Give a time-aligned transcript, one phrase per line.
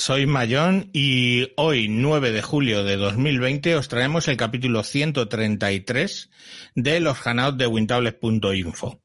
[0.00, 6.30] Soy Mayón y hoy, 9 de julio de 2020, os traemos el capítulo 133
[6.74, 9.02] de los hangouts de wintables.info.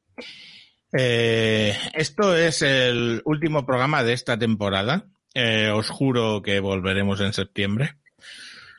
[0.98, 5.06] Eh, esto es el último programa de esta temporada.
[5.34, 7.98] Eh, os juro que volveremos en septiembre.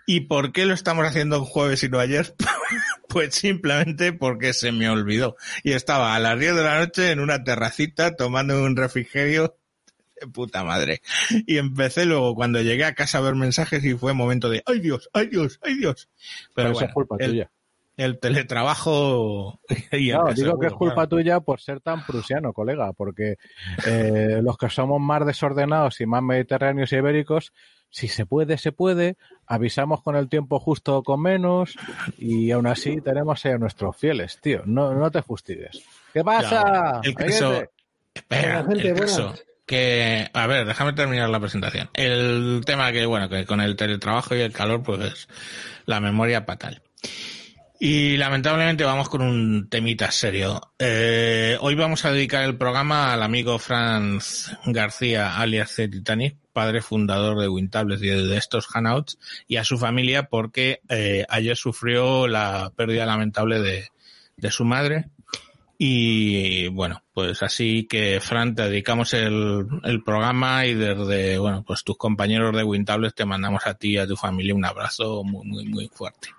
[0.07, 2.33] ¿Y por qué lo estamos haciendo el jueves y no ayer?
[3.09, 5.35] pues simplemente porque se me olvidó.
[5.63, 9.59] Y estaba a las 10 de la noche en una terracita tomando un refrigerio
[10.19, 11.01] de puta madre.
[11.45, 14.79] Y empecé luego cuando llegué a casa a ver mensajes y fue momento de ¡ay
[14.79, 15.09] Dios!
[15.13, 15.59] ¡ay Dios!
[15.63, 16.09] ¡ay Dios!
[16.53, 17.51] Pero es culpa el, tuya.
[17.97, 19.59] el teletrabajo...
[19.91, 21.09] y el No, digo que es culpa claro.
[21.09, 23.37] tuya por ser tan prusiano, colega, porque
[23.85, 27.53] eh, los que somos más desordenados y más mediterráneos y ibéricos,
[27.89, 31.75] si se puede, se puede, avisamos con el tiempo justo o con menos
[32.17, 34.61] y aún así tenemos a nuestros fieles, tío.
[34.65, 35.83] No, no te fustigues.
[36.13, 36.99] ¿Qué pasa?
[37.03, 37.63] El caso,
[38.13, 39.33] espera, el caso.
[39.67, 41.89] Que, a ver, déjame terminar la presentación.
[41.93, 45.27] El tema que, bueno, que con el teletrabajo y el calor, pues
[45.85, 46.81] la memoria fatal.
[47.79, 50.59] Y lamentablemente vamos con un temita serio.
[50.79, 56.81] Eh, hoy vamos a dedicar el programa al amigo Franz García, alias C Titanic, padre
[56.81, 62.27] fundador de Wintables y de estos Hangouts, y a su familia porque eh, ayer sufrió
[62.27, 63.89] la pérdida lamentable de,
[64.37, 65.09] de su madre.
[65.79, 71.83] Y bueno, pues así que Fran, te dedicamos el, el programa y desde, bueno, pues
[71.83, 75.45] tus compañeros de Wintables te mandamos a ti y a tu familia un abrazo muy,
[75.45, 76.29] muy, muy fuerte.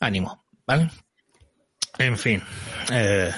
[0.00, 0.90] Ánimo, ¿vale?
[1.98, 2.42] En fin,
[2.90, 3.30] eh,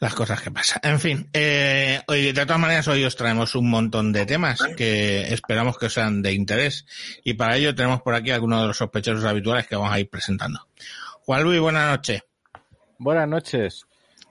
[0.00, 0.80] las cosas que pasan.
[0.82, 5.32] En fin, eh, hoy, de todas maneras hoy os traemos un montón de temas que
[5.32, 6.86] esperamos que os sean de interés
[7.22, 10.10] y para ello tenemos por aquí algunos de los sospechosos habituales que vamos a ir
[10.10, 10.66] presentando.
[11.22, 12.22] Juan Luis, buenas noches.
[13.04, 13.84] Buenas noches.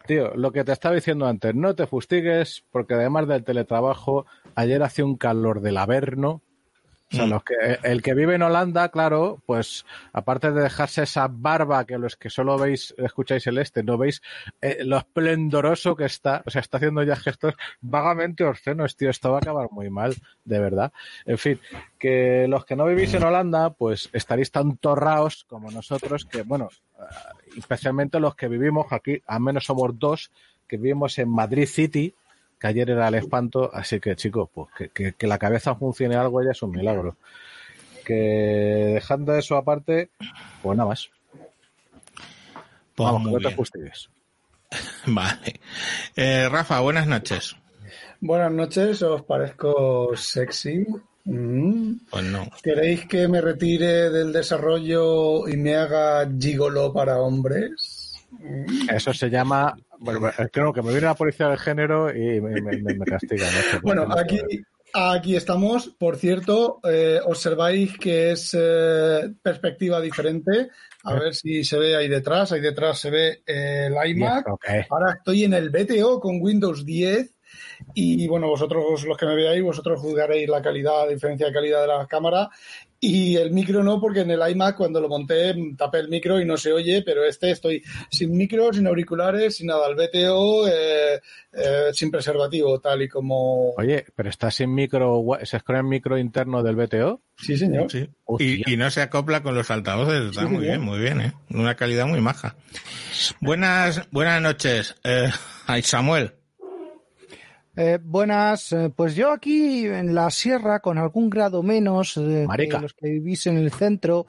[0.07, 4.25] Tío, lo que te estaba diciendo antes, no te fustigues, porque además del teletrabajo,
[4.56, 6.41] ayer hacía un calor del averno.
[7.13, 7.29] O sea, Mm.
[7.29, 12.00] los que, el que vive en Holanda, claro, pues aparte de dejarse esa barba que
[12.00, 14.22] los que solo veis, escucháis el este, no veis
[14.62, 19.29] eh, lo esplendoroso que está, o sea, está haciendo ya gestos vagamente obscenos, tío, esto
[19.29, 20.91] va a acabar muy mal, de verdad.
[21.25, 21.59] En fin,
[22.00, 26.69] que los que no vivís en Holanda, pues estaréis tan torraos como nosotros, que bueno,
[27.00, 27.03] eh,
[27.57, 30.31] especialmente los que vivimos aquí, al menos somos dos,
[30.68, 32.16] que vivimos en Madrid City,
[32.63, 36.16] que ayer era el espanto, así que chicos, pues que, que- que la cabeza funcione
[36.16, 37.18] algo ya es un milagro.
[38.06, 40.09] Que dejando eso aparte,
[40.62, 41.09] pues nada más.
[42.96, 43.56] Pues Vamos, muy no te bien.
[43.57, 44.09] fustigues.
[45.07, 45.59] Vale.
[46.16, 47.56] Eh, Rafa, buenas noches.
[48.22, 50.85] Buenas noches, ¿os parezco sexy?
[51.25, 51.95] Mm.
[52.09, 52.47] Pues no.
[52.62, 58.13] ¿Queréis que me retire del desarrollo y me haga gigolo para hombres?
[58.31, 58.90] Mm.
[58.90, 62.78] Eso se llama, bueno, creo que me viene la policía del género y me, me,
[62.81, 63.46] me- me castiga.
[63.46, 64.40] no sé por Bueno, aquí,
[64.94, 65.88] aquí estamos.
[65.97, 70.69] Por cierto, eh, observáis que es eh, perspectiva diferente.
[71.06, 72.52] A ver si se ve ahí detrás.
[72.52, 74.46] Ahí detrás se ve eh, el iMac.
[74.90, 77.36] Ahora estoy en el BTO con Windows 10
[77.94, 81.81] y bueno, vosotros los que me veáis, vosotros juzgaréis la calidad, la diferencia de calidad
[81.81, 82.50] de la cámara
[83.06, 86.46] y el micro no, porque en el iMac cuando lo monté tapé el micro y
[86.46, 91.22] no se oye, pero este estoy sin micro, sin auriculares, sin nada, el BTO eh,
[91.51, 93.72] eh, sin preservativo, tal y como...
[93.72, 97.22] Oye, pero está sin micro, ¿se escucha el micro interno del BTO?
[97.38, 97.92] Sí, señor.
[97.92, 98.10] Sí.
[98.39, 100.30] Y, y no se acopla con los altavoces.
[100.30, 101.33] Está Sí, muy bien, muy bien, ¿eh?
[101.50, 102.56] Una calidad muy maja.
[103.42, 104.95] Buenas, buenas noches.
[105.04, 105.30] Eh,
[105.68, 106.33] ay, Samuel.
[107.75, 112.68] Eh, buenas, eh, pues yo aquí en la sierra con algún grado menos eh, que
[112.80, 114.28] los que vivís en el centro,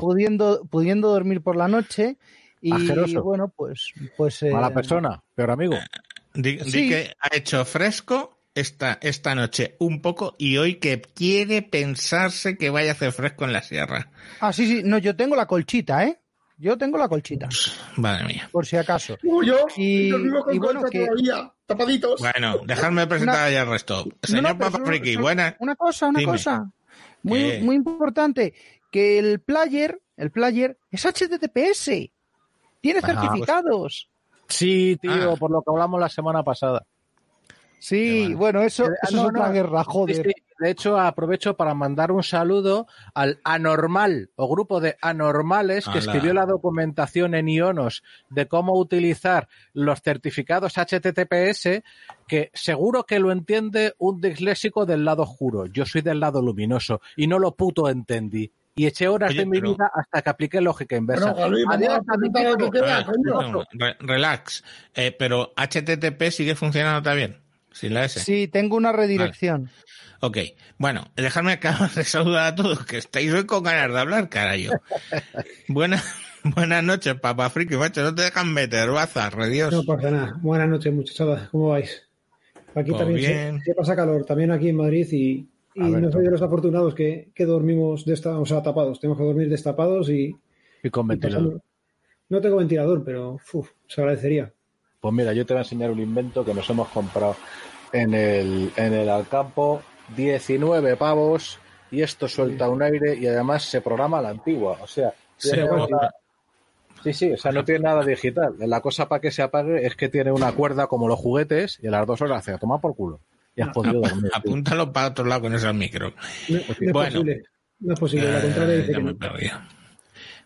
[0.00, 2.16] pudiendo, pudiendo dormir por la noche
[2.62, 3.22] y Asqueroso.
[3.22, 5.76] bueno, pues, pues eh, Mala persona, peor amigo.
[6.32, 12.56] Di, que ha hecho fresco esta, esta noche un poco y hoy que quiere pensarse
[12.56, 14.10] que vaya a hacer fresco en la sierra.
[14.40, 16.21] Ah, sí, sí, no, yo tengo la colchita, ¿eh?
[16.58, 17.48] Yo tengo la colchita,
[17.96, 18.48] Madre mía.
[18.52, 19.16] por si acaso.
[19.20, 22.20] Como yo, Y- vivo con y bueno, que- todavía, tapaditos.
[22.20, 24.04] Bueno, dejadme presentar Una- ya el resto.
[24.04, 25.54] No, Señor no, Papa Friki, buenas.
[25.58, 26.32] Una cosa, una Dime.
[26.32, 26.70] cosa.
[27.22, 27.60] Muy, ¿Qué?
[27.62, 28.54] muy importante.
[28.90, 32.12] Que el player, el player es HTTPS.
[32.80, 34.08] Tiene Ah, pues- certificados.
[34.48, 35.36] Sí, tío, Ah.
[35.36, 36.84] por lo que hablamos la semana pasada.
[37.84, 39.52] Sí, bueno, eso, Eh, no, es otra no.
[39.52, 40.16] guerra, joder.
[40.16, 40.32] Sí, sí.
[40.60, 46.32] De hecho, aprovecho para mandar un saludo al anormal o grupo de anormales que escribió
[46.32, 51.82] la documentación en Ionos de cómo utilizar los certificados HTTPS,
[52.28, 55.66] que seguro que lo entiende un disléxico del lado oscuro.
[55.66, 58.52] Yo soy del lado luminoso y no lo puto entendí.
[58.76, 61.30] Y eché horas Oye, de mi pero- vida hasta que apliqué lógica inversa.
[61.36, 61.90] Adiós,
[63.50, 63.64] no,
[63.98, 64.62] relax.
[64.94, 67.41] Eh, pero HTTP sigue funcionando también.
[67.72, 68.20] Sin la S.
[68.20, 69.70] Sí, tengo una redirección.
[70.20, 70.38] Ok.
[70.78, 74.70] Bueno, dejadme acabar de saludar a todos, que estáis hoy con ganas de hablar, carayo.
[75.68, 76.04] Buenas,
[76.44, 78.02] buenas noches, papá friki, macho.
[78.02, 79.72] No te dejan meter, bazar, Dios.
[79.72, 80.38] No pasa nada.
[80.42, 81.48] Buenas noches, muchachadas.
[81.50, 82.02] ¿Cómo vais?
[82.74, 83.60] Aquí Pues también se- bien.
[83.64, 86.94] Se, pasa calor, también aquí en Madrid y, y ver, no soy de los afortunados
[86.94, 89.00] que, que dormimos desta- o sea, tapados.
[89.00, 90.34] Tenemos que dormir destapados y,
[90.82, 91.60] Y con ventilador.
[92.28, 94.52] No tengo ventilador, pero uf, se agradecería.
[95.02, 97.34] Pues mira, yo te voy a enseñar un invento que nos hemos comprado
[97.92, 99.82] en el, en el Alcampo.
[100.16, 101.58] 19 pavos
[101.90, 104.78] y esto suelta un aire y además se programa a la antigua.
[104.80, 106.10] O sea, tiene Sí, una-
[107.02, 108.54] sí, sí, o sea, no tiene nada digital.
[108.60, 111.88] La cosa para que se apague es que tiene una cuerda como los juguetes y
[111.88, 113.18] a las dos horas hace a tomar por culo.
[113.56, 114.30] Y has podido dormir.
[114.32, 116.12] Apúntalo para otro lado con ese micro.
[116.48, 117.10] No, no es Bueno.
[117.10, 117.42] posible.
[117.80, 118.32] No es posible.
[118.32, 119.14] La contraria Eh, dice ya que me.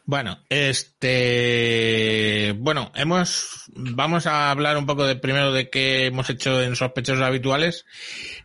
[0.09, 6.63] Bueno, este, bueno, hemos, vamos a hablar un poco de primero de qué hemos hecho
[6.63, 7.85] en sospechosos habituales.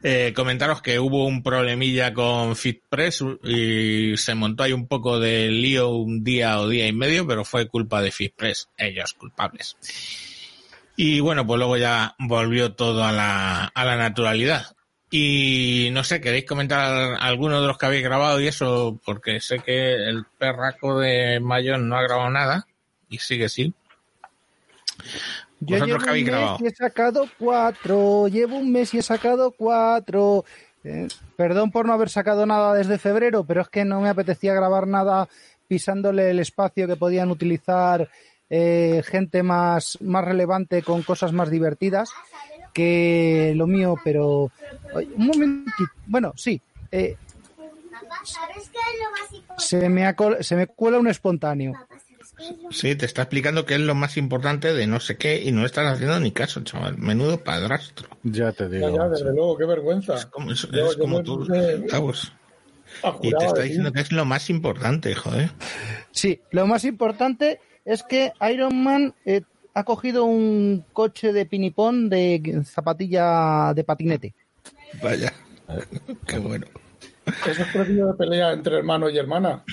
[0.02, 5.52] Eh, comentaros que hubo un problemilla con FitPress y se montó ahí un poco de
[5.52, 9.78] lío un día o día y medio, pero fue culpa de FitPress, ellos culpables.
[10.96, 14.66] Y bueno, pues luego ya volvió todo a la, a la naturalidad.
[15.14, 18.98] Y no sé, ¿queréis comentar alguno de los que habéis grabado y eso?
[19.06, 22.66] Porque sé que el perraco de Mayón no ha grabado nada
[23.10, 23.74] y sigue sí.
[25.60, 26.58] Yo ¿Vosotros llevo un mes grabado?
[26.62, 28.28] y he sacado cuatro.
[28.30, 30.46] Llevo un mes y he sacado cuatro.
[30.86, 34.54] Eh, perdón por no haber sacado nada desde febrero, pero es que no me apetecía
[34.54, 35.28] grabar nada
[35.68, 38.10] pisándole el espacio que podían utilizar
[38.50, 42.12] eh, gente más, más relevante con cosas más divertidas
[42.74, 44.52] que lo mío, pero
[45.16, 45.90] un momentito.
[46.08, 46.62] Bueno, sí.
[46.92, 47.16] eh,
[49.58, 51.74] se, me ha col- se me cuela un espontáneo.
[51.74, 54.88] Papá, ¿sabes qué es lo Sí, te está explicando que es lo más importante de
[54.88, 56.98] no sé qué y no estás haciendo ni caso, chaval.
[56.98, 58.08] Menudo padrastro.
[58.24, 58.96] Ya te digo.
[58.96, 60.16] Ya, desde luego, qué vergüenza.
[60.16, 61.46] Es como, es, Yo- es yo como me tú,
[63.22, 65.52] Y te está diciendo que es lo más importante, joder.
[66.12, 69.42] Sí, lo más importante es que Iron Man eh,
[69.74, 74.34] ha cogido un coche de pinipón de zapatilla de patinete.
[75.02, 75.34] Vaya.
[76.28, 76.66] Qué bueno.
[77.48, 79.64] Eso es propio de pelea entre hermano y hermana.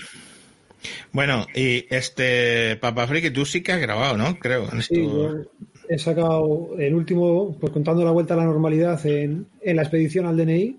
[1.13, 4.39] Bueno, y este Papa Friki, tú sí que has grabado, ¿no?
[4.39, 4.65] Creo.
[4.73, 5.51] en Sí, esto- yo
[5.89, 10.27] he sacado el último, pues contando la vuelta a la normalidad en, en la expedición
[10.27, 10.79] al DNI,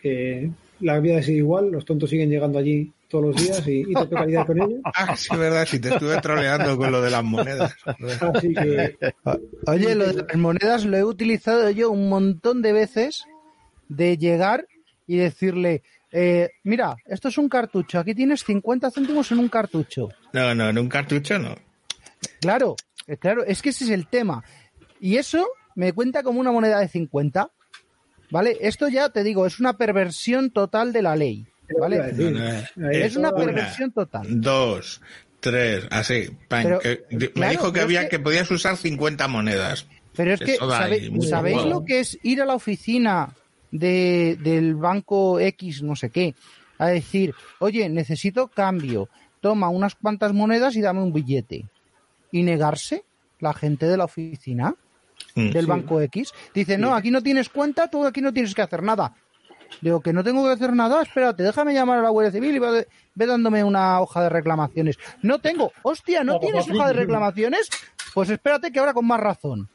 [0.00, 3.94] que la vida sigue igual, los tontos siguen llegando allí todos los días y, y
[3.94, 4.80] te toca lidiar con ellos.
[4.94, 7.74] Ah, sí, verdad, si te estuve troleando con lo de las monedas.
[7.84, 8.96] Así que
[9.66, 13.24] Oye, lo de las monedas lo he utilizado yo un montón de veces
[13.88, 14.66] de llegar
[15.06, 20.08] y decirle, eh, mira, esto es un cartucho, aquí tienes 50 céntimos en un cartucho.
[20.32, 21.54] No, no, en un cartucho no.
[22.40, 22.76] Claro,
[23.06, 24.42] eh, claro, es que ese es el tema.
[25.00, 27.50] Y eso me cuenta como una moneda de 50.
[28.30, 28.56] ¿Vale?
[28.62, 31.46] Esto ya te digo, es una perversión total de la ley.
[32.90, 34.26] Es una perversión total.
[34.40, 35.00] Dos,
[35.40, 36.30] tres, así.
[36.48, 39.86] pan, Pero, que- me claro, dijo que había que- que podías usar 50 monedas.
[40.14, 41.70] Pero es que, Eso da ¿sabe- ahí mucho ¿sabéis juego.
[41.70, 43.34] lo que es ir a la oficina
[43.70, 46.34] de, del banco X, no sé qué,
[46.78, 49.08] a decir, oye, necesito cambio,
[49.40, 51.64] toma unas cuantas monedas y dame un billete?
[52.30, 53.04] ¿Y negarse
[53.40, 54.74] la gente de la oficina
[55.34, 55.50] Mm.
[55.50, 56.32] del banco X?
[56.54, 59.14] Dice, no, aquí no tienes cuenta, tú aquí no tienes que hacer nada.
[59.80, 62.58] Digo, que no tengo que hacer nada, espérate, déjame llamar a la Guardia Civil y
[62.58, 64.98] ve, ve dándome una hoja de reclamaciones.
[65.22, 67.68] No tengo, hostia, ¿no No, tienes hoja de reclamaciones?
[68.14, 69.68] Pues espérate que ahora con más razón.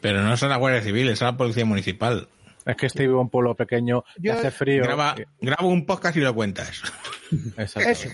[0.00, 2.28] Pero no son la Guardia Civil, es la Policía Municipal.
[2.66, 4.82] Es que este vive en un pueblo pequeño, Yo- hace frío.
[4.82, 6.82] Graba, Eh, grabo un podcast y lo cuentas.
[7.56, 7.88] exacto.
[7.90, 8.08] Eso.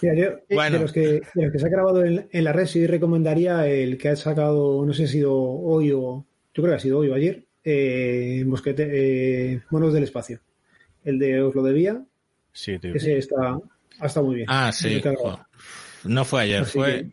[0.00, 0.76] Mira, yo, Bueno.
[0.76, 3.66] de, los que, de los que se ha grabado en, en la red, sí recomendaría
[3.66, 6.24] el que ha sacado, no sé si ha sido hoy o,
[6.54, 8.88] yo creo que ha sido hoy o ayer, eh, Mosquete,
[9.54, 10.40] eh, Monos del Espacio.
[11.04, 12.02] El de Os lo debía,
[12.52, 12.94] Sí, tío.
[12.94, 13.58] ese está,
[14.00, 14.46] ha estado muy bien.
[14.50, 15.02] Ah, sí.
[16.04, 17.10] No fue ayer, Así fue, que-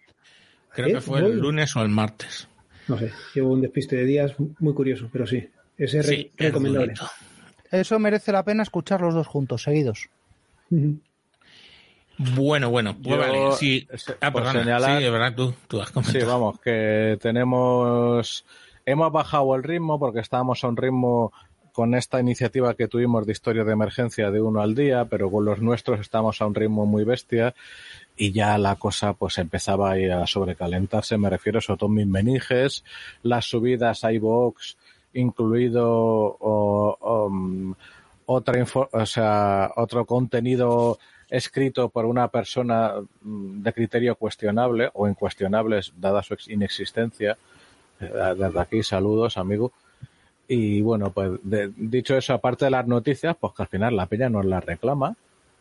[0.69, 0.93] creo ¿Eh?
[0.93, 2.47] que fue el lunes o el martes.
[2.87, 5.49] No sé, llevo un despiste de días muy curioso, pero sí.
[5.77, 6.93] Ese es Sí, recomendable.
[7.71, 10.07] Eso merece la pena escuchar los dos juntos, seguidos.
[12.17, 13.85] Bueno, bueno, pues Yo, vale, sí.
[13.95, 16.27] se- Ah, por perdona, señalar- sí, es verdad, tú, tú has Sí, comentado.
[16.31, 18.45] vamos, que tenemos.
[18.85, 21.31] Hemos bajado el ritmo porque estábamos a un ritmo
[21.73, 25.43] con esta iniciativa que tuvimos de historia de emergencia de uno al día, pero con
[25.43, 27.53] los nuestros estamos a un ritmo muy bestia
[28.15, 31.17] y ya la cosa pues empezaba a sobrecalentarse.
[31.17, 32.85] Me refiero sobre todo mis meninges,
[33.23, 34.75] las subidas a iVoox,
[35.13, 37.73] incluido o- mm,
[38.27, 40.97] otra o sea, otro contenido
[41.29, 47.37] escrito por una persona mm, de criterio cuestionable o incuestionable dada su ex- inexistencia.
[47.99, 49.71] Eh, Desde aquí saludos, amigo.
[50.47, 54.05] Y bueno, pues de- dicho eso, aparte de las noticias, pues que al final la
[54.05, 55.15] peña nos las reclama.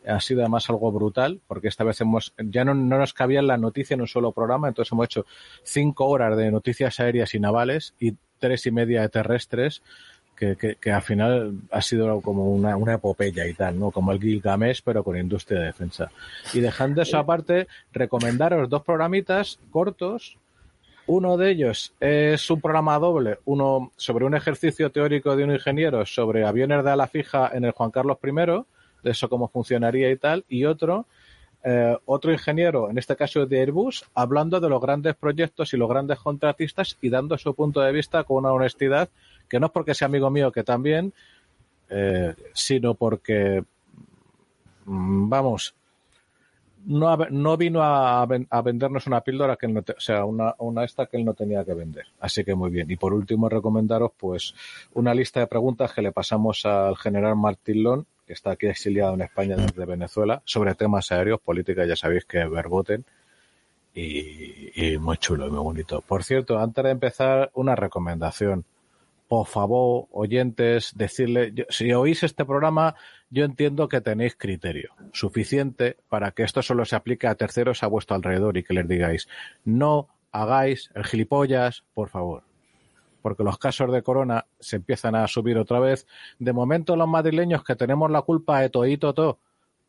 [0.07, 3.57] Ha sido además algo brutal, porque esta vez hemos, ya no, no nos cabía la
[3.57, 5.25] noticia en un solo programa, entonces hemos hecho
[5.63, 9.81] cinco horas de noticias aéreas y navales y tres y media de terrestres,
[10.35, 13.89] que, que, que al final ha sido como una, una epopeya y tal, ¿no?
[13.89, 16.11] Como el Gilgamesh, pero con industria de defensa.
[16.53, 20.37] Y dejando eso aparte, recomendaros dos programitas cortos.
[21.07, 26.05] Uno de ellos es un programa doble, uno sobre un ejercicio teórico de un ingeniero
[26.05, 28.31] sobre aviones de ala fija en el Juan Carlos I,
[29.03, 31.05] de eso cómo funcionaría y tal, y otro
[31.67, 35.89] eh, otro ingeniero, en este caso de Airbus, hablando de los grandes proyectos y los
[35.89, 39.09] grandes contratistas y dando su punto de vista con una honestidad
[39.49, 41.11] que no es porque sea amigo mío, que también,
[41.89, 43.63] eh, sino porque,
[44.85, 45.73] mm, vamos,
[46.85, 51.07] no, no vino a, a vendernos una píldora que no o sea, una, una esta
[51.07, 52.05] que él no tenía que vender.
[52.19, 52.89] Así que muy bien.
[52.89, 54.53] Y por último, recomendaros pues
[54.93, 59.13] una lista de preguntas que le pasamos al general Martín Lón, que está aquí exiliado
[59.13, 63.05] en España desde Venezuela, sobre temas aéreos, política, ya sabéis que verboten.
[63.93, 66.01] Y, y muy chulo y muy bonito.
[66.01, 68.65] Por cierto, antes de empezar, una recomendación
[69.27, 72.95] por favor, oyentes, decirle, si oís este programa,
[73.29, 77.87] yo entiendo que tenéis criterio suficiente para que esto solo se aplique a terceros a
[77.87, 79.27] vuestro alrededor y que les digáis,
[79.63, 82.43] no hagáis el gilipollas, por favor.
[83.21, 86.05] Porque los casos de corona se empiezan a subir otra vez.
[86.37, 89.39] De momento, los madrileños que tenemos la culpa de toito todo,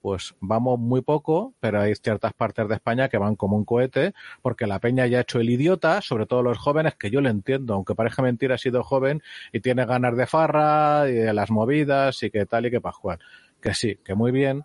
[0.07, 4.15] pues vamos muy poco, pero hay ciertas partes de España que van como un cohete,
[4.41, 7.29] porque la peña ya ha hecho el idiota, sobre todo los jóvenes, que yo lo
[7.29, 9.21] entiendo, aunque parezca mentira, ha sido joven
[9.53, 13.19] y tiene ganas de farra y de las movidas y que tal y que pascual.
[13.61, 14.63] Que sí, que muy bien,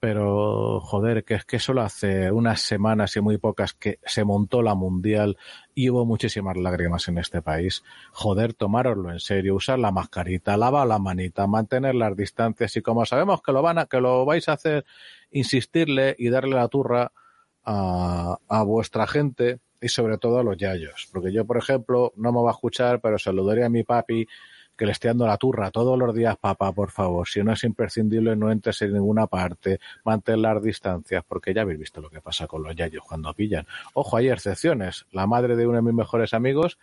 [0.00, 4.62] pero joder, que es que solo hace unas semanas y muy pocas que se montó
[4.62, 5.36] la mundial
[5.74, 7.84] y hubo muchísimas lágrimas en este país.
[8.10, 13.04] Joder, tomároslo en serio, usar la mascarita, lavar la manita, mantener las distancias y como
[13.04, 14.86] sabemos que lo van a, que lo vais a hacer,
[15.30, 17.12] insistirle y darle la turra
[17.62, 21.08] a, a vuestra gente y sobre todo a los yayos.
[21.12, 24.26] Porque yo, por ejemplo, no me va a escuchar, pero saludaré a mi papi
[24.80, 27.28] que le esté dando la turra todos los días, papá, por favor.
[27.28, 31.78] Si no es imprescindible, no entres en ninguna parte, mantén las distancias, porque ya habéis
[31.78, 33.66] visto lo que pasa con los yayos cuando pillan.
[33.92, 35.04] Ojo, hay excepciones.
[35.12, 36.78] La madre de uno de mis mejores amigos,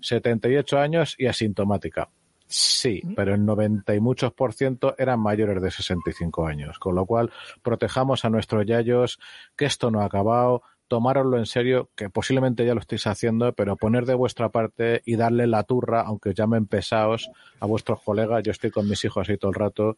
[0.00, 2.08] 78 años y asintomática.
[2.46, 6.78] Sí, pero el 90 y muchos por ciento eran mayores de 65 años.
[6.78, 9.18] Con lo cual, protejamos a nuestros yayos,
[9.56, 13.76] que esto no ha acabado, tomároslo en serio, que posiblemente ya lo estáis haciendo, pero
[13.76, 17.30] poner de vuestra parte y darle la turra, aunque os llamen pesados
[17.60, 18.42] a vuestros colegas.
[18.42, 19.96] Yo estoy con mis hijos ahí todo el rato.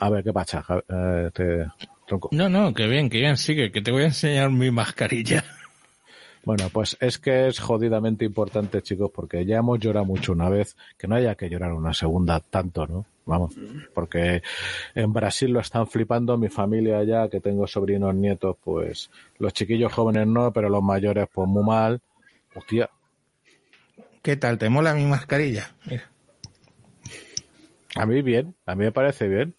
[0.00, 0.64] A ver, ¿qué pasa?
[0.88, 1.66] Eh, te-
[2.06, 2.30] tronco?
[2.32, 5.44] No, no, que bien, que bien, sigue, que te voy a enseñar mi mascarilla.
[6.44, 10.76] Bueno, pues es que es jodidamente importante, chicos, porque ya hemos llorado mucho una vez,
[10.98, 13.04] que no haya que llorar una segunda tanto, ¿no?
[13.24, 13.54] Vamos,
[13.94, 14.42] porque
[14.94, 19.92] en Brasil lo están flipando, mi familia ya, que tengo sobrinos, nietos, pues los chiquillos
[19.92, 22.00] jóvenes no, pero los mayores pues muy mal.
[22.54, 22.90] Hostia,
[24.22, 24.56] ¿Qué tal?
[24.56, 25.74] ¿Te mola mi mascarilla?
[25.84, 26.08] Mira.
[27.96, 29.54] a mí bien, a mí me parece bien.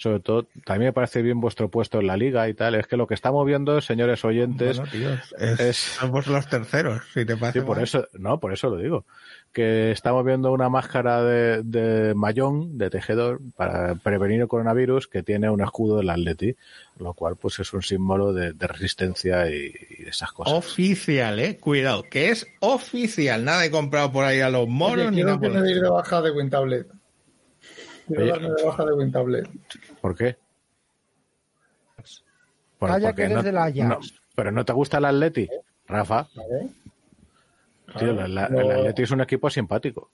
[0.00, 2.76] Sobre todo, también me parece bien vuestro puesto en la liga y tal.
[2.76, 7.24] Es que lo que estamos viendo, señores oyentes, Bueno, es- es- somos los terceros, si
[7.24, 7.58] te parece.
[7.58, 7.84] Sí, por mal.
[7.84, 9.04] eso, no, por eso lo digo.
[9.52, 15.24] Que estamos viendo una máscara de, de mayón, de tejedor, para prevenir el coronavirus, que
[15.24, 16.54] tiene un escudo del Atleti,
[17.00, 20.54] lo cual pues es un símbolo de, de resistencia y, y de esas cosas.
[20.54, 21.56] Oficial, eh.
[21.58, 23.44] Cuidado, que es oficial.
[23.44, 26.30] Nada he comprado por ahí a los monos Oye, ni nada por de baja de
[26.30, 26.86] WinTablet.
[28.08, 28.30] Quiero Oye.
[28.32, 29.48] darme de baja de WinTablet.
[30.00, 30.36] ¿Por qué?
[32.78, 33.76] Por- Calla, que eres no- del Ajax.
[33.88, 33.98] no,
[34.34, 35.48] pero no te gusta el Atleti,
[35.86, 36.28] Rafa.
[36.34, 36.68] ¿vale?
[37.98, 38.46] Tío, el, el- no.
[38.60, 40.10] el Atleti es un equipo simpático.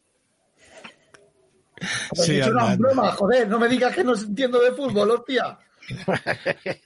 [2.14, 5.58] Sí, he hecho una broma, joder, no me digas que no entiendo de fútbol, hostia.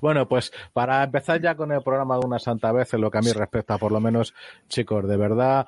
[0.00, 3.18] Bueno, pues para empezar ya con el programa de una santa vez, en lo que
[3.18, 4.32] a mí respecta, por lo menos,
[4.68, 5.66] chicos, de verdad,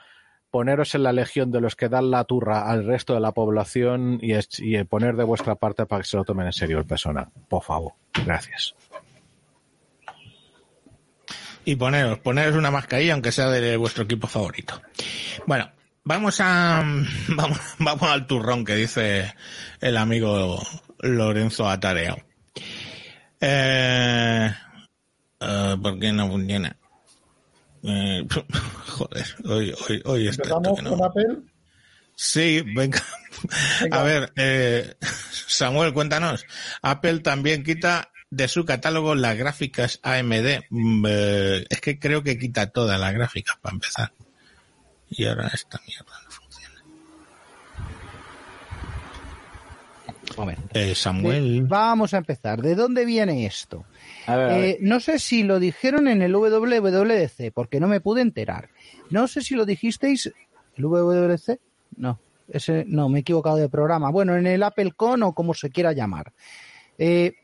[0.54, 4.20] poneros en la legión de los que dan la turra al resto de la población
[4.22, 7.28] y, poner de vuestra parte para que se lo tomen en serio el persona.
[7.48, 7.94] Por favor.
[8.24, 8.72] Gracias.
[11.64, 14.80] Y poneros, poneros una mascarilla, aunque sea de vuestro equipo favorito.
[15.44, 15.68] Bueno,
[16.04, 16.84] vamos a,
[17.78, 19.34] vamos, al turrón que dice
[19.80, 20.62] el amigo
[21.00, 22.16] Lorenzo Atareo.
[23.40, 24.52] Eh,
[25.40, 26.76] eh, ¿Por qué no funciona?
[27.84, 28.26] Eh,
[28.88, 30.90] joder, hoy, hoy, hoy Empezamos que no.
[30.90, 31.36] con Apple.
[32.16, 33.02] Sí, venga.
[33.82, 34.00] Venga.
[34.00, 36.46] A ver, eh, Samuel, cuéntanos.
[36.80, 40.64] Apple también quita de su catálogo las gráficas AMD.
[40.70, 44.12] Mm, eh, es que creo que quita todas las gráficas para empezar.
[45.10, 46.82] Y ahora esta mierda no funciona.
[50.72, 51.62] Eh, Samuel.
[51.64, 52.62] Vamos a empezar.
[52.62, 53.84] ¿De dónde viene esto?
[54.26, 54.64] A ver, a ver.
[54.64, 58.70] Eh, no sé si lo dijeron en el WWDC, porque no me pude enterar.
[59.10, 60.32] No sé si lo dijisteis.
[60.76, 61.58] ¿El WWDC?
[61.96, 64.10] No, ese, no, me he equivocado de programa.
[64.10, 66.32] Bueno, en el AppleCon o como se quiera llamar.
[66.98, 67.34] Eh,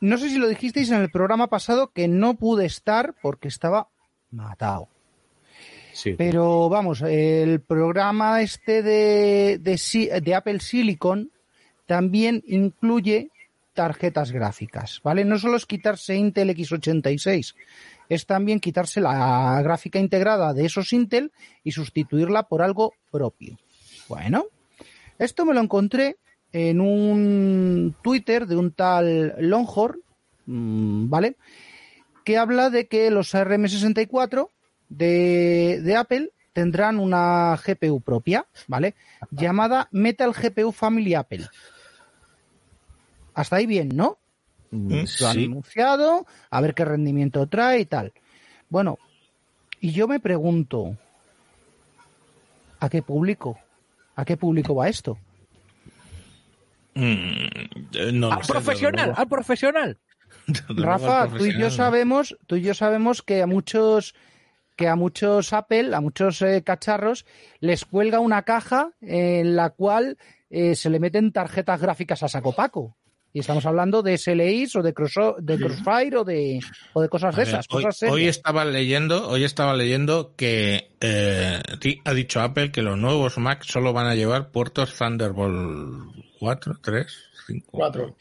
[0.00, 3.88] no sé si lo dijisteis en el programa pasado que no pude estar porque estaba
[4.30, 4.88] matado.
[5.92, 6.14] sí.
[6.16, 11.30] Pero vamos, el programa este de, de Apple Silicon
[11.86, 13.30] también incluye
[13.78, 15.24] tarjetas gráficas, ¿vale?
[15.24, 17.54] No solo es quitarse Intel x86,
[18.08, 21.30] es también quitarse la gráfica integrada de esos Intel
[21.62, 23.56] y sustituirla por algo propio.
[24.08, 24.46] Bueno,
[25.16, 26.16] esto me lo encontré
[26.52, 30.00] en un Twitter de un tal Longhorn,
[30.46, 31.36] mm, ¿vale?
[32.24, 34.48] Que habla de que los ARM64
[34.88, 38.96] de, de Apple tendrán una GPU propia, ¿vale?
[39.30, 41.46] Llamada Metal GPU Family Apple.
[43.38, 44.18] Hasta ahí bien, ¿no?
[44.72, 48.12] Mm, Lo han anunciado, a ver qué rendimiento trae y tal.
[48.68, 48.98] Bueno,
[49.78, 50.96] y yo me pregunto,
[52.80, 53.56] ¿a qué público?
[54.16, 55.18] ¿A qué público va esto?
[56.94, 57.46] Mm,
[57.92, 59.12] eh, no ¡Al sé, profesional!
[59.14, 59.98] ¡Al profesional!
[60.70, 64.16] Rafa, tú y yo sabemos, tú y yo sabemos que a muchos
[64.74, 67.24] que a muchos Apple, a muchos eh, cacharros,
[67.60, 70.18] les cuelga una caja en la cual
[70.50, 72.97] eh, se le meten tarjetas gráficas a saco paco.
[73.32, 76.60] Y estamos hablando de SLIs o de, Crosso- de Crossfire o de,
[76.94, 77.66] o de cosas de ver, esas.
[77.70, 81.60] hoy, cosas hoy estaba leyendo, hoy estaba leyendo que eh,
[82.04, 87.06] ha dicho Apple que los nuevos Mac solo van a llevar puertos Thunderbolt 4, 3,
[87.48, 88.16] 5, Cuatro.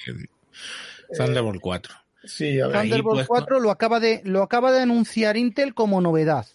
[1.16, 1.96] Thunderbolt 4.
[2.26, 2.76] Sí, a ver.
[2.76, 6.46] Ahí Thunderbolt puesto- 4 lo acaba de lo acaba de anunciar Intel como novedad.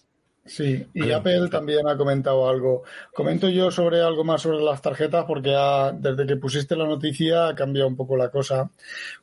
[0.45, 1.11] Sí, y.
[1.11, 2.83] Apple también ha comentado algo.
[3.13, 7.47] Comento yo sobre algo más sobre las tarjetas porque ha- desde que pusiste la noticia
[7.47, 8.69] ha cambiado un poco la cosa.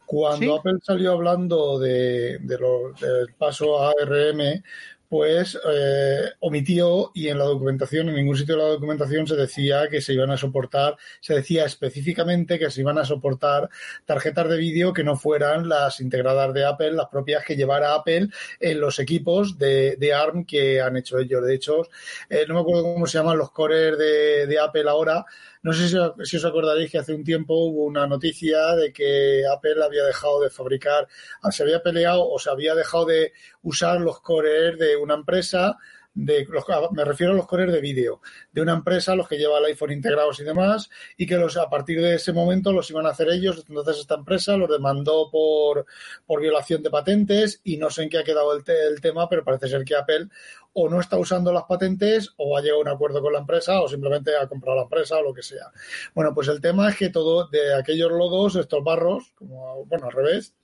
[0.06, 0.58] Cuando ¿Sí?
[0.58, 4.62] Apple salió hablando de, de lo- del paso a ARM,
[5.10, 9.88] pues eh, omitió y en la documentación, en ningún sitio de la documentación se decía
[9.88, 13.68] que se iban a soportar, se decía específicamente que se iban a soportar
[14.04, 18.28] tarjetas de vídeo que no fueran las integradas de Apple, las propias que llevara Apple
[18.60, 21.44] en los equipos de, de ARM que han hecho ellos.
[21.44, 21.82] De hecho,
[22.28, 25.26] eh, no me acuerdo cómo se llaman los cores de, de Apple ahora.
[25.62, 29.84] No sé si, os acordaréis que hace un tiempo hubo una noticia de que Apple
[29.84, 31.06] había dejado de fabricar,
[31.50, 35.76] se había peleado o se había dejado de usar los cores de una empresa.
[36.22, 38.20] De los, me refiero a los cores de vídeo
[38.52, 41.70] de una empresa, los que lleva el iPhone integrados y demás, y que los a
[41.70, 43.64] partir de ese momento los iban a hacer ellos.
[43.66, 45.86] Entonces esta empresa los demandó por,
[46.26, 49.28] por violación de patentes y no sé en qué ha quedado el, te- el tema,
[49.28, 50.28] pero parece ser que Apple
[50.72, 53.80] o no está usando las patentes o ha llegado a un acuerdo con la empresa
[53.80, 55.72] o simplemente ha comprado la empresa o lo que sea.
[56.14, 60.12] Bueno, pues el tema es que todo de aquellos lodos, estos barros, como bueno, al
[60.12, 60.54] revés,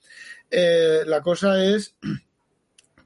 [0.51, 1.95] eh, la cosa es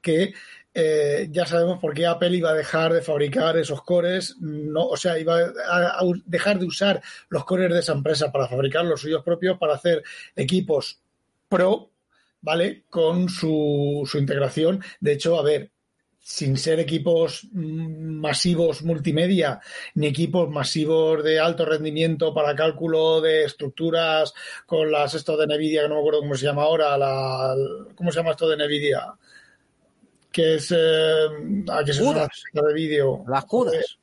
[0.00, 0.34] que
[0.74, 4.96] eh, ya sabemos por qué Apple iba a dejar de fabricar esos cores, no, o
[4.96, 9.00] sea, iba a, a dejar de usar los cores de esa empresa para fabricar los
[9.00, 10.02] suyos propios para hacer
[10.34, 11.00] equipos
[11.48, 11.90] pro,
[12.40, 12.84] ¿vale?
[12.88, 14.82] Con su, su integración.
[15.00, 15.70] De hecho, a ver,
[16.18, 19.60] sin ser equipos mm, masivos multimedia,
[19.94, 24.32] ni equipos masivos de alto rendimiento para cálculo de estructuras
[24.66, 27.54] con las esto de Nvidia, que no me acuerdo cómo se llama ahora, la,
[27.94, 29.14] ¿cómo se llama esto de Nvidia?
[30.32, 31.26] Que es eh,
[31.68, 32.42] a que se usa Judas.
[32.52, 33.24] la de vídeo.
[33.28, 33.98] Las judas.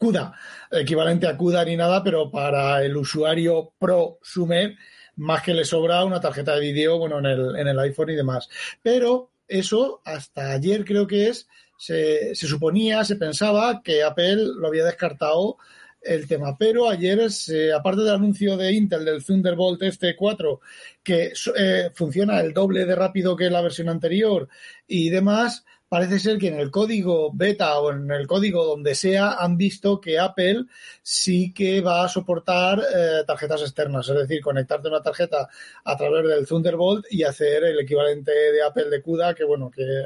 [0.00, 0.32] CUDA,
[0.70, 4.74] equivalente a CUDA ni nada, pero para el usuario prosumer,
[5.16, 8.14] más que le sobra una tarjeta de vídeo, bueno, en el, en el iPhone y
[8.14, 8.48] demás.
[8.82, 14.68] Pero eso, hasta ayer creo que es, se, se suponía, se pensaba que Apple lo
[14.68, 15.58] había descartado
[16.02, 16.56] el tema.
[16.58, 20.60] Pero ayer, se- aparte del anuncio de Intel del Thunderbolt este 4,
[21.02, 24.48] que eh, funciona el doble de rápido que la versión anterior
[24.86, 29.32] y demás, parece ser que en el código beta o en el código donde sea
[29.32, 30.66] han visto que Apple
[31.02, 35.48] sí que va a soportar eh, tarjetas externas, es decir, conectarte una tarjeta
[35.82, 39.82] a través del Thunderbolt y hacer el equivalente de Apple de CUDA, que bueno, que
[39.82, 40.04] eh,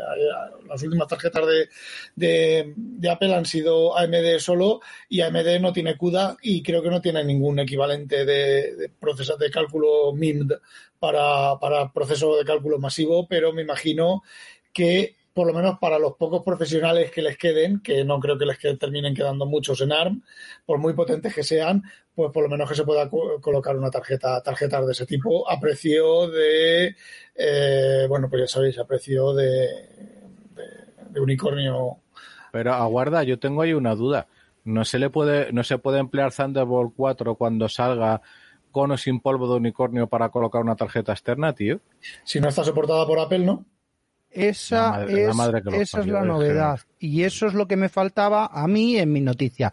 [0.66, 1.68] las últimas tarjetas de,
[2.16, 7.02] de, Apple han sido AMD solo y AMD no tiene CUDA y creo que no
[7.02, 10.52] tiene ningún equivalente de, de proceso de cálculo MIMD
[10.98, 14.22] para, para proceso de cálculo masivo, pero me imagino
[14.72, 18.46] que por lo menos para los pocos profesionales que les queden, que no creo que
[18.46, 20.22] les queden- terminen quedando muchos en ARM,
[20.64, 21.82] por muy potentes que sean,
[22.14, 25.50] pues por lo menos que se pueda co- colocar una tarjeta, tarjetas de ese tipo
[25.50, 26.94] a precio de,
[27.34, 29.44] eh, bueno, pues ya sabéis, a precio de,
[30.54, 31.98] de- de unicornio.
[32.52, 34.28] Pero aguarda, yo tengo ahí una duda.
[34.64, 38.22] ¿No se le puede, no se puede emplear Thunderbolt 4 cuando salga
[38.70, 41.80] con o sin polvo de unicornio para colocar una tarjeta externa, tío?
[42.24, 43.64] Si no está soportada por Apple, ¿no?
[44.34, 46.80] Esa, La madre- la es, los esa es la novedad.
[46.98, 49.72] Y eso es lo que me faltaba a mí en mi noticia.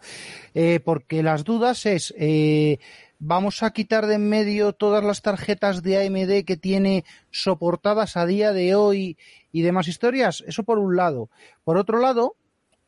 [0.54, 2.78] Eh, porque las dudas es, eh,
[3.18, 8.24] vamos a quitar de en medio todas las tarjetas de AMD que tiene soportadas a
[8.26, 9.16] día de hoy
[9.50, 10.42] y demás historias.
[10.46, 11.28] Eso por un lado.
[11.64, 12.36] Por otro lado,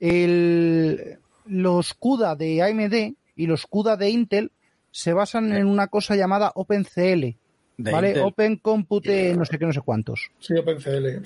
[0.01, 4.53] el, los CUDA de AMD y los CUDA de Intel
[4.91, 7.37] se basan en una cosa llamada OpenCL.
[7.77, 8.09] De ¿Vale?
[8.09, 8.23] Intel.
[8.25, 10.31] Open Compute, no sé qué, no sé cuántos.
[10.39, 11.23] Sí, OpenCL.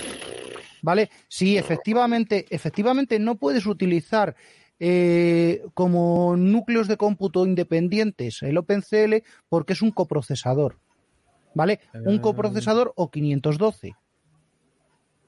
[0.82, 1.11] ¿Vale?
[1.28, 4.34] Sí, efectivamente, efectivamente no puedes utilizar
[4.80, 10.78] eh, como núcleos de cómputo independientes el OpenCL porque es un coprocesador.
[11.54, 11.80] ¿Vale?
[12.04, 13.96] Un coprocesador o 512.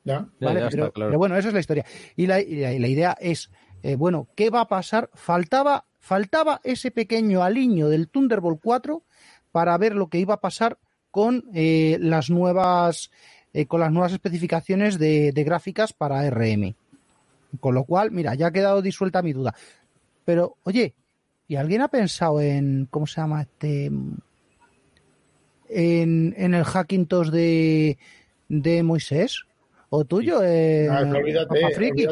[0.04, 0.28] ¿Ya?
[0.38, 0.60] Ya, ¿vale?
[0.60, 1.10] ya pero, está, claro.
[1.10, 1.84] pero bueno, esa es la historia.
[2.16, 3.50] Y la, y la- y la idea es,
[3.82, 5.10] eh, bueno, ¿qué va a pasar?
[5.14, 9.02] Faltaba, faltaba ese pequeño aliño del Thunderbolt 4
[9.50, 10.78] para ver lo que iba a pasar
[11.10, 13.10] con eh, las nuevas
[13.52, 16.74] eh, con las nuevas especificaciones de, de gráficas para RM.
[17.58, 19.54] Con lo cual, mira, ya ha quedado disuelta mi duda.
[20.24, 20.94] Pero, oye,
[21.48, 23.86] ¿y alguien ha pensado en cómo se llama este
[25.68, 27.98] en, en el Hackintosh de,
[28.48, 29.42] de Moisés?
[29.88, 30.42] ¿O tuyo?
[30.44, 31.58] Eh, Ah, olvídate,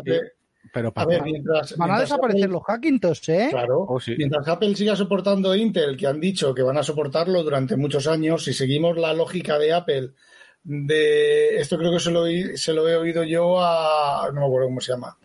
[0.02, 0.32] olvídate.
[0.72, 3.48] Pero A para ver, mientras, Van a mientras desaparecer Apple- los Hackintosh, ¿eh?
[3.50, 3.86] Claro.
[3.88, 4.14] Oh, sí.
[4.18, 8.44] Mientras Apple siga soportando Intel, que han dicho que van a soportarlo durante muchos años,
[8.44, 10.10] si seguimos la lógica de Apple,
[10.70, 14.66] de esto creo que se lo, se lo he oído yo a, no me acuerdo
[14.66, 15.16] cómo se llama,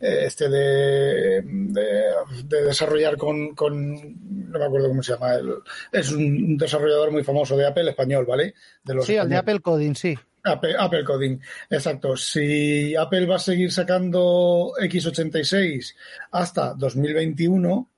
[0.00, 2.02] eh, este de, de,
[2.44, 3.92] de desarrollar con, con,
[4.50, 5.54] no me acuerdo cómo se llama, el-
[5.90, 8.54] es un desarrollador muy famoso de Apple español, ¿vale?
[8.84, 9.36] De los Sí, al de.
[9.36, 10.16] Apple Coding, sí.
[10.44, 11.38] Apple, Apple Coding,
[11.70, 12.16] exacto.
[12.16, 15.94] Si Apple va a seguir sacando x86
[16.32, 17.90] hasta 2021,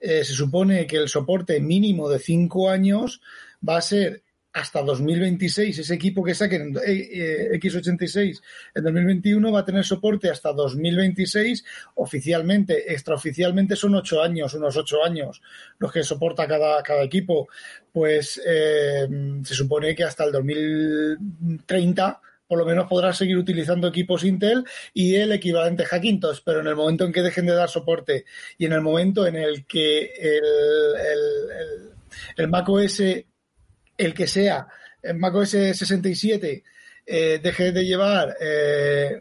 [0.00, 3.20] eh, se supone que el soporte mínimo de 5 años
[3.66, 4.23] va a ser
[4.54, 5.80] hasta 2026.
[5.80, 8.40] Ese equipo que saquen eh, eh, x86
[8.74, 11.64] en 2021 va a tener soporte hasta 2026.
[11.96, 15.42] Oficialmente, extraoficialmente son 8 años, unos 8 años
[15.78, 17.48] los que soporta cada, cada equipo.
[17.92, 19.08] Pues eh,
[19.44, 25.16] se supone que hasta el 2030 por lo menos podrás seguir utilizando equipos Intel y
[25.16, 28.26] el equivalente Hackintosh, pero en el momento en que dejen de dar soporte
[28.58, 30.44] y en el momento en el que el,
[31.00, 31.90] el, el,
[32.36, 33.00] el macOS,
[33.96, 34.66] el que sea,
[35.02, 36.64] el macOS 67,
[37.06, 39.20] eh, deje de llevar eh,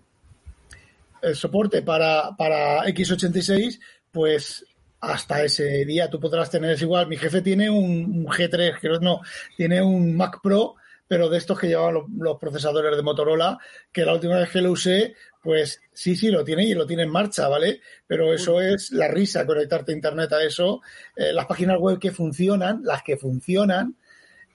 [1.21, 3.79] el soporte para, para x86,
[4.11, 4.65] pues
[5.01, 8.99] hasta ese día tú podrás tener, es igual, mi jefe tiene un, un G3, creo
[8.99, 9.21] no,
[9.57, 10.75] tiene un Mac Pro,
[11.07, 13.59] pero de estos que llevaban los, los, procesadores de Motorola,
[13.91, 17.03] que la última vez que lo usé, pues sí, sí, lo tiene y lo tiene
[17.03, 17.81] en marcha, ¿vale?
[18.07, 20.81] Pero eso es la risa, conectarte a Internet a eso.
[21.17, 23.97] Eh, las páginas web que funcionan, las que funcionan,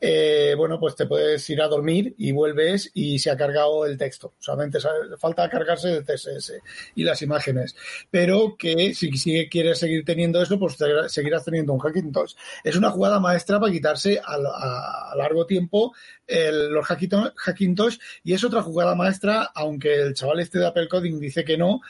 [0.00, 3.98] eh, bueno, pues te puedes ir a dormir y vuelves y se ha cargado el
[3.98, 4.34] texto.
[4.38, 4.78] Solamente
[5.18, 6.52] falta cargarse el CSS
[6.94, 7.74] y las imágenes.
[8.10, 10.76] Pero que si, si quieres seguir teniendo eso, pues
[11.08, 12.34] seguirás teniendo un Hackintosh.
[12.62, 15.92] Es una jugada maestra para quitarse a, a, a largo tiempo
[16.28, 21.18] el, los Hackintosh y es otra jugada maestra, aunque el chaval este de Apple Coding
[21.18, 21.80] dice que no,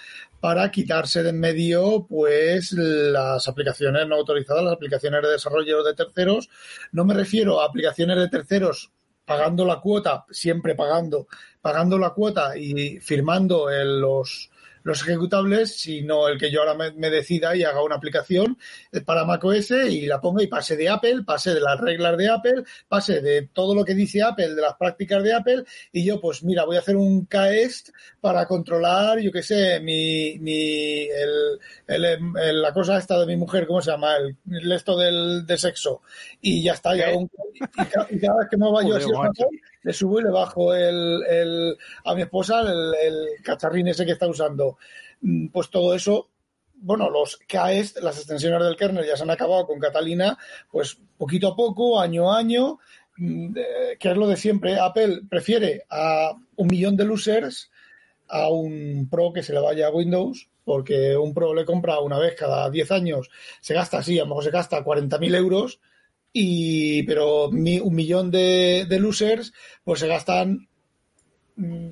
[0.40, 5.94] para quitarse de en medio pues las aplicaciones no autorizadas, las aplicaciones de desarrollo de
[5.94, 6.48] terceros.
[6.92, 8.92] No me refiero a aplicaciones de terceros
[9.24, 11.28] pagando la cuota, siempre pagando,
[11.60, 14.50] pagando la cuota y firmando el, los,
[14.88, 18.58] los ejecutables, sino el que yo ahora me, me decida y haga una aplicación
[18.92, 22.28] eh, para macOS y la ponga y pase de Apple, pase de las reglas de
[22.28, 26.20] Apple, pase de todo lo que dice Apple, de las prácticas de Apple, y yo,
[26.20, 31.58] pues mira, voy a hacer un KEST para controlar, yo qué sé, mi, mi, el,
[31.86, 32.04] el-
[32.40, 34.16] el- la cosa esta de mi mujer, ¿cómo se llama?
[34.16, 36.02] El, esto del, de sexo.
[36.40, 39.42] Y ya está, ya un- y, ca- y cada vez que me vaya yo así
[39.82, 44.26] le subo y le bajo el, el- a mi esposa el, cacharrín ese que está
[44.28, 44.78] usando.
[45.20, 46.28] Mm, Pues todo eso,
[46.74, 50.38] bueno, los KEST, las extensiones del kernel ya se han acabado con Catalina,
[50.70, 52.78] pues poquito a poco, año a año,
[53.16, 54.78] mm, eh, que es lo de siempre.
[54.78, 57.70] Apple prefiere a un millón de users
[58.28, 62.18] a un Pro que se le vaya a Windows, porque un Pro le compra una
[62.18, 65.80] vez cada 10 años, se gasta así, a lo mejor se gasta 40.000 euros,
[66.40, 69.52] y, pero mi- un millón de, de users,
[69.84, 70.68] pues se gastan
[71.56, 71.88] mm,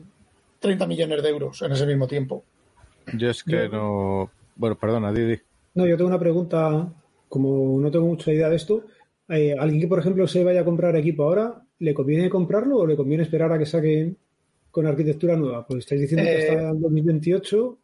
[0.60, 2.44] 30 millones de euros en ese mismo tiempo.
[3.18, 4.30] Yo es que no.
[4.56, 5.38] Bueno, perdona, Didi.
[5.74, 6.92] No, yo tengo una pregunta,
[7.28, 8.84] como no tengo mucha idea de esto.
[9.28, 12.86] eh, alguien que, por ejemplo, se vaya a comprar equipo ahora, ¿le conviene comprarlo o
[12.86, 14.16] le conviene esperar a que saquen
[14.70, 15.66] con arquitectura nueva?
[15.66, 17.78] Pues estáis diciendo que Eh, hasta el 2028.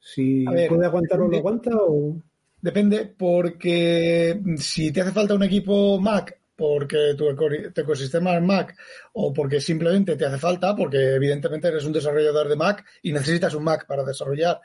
[0.00, 2.16] Si ver, puede aguantar o lo aguanta o...
[2.60, 8.42] Depende, porque si te hace falta un equipo Mac, porque tu, eco- tu ecosistema es
[8.42, 8.74] Mac,
[9.12, 13.54] o porque simplemente te hace falta, porque evidentemente eres un desarrollador de Mac y necesitas
[13.54, 14.60] un Mac para desarrollar,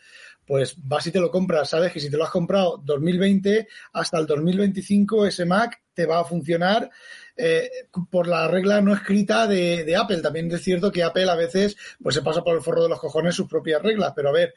[0.47, 1.69] pues vas y te lo compras.
[1.69, 6.19] Sabes que si te lo has comprado 2020 hasta el 2025, ese Mac te va
[6.19, 6.89] a funcionar
[7.37, 7.69] eh,
[8.09, 10.21] por la regla no escrita de, de Apple.
[10.21, 12.99] También es cierto que Apple a veces pues se pasa por el forro de los
[12.99, 14.55] cojones sus propias reglas, pero a ver,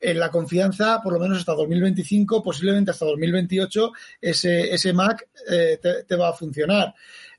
[0.00, 5.78] en la confianza, por lo menos hasta 2025, posiblemente hasta 2028, ese, ese Mac eh,
[5.80, 6.94] te, te va a funcionar.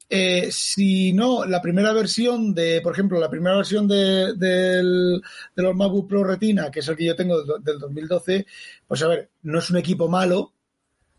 [0.10, 5.22] Eh, si no, la primera versión de, por ejemplo, la primera versión de, del-
[5.56, 8.46] de los MacBook Pro Retina, que es el que yo tengo del, del 2012,
[8.88, 10.54] pues a ver, no es un equipo malo,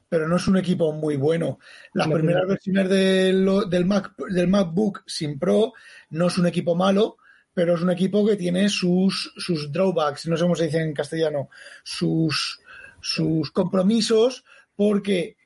[0.09, 1.59] pero no es un equipo muy bueno.
[1.92, 5.74] Las La primeras primera- versiones del, del, Mac, del MacBook sin Pro
[6.09, 7.18] no es un equipo malo,
[7.59, 10.94] pero es un equipo que tiene sus, sus drawbacks, no sé cómo se dice en
[10.94, 11.51] castellano,
[11.83, 12.61] sus,
[13.01, 14.44] sus compromisos,
[14.77, 15.37] porque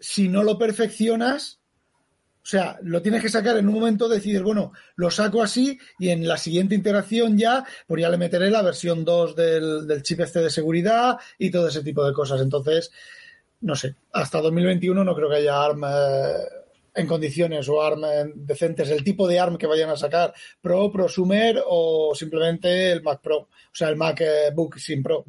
[0.00, 1.60] si no lo perfeccionas,
[2.42, 6.08] o sea, lo tienes que sacar en un momento, decides, bueno, lo saco así y
[6.08, 10.18] en la siguiente interacción ya, pues ya le meteré la versión 2 del, del chip
[10.18, 12.40] este de seguridad y todo ese tipo de cosas.
[12.40, 12.90] Entonces,
[13.60, 15.62] no sé, hasta 2021 no creo que haya
[16.94, 20.90] en condiciones o ARM en- decentes, el tipo de ARM que vayan a sacar, Pro,
[20.92, 25.24] Prosumer o simplemente el Mac Pro, o sea, el MacBook sin Pro.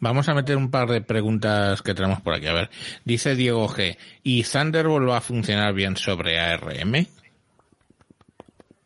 [0.00, 2.46] Vamos a meter un par de preguntas que tenemos por aquí.
[2.48, 2.70] A ver,
[3.04, 3.96] dice Diego G.
[4.24, 7.06] ¿Y Thunderbolt va a funcionar bien sobre ARM?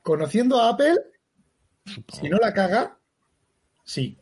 [0.02, 0.94] Conociendo a Apple,
[2.12, 2.96] si no la caga,
[3.84, 4.18] sí.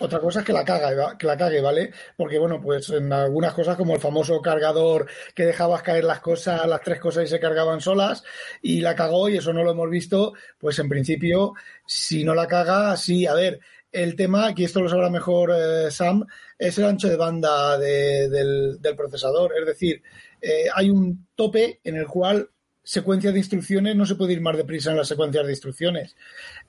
[0.00, 1.92] Otra cosa es que la caga, que la cague, ¿vale?
[2.16, 6.66] Porque bueno, pues en algunas cosas como el famoso cargador que dejabas caer las cosas,
[6.66, 8.24] las tres cosas y se cargaban solas
[8.62, 11.52] y la cagó y eso no lo hemos visto, pues en principio
[11.86, 13.60] si no la caga, sí, a ver,
[13.92, 16.24] el tema, que esto lo sabrá mejor eh, Sam,
[16.58, 20.02] es el ancho de banda de- del, del procesador, es decir,
[20.40, 22.48] eh, hay un tope en el cual
[22.82, 26.16] secuencia de instrucciones no se puede ir más deprisa en las secuencias de instrucciones.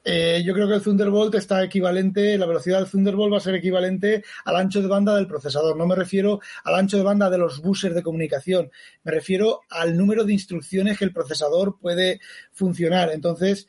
[0.04, 3.56] Eh, yo creo que el Thunderbolt está equivalente, la velocidad del Thunderbolt va a ser
[3.56, 5.78] equivalente al ancho de banda del procesador.
[5.78, 8.72] No me refiero al ancho de banda de los buses de comunicación,
[9.04, 12.20] me refiero al número de instrucciones que el procesador puede
[12.52, 13.12] funcionar.
[13.12, 13.68] Entonces,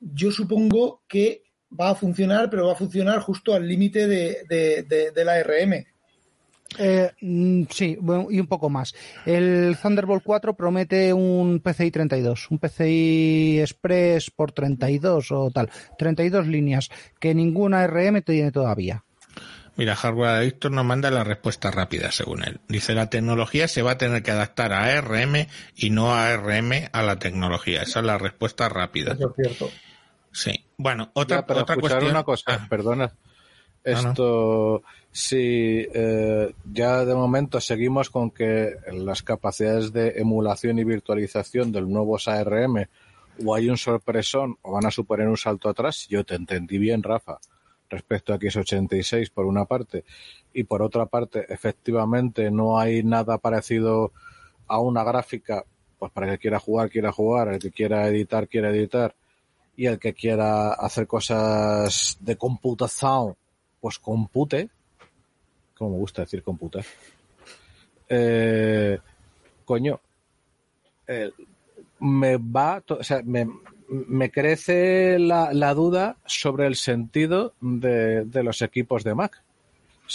[0.00, 1.44] yo supongo que
[1.78, 5.86] va a funcionar, pero va a funcionar justo al límite de, de, la RM.
[6.78, 8.94] Eh, mm, sí, bueno, y un poco más.
[9.26, 16.46] El Thunderbolt 4 promete un PCI 32, un PCI Express por 32 o tal, 32
[16.46, 19.04] líneas, que ninguna RM tiene todavía.
[19.76, 22.60] Mira, Hardware Adictor nos manda la respuesta rápida, según él.
[22.68, 26.70] Dice, la tecnología se va a tener que adaptar a ARM y no a ARM
[26.92, 27.82] a la tecnología.
[27.82, 29.14] Esa es la respuesta rápida.
[29.14, 29.70] Eso es cierto.
[30.30, 30.64] Sí.
[30.76, 32.04] Bueno, otra, Ya, pero otra cuestión.
[32.10, 33.12] una cosa, Ah, perdona.
[33.84, 33.92] No.
[33.92, 41.70] Esto, si eh, ya de momento seguimos con que las capacidades de emulación y virtualización
[41.70, 42.86] del nuevo ARM
[43.44, 47.02] o hay un sorpresón o van a suponer un salto atrás, yo te entendí bien,
[47.02, 47.38] Rafa,
[47.90, 50.04] respecto a X86 por una parte
[50.52, 54.12] y por otra parte, efectivamente no hay nada parecido
[54.66, 55.64] a una gráfica,
[55.98, 59.14] pues para el que quiera jugar, quiera jugar, el que quiera editar, quiera editar
[59.76, 63.36] y el que quiera hacer cosas de computación,
[63.84, 64.70] pues compute,
[65.76, 66.86] como me gusta decir computar.
[68.08, 68.98] Eh,
[69.66, 70.00] coño,
[71.06, 71.30] eh,
[72.00, 73.46] me va, o sea, me,
[73.88, 79.42] me crece la, la duda sobre el sentido de, de los equipos de Mac.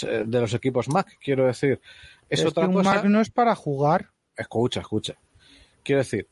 [0.02, 1.80] De los equipos Mac, quiero decir.
[2.28, 2.94] Es, Es otra que un cosa.
[2.96, 4.10] Mac no es para jugar.
[4.36, 5.14] Escucha, escucha.
[5.84, 6.26] Quiero decir,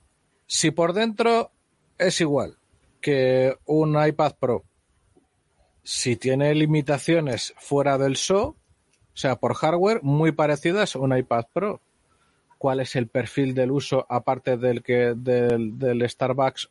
[0.48, 1.52] si por dentro
[1.98, 2.58] es igual
[3.00, 4.64] que un iPad Pro,
[5.90, 8.56] si tiene limitaciones fuera del SO, o
[9.14, 11.80] sea, por hardware, muy parecidas a un iPad Pro.
[12.58, 16.68] ¿Cuál es el perfil del uso aparte del que del, del Starbucks?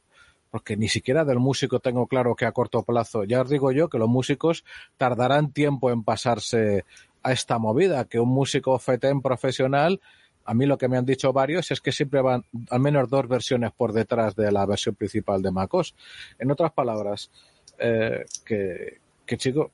[0.51, 3.23] Porque ni siquiera del músico tengo claro que a corto plazo.
[3.23, 4.63] Ya os digo yo que los músicos
[4.97, 6.85] tardarán tiempo en pasarse
[7.23, 9.99] a esta movida, que un músico FETEM profesional
[10.45, 13.27] a mí lo que me han dicho varios es que siempre van al menos dos
[13.27, 15.95] versiones por detrás de la versión principal de MacOS.
[16.37, 17.31] En otras palabras,
[17.79, 19.71] eh, que, que chico,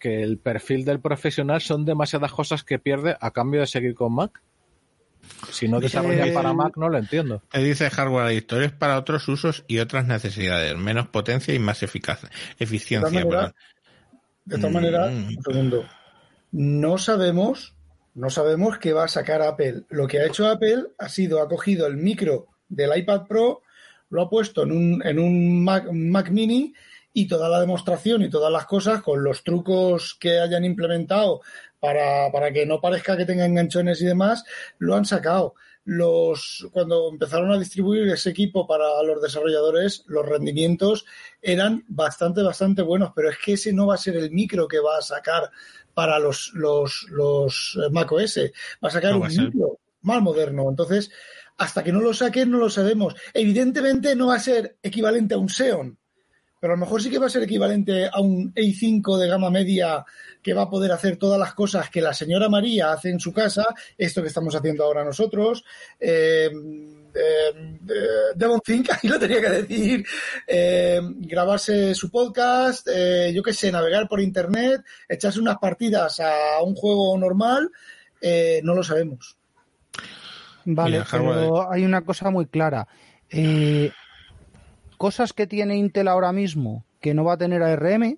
[0.00, 4.12] que el perfil del profesional son demasiadas cosas que pierde a cambio de seguir con
[4.14, 4.42] Mac.
[5.50, 7.42] Si no desarrollan Eh, para Mac, no lo entiendo.
[7.52, 11.82] Él dice hardware adictor es para otros usos y otras necesidades, menos potencia y más
[11.82, 12.20] eficaz,
[12.58, 13.20] eficiencia.
[13.20, 13.54] De todas perdón.
[14.44, 15.26] De todas maneras, Mm.
[15.28, 15.84] un segundo.
[16.52, 17.74] No sabemos,
[18.14, 19.84] no sabemos qué va a sacar Apple.
[19.88, 23.62] Lo que ha hecho Apple ha sido, ha cogido el micro del iPad Pro,
[24.10, 26.74] lo ha puesto en un, en un Mac, un Mac mini
[27.14, 31.40] y toda la demostración y todas las cosas con los trucos que hayan implementado
[31.78, 34.44] para, para que no parezca que tenga enganchones y demás,
[34.78, 35.54] lo han sacado.
[35.86, 41.04] Los, cuando empezaron a distribuir ese equipo para los desarrolladores, los rendimientos
[41.40, 44.80] eran bastante, bastante buenos, pero es que ese no va a ser el micro que
[44.80, 45.50] va a sacar
[45.92, 48.38] para los, los, los eh, macOS.
[48.82, 50.68] Va a sacar No, un a micro más moderno.
[50.68, 51.10] Entonces,
[51.58, 53.14] hasta que no lo saquen, no lo sabemos.
[53.32, 55.98] Evidentemente no va a ser equivalente a un Xeon,
[56.64, 59.50] pero a lo mejor sí que va a ser equivalente a un i5 de gama
[59.50, 60.02] media
[60.42, 63.34] que va a poder hacer todas las cosas que la señora María hace en su
[63.34, 63.66] casa,
[63.98, 65.62] esto que estamos haciendo ahora nosotros.
[66.00, 66.50] Eh,
[67.14, 67.54] eh,
[68.34, 70.06] Devon Think, ahí lo tenía que decir,
[70.46, 76.62] eh, grabarse su podcast, eh, yo qué sé, navegar por internet, echarse unas partidas a
[76.62, 77.70] un juego normal,
[78.22, 79.36] eh, no lo sabemos.
[80.64, 82.88] Vale, Mira, pero hay una cosa muy clara.
[85.04, 88.16] Cosas que tiene Intel ahora mismo que no va a tener ARM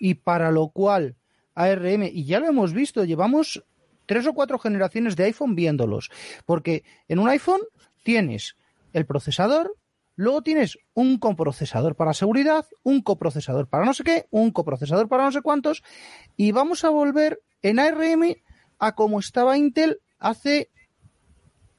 [0.00, 1.14] y para lo cual
[1.54, 3.62] ARM, y ya lo hemos visto, llevamos
[4.04, 6.10] tres o cuatro generaciones de iPhone viéndolos,
[6.44, 7.60] porque en un iPhone
[8.02, 8.56] tienes
[8.94, 9.76] el procesador,
[10.16, 15.22] luego tienes un coprocesador para seguridad, un coprocesador para no sé qué, un coprocesador para
[15.22, 15.84] no sé cuántos,
[16.36, 18.34] y vamos a volver en ARM
[18.80, 20.68] a como estaba Intel hace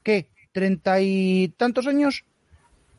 [0.02, 0.30] ¿qué?
[0.52, 2.24] ¿Treinta y tantos años?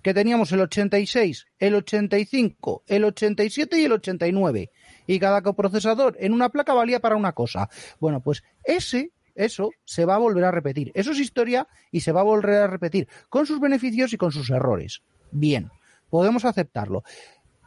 [0.01, 4.71] Que teníamos el 86, el 85, el 87 y el 89.
[5.07, 7.69] Y cada coprocesador en una placa valía para una cosa.
[7.99, 10.91] Bueno, pues ese, eso se va a volver a repetir.
[10.93, 14.31] Eso es historia y se va a volver a repetir con sus beneficios y con
[14.31, 15.01] sus errores.
[15.31, 15.69] Bien,
[16.09, 17.03] podemos aceptarlo.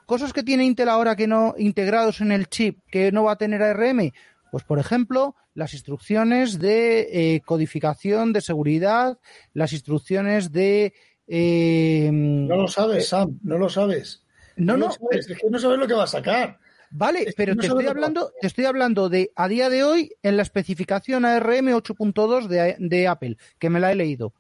[0.07, 3.37] Cosas que tiene Intel ahora que no integrados en el chip que no va a
[3.37, 4.13] tener ARM,
[4.51, 9.19] pues por ejemplo, las instrucciones de eh, codificación de seguridad,
[9.55, 10.93] las instrucciones de
[11.27, 14.23] eh, No lo sabes, Sam, no lo sabes.
[14.57, 16.59] no, lo no, sabes, es que no sabes lo que va a sacar.
[16.91, 20.13] Vale, Es pero no te estoy hablando, te estoy hablando de a día de hoy
[20.23, 24.35] en la especificación ARM 8.2 de, de Apple, que me la he leído.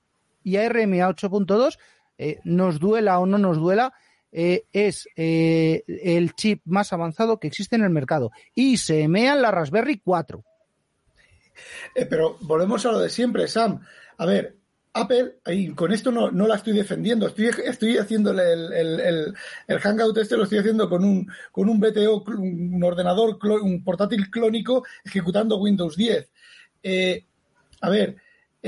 [0.45, 1.79] Y ARM a 8.2,
[2.18, 3.95] eh, nos duela o no nos duela,
[4.33, 8.33] eh, es eh, el chip más avanzado que existe en el mercado.
[8.55, 10.45] Y se emea en la Raspberry 4.
[11.95, 13.81] Eh, pero volvemos a lo de siempre, Sam.
[14.18, 14.57] A ver,
[14.94, 19.35] Apple, y con esto no, la estoy defendiendo, estoy, estoy haciéndole el,
[19.81, 24.85] Hangout este, lo estoy haciendo con un, con un BTO, un ordenador, un portátil clónico
[25.05, 26.31] ejecutando Windows 10.
[26.83, 27.24] Eh,
[27.81, 28.16] a ver,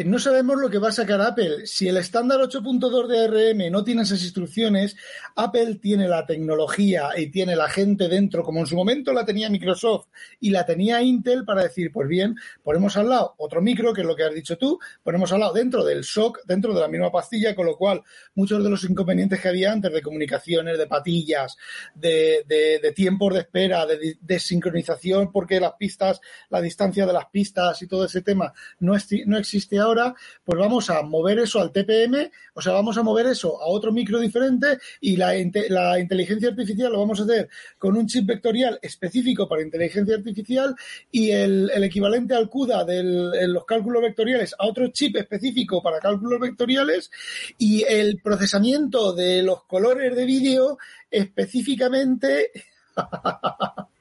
[0.04, 1.66] no sabemos lo que va a sacar Apple.
[1.66, 4.96] Si el estándar 8.2 de ARM no tiene esas instrucciones,
[5.36, 9.48] Apple tiene la tecnología y tiene la gente dentro, como en su momento la tenía
[9.48, 10.08] Microsoft
[10.40, 14.06] y la tenía Intel para decir, pues bien, ponemos al lado otro micro, que es
[14.06, 17.12] lo que has dicho tú, ponemos al lado dentro del SOC, dentro de la misma
[17.12, 18.02] pastilla, con lo cual
[18.34, 21.56] muchos de los inconvenientes que había antes de comunicaciones, de patillas,
[21.94, 27.80] de, de, tiempos de espera, de desincronización, porque las pistas, la distancia de las pistas
[27.82, 31.72] y todo ese tema no, esti- no existe ahora, pues vamos a mover eso al
[31.72, 35.98] TPM, o sea, vamos a mover eso a otro micro diferente y la, inte- la
[35.98, 40.74] inteligencia artificial lo vamos a hacer con un chip vectorial específico para inteligencia artificial
[41.10, 43.02] y el, el equivalente al CUDA de
[43.48, 47.10] los cálculos vectoriales a otro chip específico para cálculos vectoriales
[47.58, 50.78] y el procesamiento de los colores de vídeo
[51.10, 52.50] específicamente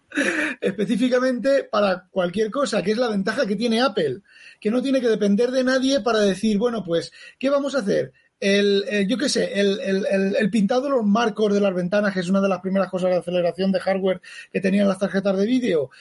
[0.62, 4.22] específicamente para cualquier cosa, que es la ventaja que tiene Apple,
[4.60, 8.14] que no tiene que depender de nadie para decir, bueno, pues, ¿qué vamos a hacer?
[8.40, 12.28] el, yo qué sé, el, el- pintado de los marcos de las ventanas, que es
[12.28, 14.20] una de las primeras cosas de aceleración de hardware
[14.52, 15.92] que tenían las tarjetas de vídeo.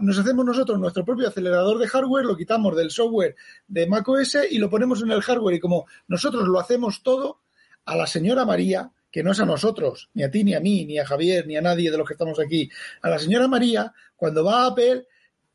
[0.00, 3.36] Nos hacemos nosotros nuestro propio acelerador de hardware, lo quitamos del software
[3.68, 5.56] de macOS y lo ponemos en el hardware.
[5.56, 7.42] Y como nosotros lo hacemos todo,
[7.84, 10.84] a la señora María, que no es a nosotros, ni a ti, ni a mí,
[10.84, 12.70] ni a Javier, ni a nadie de los que estamos aquí,
[13.02, 15.06] a la señora María, cuando va a Apple,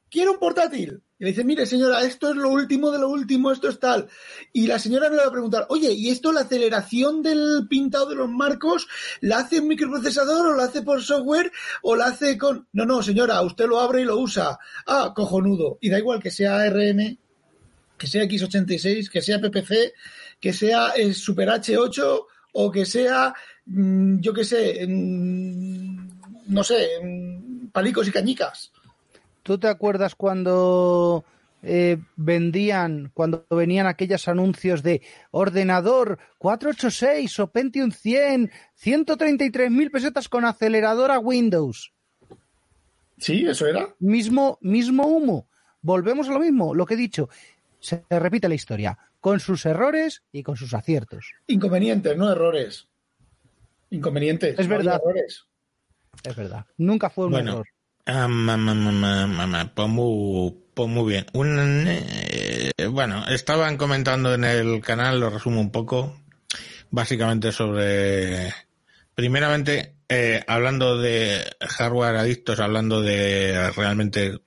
[0.10, 1.02] quiero un portátil.
[1.18, 4.10] Y le dice, mire señora, esto es lo último de lo último, esto es tal.
[4.52, 8.16] Y la señora le va a preguntar, oye, ¿y esto la aceleración del pintado de
[8.16, 8.88] los marcos
[9.22, 11.54] la hace un microprocesador o la hace por software
[11.84, 12.68] o la hace con...
[12.74, 14.60] No, no, señora, usted lo abre y lo usa.
[14.88, 15.78] Ah, cojonudo.
[15.80, 17.18] Y da igual que sea ARM,
[17.98, 19.94] que sea X86, que sea PPC,
[20.42, 22.26] que sea Super H8
[22.58, 23.34] o que sea,
[23.66, 26.08] mm, yo qué sé, mm,
[26.48, 28.72] no sé, mm, palicos y cañicas.
[29.44, 31.26] ¿Tú te acuerdas cuando
[31.62, 35.02] eh, vendían, cuando venían aquellos anuncios de
[35.32, 41.92] ordenador 486 o Pentium 100, 133 mil pesetas con aceleradora Windows?
[43.18, 43.94] Sí, eso era.
[44.00, 45.48] Mismo, mismo humo.
[45.82, 47.30] Volvemos a lo mismo, lo que he dicho.
[47.80, 51.32] Se repite la historia, con sus errores y con sus aciertos.
[51.48, 52.88] Inconvenientes, no errores.
[53.90, 54.60] Inconvenientes.
[54.60, 55.02] Es no verdad.
[55.04, 55.46] errores.
[56.24, 56.68] Es verdad.
[56.78, 57.52] Nunca fue un Bueno.
[57.54, 57.68] error.
[58.06, 61.26] Ah, ma, ma, ma, ma, ma, ma, pues, muy, pues muy bien.
[61.34, 66.22] Un, eh, bueno, estaban comentando en el canal, lo resumo un poco,
[66.92, 68.54] básicamente sobre,
[69.16, 74.40] primeramente, eh, hablando de hardware adictos, hablando de realmente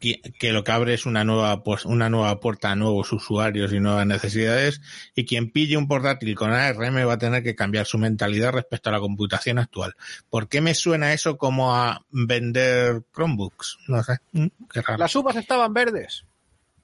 [0.00, 3.80] que, lo que abre es una nueva, pues, una nueva puerta a nuevos usuarios y
[3.80, 4.80] nuevas necesidades,
[5.14, 8.88] y quien pille un portátil con ARM va a tener que cambiar su mentalidad respecto
[8.88, 9.94] a la computación actual.
[10.30, 13.78] ¿Por qué me suena eso como a vender Chromebooks?
[13.86, 14.98] No sé, Mm, qué raro.
[14.98, 16.24] Las uvas estaban verdes.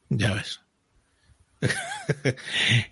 [0.08, 0.60] Ya ves.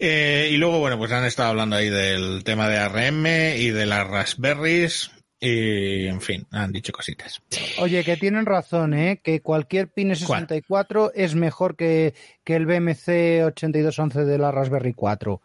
[0.01, 3.87] Eh, y luego, bueno, pues han estado hablando ahí del tema de ARM y de
[3.87, 5.11] las Raspberries
[5.45, 7.43] y, en fin, han dicho cositas.
[7.79, 9.21] Oye, que tienen razón, ¿eh?
[9.23, 12.15] Que cualquier Pine 64 es mejor que,
[12.45, 15.41] que el BMC 8211 de la Raspberry 4.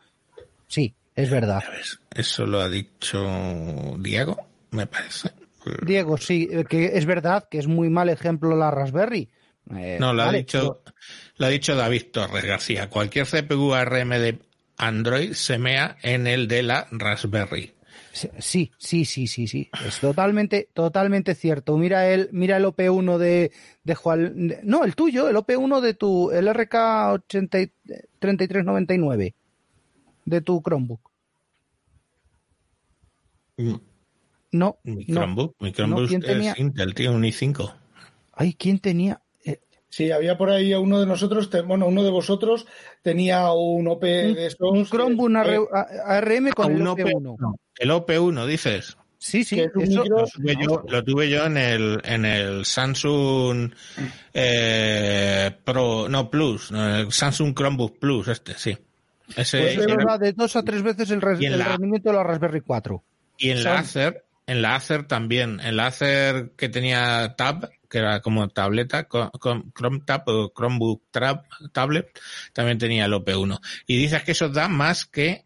[0.67, 1.63] Sí, es verdad.
[2.15, 4.37] Eso lo ha dicho Diego,
[4.71, 5.31] me parece.
[5.85, 9.29] Diego, sí, eh, que es verdad que es muy mal ejemplo la Raspberry.
[9.75, 10.81] Eh, No, lo ha dicho,
[11.37, 12.89] lo ha dicho David Torres García.
[12.89, 14.39] Cualquier CPU ARM de
[14.77, 17.73] Android se mea en el de la Raspberry.
[18.39, 19.69] Sí, sí, sí, sí, sí.
[19.85, 21.77] Es totalmente, totalmente cierto.
[21.77, 23.51] Mira el, mira el OP1 de,
[23.83, 27.71] de Juan, no, el tuyo, el OP1 de tu, el RK 80 y-
[28.19, 29.35] 3399
[30.25, 31.09] de tu Chromebook.
[34.51, 35.21] No, Mi no.
[35.21, 36.55] Chromebook, mi Chromebook ¿quién es tenía?
[36.57, 37.73] Intel, tío, un i5.
[38.33, 39.21] Ay, ¿quién tenía?
[39.89, 42.67] Eh, Sí, había por ahí uno de nosotros, te- bueno, uno de vosotros
[43.01, 44.59] tenía un OP de esos.
[44.61, 47.55] un Chromebook eh, AR- ARM con Ah, el un OP, OP1.
[47.79, 48.97] El OP1, dices.
[49.17, 53.71] Sí, sí, eso, micro- Lo tuve yo, lo tuve yo en el, en el Samsung
[54.33, 58.77] eh, Pro, no Plus, no, el Samsung Chromebook Plus, este, sí.
[59.35, 61.53] Ese, pues y, es en, verdad, de dos a tres veces el, res- y en
[61.53, 63.03] el la- rendimiento de la Raspberry 4.
[63.37, 67.97] y en la Acer, en la Acer también, en la Acer que tenía Tab, que
[67.97, 72.07] era como tableta, con, con Chrome Tab o Chromebook Tab, Tablet,
[72.53, 73.59] también tenía el OP1.
[73.87, 75.43] Y dices que eso da más que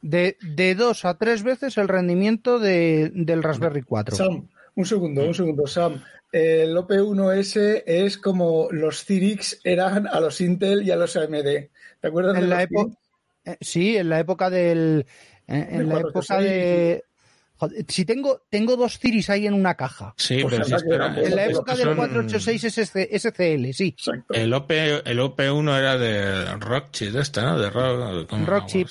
[0.00, 4.16] De, de dos a tres veces el rendimiento de, del Raspberry 4.
[4.16, 6.02] Sam, un segundo, un segundo, Sam.
[6.32, 11.68] El OP1S es como los Cyrix eran a los Intel y a los AMD.
[12.00, 12.96] ¿Te acuerdas de la época
[13.44, 13.58] Cyrix?
[13.60, 15.06] sí en la época del
[15.46, 17.13] en, en la época de 486.
[17.56, 20.76] Joder, si tengo tengo dos Ciris ahí en una caja Sí, Pues pero si anda
[20.78, 24.34] esto que era- era- en la época del son- 486 SC SCL sí Exacto.
[24.34, 24.70] El, OP,
[25.08, 27.58] el OP1 era de Rockchip, este, ¿no?
[27.58, 28.88] De Rock, ¿cómo- Rockchip.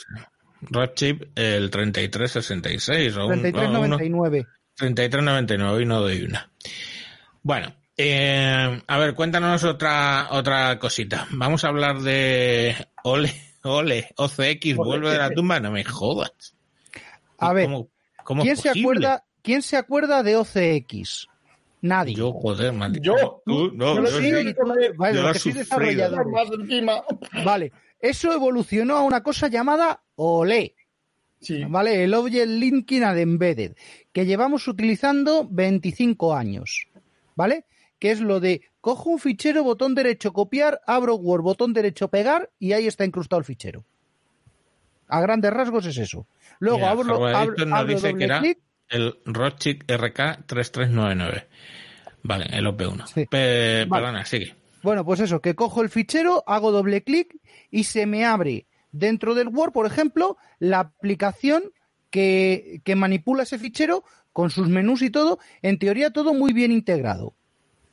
[0.62, 3.50] Rockchip, el 3366 o un, no,
[3.82, 4.48] uno- 3399
[4.78, 6.50] 3399 y no doy una.
[7.42, 11.28] Bueno, eh, a ver, cuéntanos otra otra cosita.
[11.32, 13.34] Vamos a hablar de Ole,
[13.64, 16.32] Ole, OCX, vuelve de la tumba, no me jodas.
[17.40, 17.90] A ver, ¿Cómo,
[18.24, 21.28] cómo quién es se acuerda quién se acuerda de OCX
[21.84, 23.04] nadie Yo, joder, maldito.
[23.04, 23.42] Yo.
[23.46, 24.56] Tú, no, Yo lo yo sé, sí.
[24.98, 26.26] Vale, Yo lo desarrollador.
[27.46, 30.76] Vale, eso evolucionó a una cosa llamada OLE.
[31.40, 31.66] Sí.
[31.66, 32.06] ¿vale?
[32.06, 33.76] El Object Linking and Embedded,
[34.14, 36.88] que llevamos utilizando 25 años,
[37.36, 37.66] ¿vale?
[38.00, 42.50] Que es lo de cojo un fichero, botón derecho copiar, abro Word, botón derecho pegar
[42.60, 43.84] y ahí está incrustado el fichero.
[45.10, 46.28] A grandes rasgos es eso.
[46.64, 51.46] Luego Mira, abro, abro, Editor nos abro dice que era clic, el Rockchip RK3399.
[52.24, 53.06] Vale, el OP1.
[53.08, 53.26] Sí.
[53.26, 54.02] Pe- Vale.
[54.02, 54.56] Perdona, sigue.
[54.82, 57.36] Bueno, pues eso, que cojo el fichero, hago doble clic
[57.70, 61.64] y se me abre dentro del Word, por ejemplo, la aplicación
[62.10, 66.72] que, que manipula ese fichero con sus menús y todo, en teoría todo muy bien
[66.72, 67.34] integrado.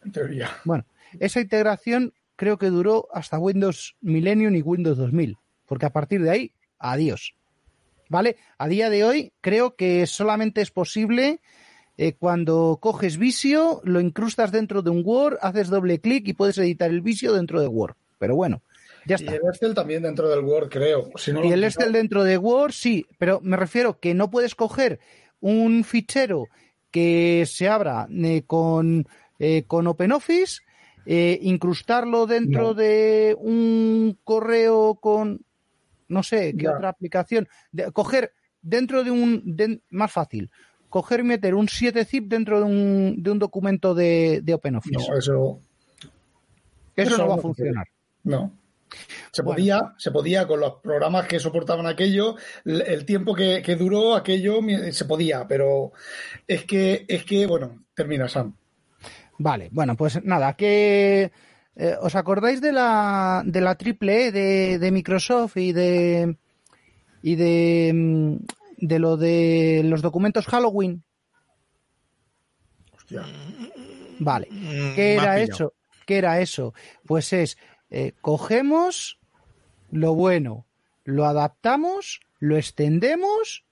[0.05, 0.51] En teoría.
[0.65, 0.85] Bueno,
[1.19, 6.31] esa integración creo que duró hasta Windows Millennium y Windows 2000, porque a partir de
[6.31, 7.35] ahí, adiós.
[8.11, 8.37] ¿Vale?
[8.59, 11.41] A día de hoy creo que solamente es posible
[11.97, 16.59] eh, cuando coges Visio, lo incrustas dentro de un Word, haces doble clic y puedes
[16.59, 17.95] editar el Visio dentro de Word.
[18.19, 18.63] Pero bueno,
[19.07, 19.37] ya Y está.
[19.37, 21.11] el Excel también dentro del Word, creo.
[21.17, 24.29] Si no lo Y el Excel dentro de Word, sí, pero me refiero que no
[24.29, 24.99] puedes coger
[25.41, 26.49] un fichero
[26.91, 29.07] que se abra eh, con,
[29.39, 30.63] eh, con OpenOffice,
[31.07, 32.75] eh, incrustarlo dentro No.
[32.75, 35.45] de un correo con,
[36.11, 36.73] no sé, qué Ya.
[36.75, 40.51] otra aplicación, de- coger dentro de un, de- más fácil,
[40.91, 44.97] coger y meter un 7-zip dentro de un, de un documento de, de OpenOffice.
[44.97, 45.61] No, eso, eso,
[46.97, 47.87] eso no va a funcionar.
[48.25, 48.53] no.
[49.31, 49.55] Se Bueno.
[49.57, 52.35] podía, se podía con los programas que soportaban aquello,
[52.65, 54.59] el, tiempo que, que duró aquello
[54.91, 55.93] se podía, pero
[56.49, 58.53] es que, es que, bueno, termina Sam.
[59.39, 61.31] Vale, bueno, pues nada, que
[61.81, 66.37] eh, ¿os acordáis de la de la triple E de, de Microsoft y de
[67.23, 68.37] y de mm,
[68.85, 71.03] de lo de los documentos Halloween?
[72.93, 73.25] Hostia.
[74.19, 74.49] Vale.
[74.51, 75.73] Mm, ¿Qué era eso?
[76.05, 76.75] ¿Qué era eso?
[77.07, 77.57] Pues es
[77.89, 79.19] eh, cogemos
[79.91, 80.67] lo bueno,
[81.05, 83.65] lo adaptamos, lo extendemos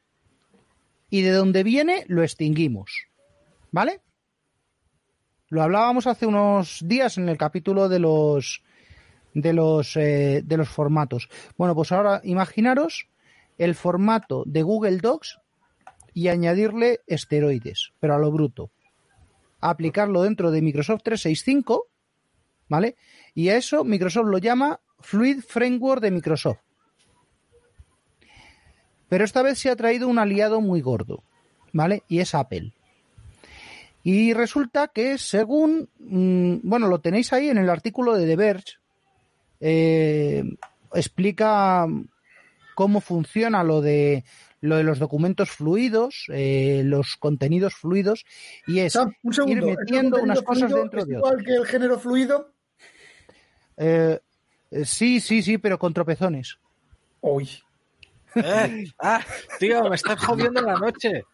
[1.11, 2.91] y de donde viene lo extinguimos.
[3.71, 4.01] ¿Vale?
[5.51, 8.63] Lo hablábamos hace unos días en el capítulo de los
[9.33, 11.31] de los eh, de los formatos.
[11.57, 13.09] Bueno, pues ahora imaginaros
[13.57, 15.39] el formato de Google Docs
[16.13, 18.71] y añadirle esteroides, pero a lo bruto.
[19.61, 21.87] Aplicarlo dentro de Microsoft 365,
[22.69, 22.97] ¿vale?
[23.35, 26.59] Y a eso Microsoft lo llama Fluid Framework de Microsoft.
[29.09, 31.23] Pero esta vez se ha traído un aliado muy gordo,
[31.73, 32.03] ¿vale?
[32.09, 32.75] Y es Apple.
[34.11, 38.77] Y resulta que según, mm, bueno, lo tenéis ahí en el artículo de The Verge,
[39.61, 40.43] eh,
[40.95, 41.87] explica
[42.75, 44.25] cómo funciona lo de
[44.63, 48.25] lo de los documentos fluidos, eh, los contenidos fluidos,
[48.67, 49.67] y es Sam, un segundo.
[49.67, 51.47] ir ¿Este metiendo unas cosas dentro es de igual otras.
[51.47, 52.55] que el género fluido?
[53.77, 54.19] Eh,
[54.71, 56.59] eh, sí, sí, sí, pero con tropezones.
[57.21, 57.51] Uy.
[58.37, 59.21] Eh, ah,
[59.59, 61.25] tío, me estás jodiendo la noche.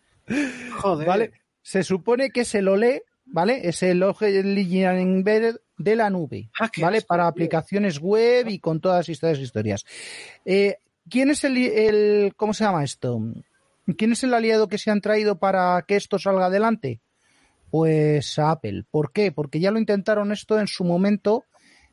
[0.81, 1.07] Joder.
[1.07, 1.44] ¿Vale?
[1.65, 3.67] Se supone que es el OLE, ¿vale?
[3.67, 7.01] Es el Embedded de la nube, Ah, ¿vale?
[7.01, 9.87] Para aplicaciones web y con todas estas historias.
[10.45, 10.77] Eh,
[11.09, 13.19] ¿Quién es el, el, cómo se llama esto?
[13.97, 17.01] ¿Quién es el aliado que se han traído para que esto salga adelante?
[17.71, 18.85] Pues Apple.
[18.91, 19.33] ¿Por qué?
[19.33, 21.45] Porque ya lo intentaron esto en su momento,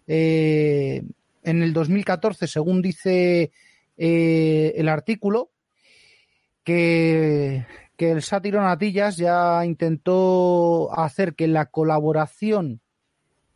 [0.06, 1.02] eh,
[1.44, 3.54] en el 2014, según dice
[3.98, 5.50] eh, el artículo,
[6.66, 7.66] que,
[8.02, 12.82] que el sátiro Natillas ya intentó hacer que la colaboración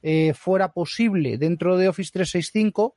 [0.03, 2.95] eh, fuera posible dentro de Office 365,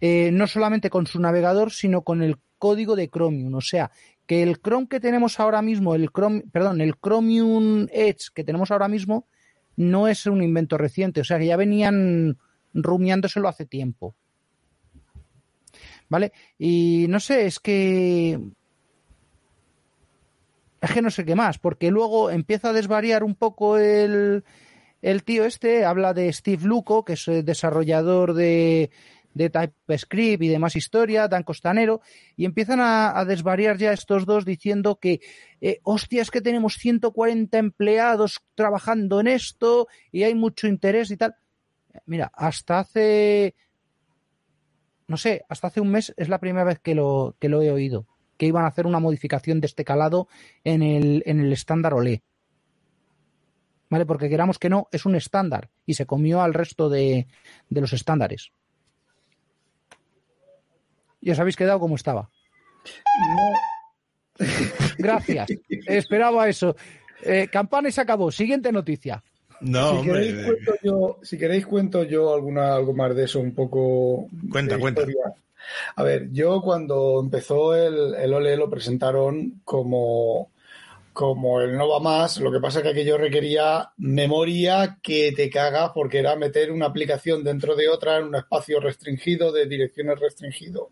[0.00, 3.54] eh, no solamente con su navegador, sino con el código de Chromium.
[3.54, 3.92] O sea,
[4.26, 8.72] que el Chrome que tenemos ahora mismo, el Chrome, perdón, el Chromium Edge que tenemos
[8.72, 9.28] ahora mismo,
[9.76, 11.20] no es un invento reciente.
[11.20, 12.36] O sea, que ya venían
[12.72, 14.16] rumiándoselo hace tiempo.
[16.08, 16.32] ¿Vale?
[16.58, 18.40] Y no sé, es que
[20.84, 24.44] es que no sé qué más, porque luego empieza a desvariar un poco el,
[25.02, 28.90] el tío este, habla de Steve Luco, que es el desarrollador de,
[29.34, 32.00] de TypeScript y demás historia, Dan Costanero,
[32.36, 35.20] y empiezan a, a desvariar ya estos dos diciendo que,
[35.60, 41.16] eh, hostia, es que tenemos 140 empleados trabajando en esto y hay mucho interés y
[41.16, 41.34] tal.
[42.06, 43.54] Mira, hasta hace,
[45.06, 47.70] no sé, hasta hace un mes es la primera vez que lo, que lo he
[47.70, 48.06] oído
[48.36, 50.28] que iban a hacer una modificación de este calado
[50.64, 52.22] en el, en el estándar OLE.
[53.90, 54.06] ¿Vale?
[54.06, 57.26] Porque queramos que no, es un estándar y se comió al resto de,
[57.68, 58.50] de los estándares.
[61.20, 62.30] Y os habéis quedado como estaba.
[63.18, 64.46] No.
[64.98, 65.48] Gracias.
[65.86, 66.76] Esperaba eso.
[67.22, 68.30] Eh, campana y se acabó.
[68.30, 69.22] Siguiente noticia.
[69.60, 70.20] No, si, hombre.
[70.20, 74.26] queréis, cuento yo, si queréis cuento yo alguna, algo más de eso, un poco.
[74.50, 75.02] Cuenta, de cuenta.
[75.96, 80.50] A ver, yo cuando empezó el, el OLE lo presentaron como,
[81.12, 85.48] como el no va más, lo que pasa es que aquello requería memoria que te
[85.50, 90.18] cagas porque era meter una aplicación dentro de otra en un espacio restringido, de direcciones
[90.18, 90.90] restringido.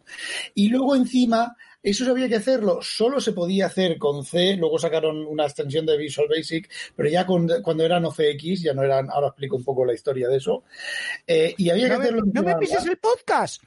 [0.55, 5.27] Y luego encima, eso había que hacerlo, solo se podía hacer con C, luego sacaron
[5.27, 9.27] una extensión de Visual Basic, pero ya con- cuando eran OCX, ya no eran, ahora
[9.29, 10.63] explico un poco la historia de eso,
[11.27, 13.61] eh, y había que me, hacerlo no me pises el podcast.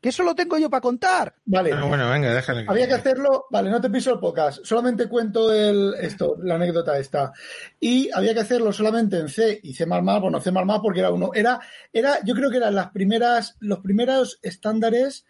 [0.00, 1.34] Que eso lo tengo yo para contar.
[1.44, 1.72] Vale.
[1.72, 2.64] Ah, bueno, venga, déjale.
[2.66, 6.98] Había que hacerlo, vale, no te piso el podcast, solamente cuento el, esto, la anécdota
[6.98, 7.32] esta.
[7.78, 11.60] Y había que hacerlo solamente en C y C++, bueno, C++ porque era uno, era,
[11.92, 15.26] era, yo creo que eran las primeras, los primeros estándares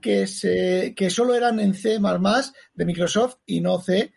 [0.00, 4.12] que se, que solo eran en C++ de Microsoft y no C.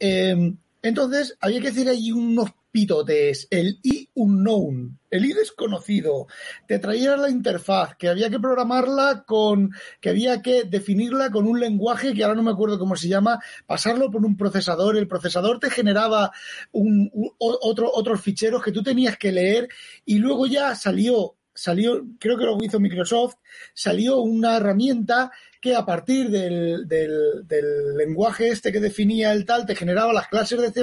[0.00, 6.26] Eh, entonces, había que hacer ahí unos pitotes, el I unknown, el I desconocido,
[6.66, 9.70] te traía la interfaz, que había que programarla con,
[10.00, 13.38] que había que definirla con un lenguaje que ahora no me acuerdo cómo se llama,
[13.66, 16.32] pasarlo por un procesador, el procesador te generaba
[16.72, 19.68] un, otro, otros ficheros que tú tenías que leer
[20.06, 23.34] y luego ya salió, salió, creo que lo hizo Microsoft,
[23.74, 29.66] salió una herramienta que a partir del, del, del lenguaje este que definía el tal,
[29.66, 30.82] te generaba las clases de C++,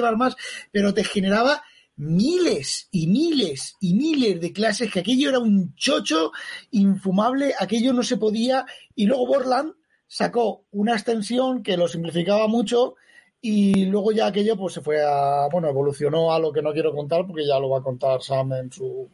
[0.70, 1.62] pero te generaba
[1.96, 6.32] miles y miles y miles de clases, que aquello era un chocho
[6.70, 8.64] infumable, aquello no se podía,
[8.94, 9.74] y luego Borland
[10.06, 12.94] sacó una extensión que lo simplificaba mucho
[13.40, 16.92] y luego ya aquello pues se fue a, bueno, evolucionó a lo que no quiero
[16.94, 19.08] contar porque ya lo va a contar Sam en su...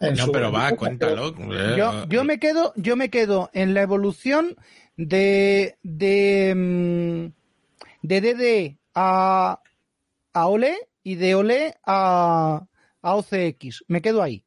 [0.00, 1.32] en No, su- pero va, cuéntalo.
[1.76, 4.56] Yo, yo me quedo, yo me quedo en la evolución
[4.96, 9.60] de de mm, de DD a
[10.32, 12.66] a OLE y de OLE a,
[13.02, 13.84] a OCX.
[13.86, 14.44] Me quedo ahí.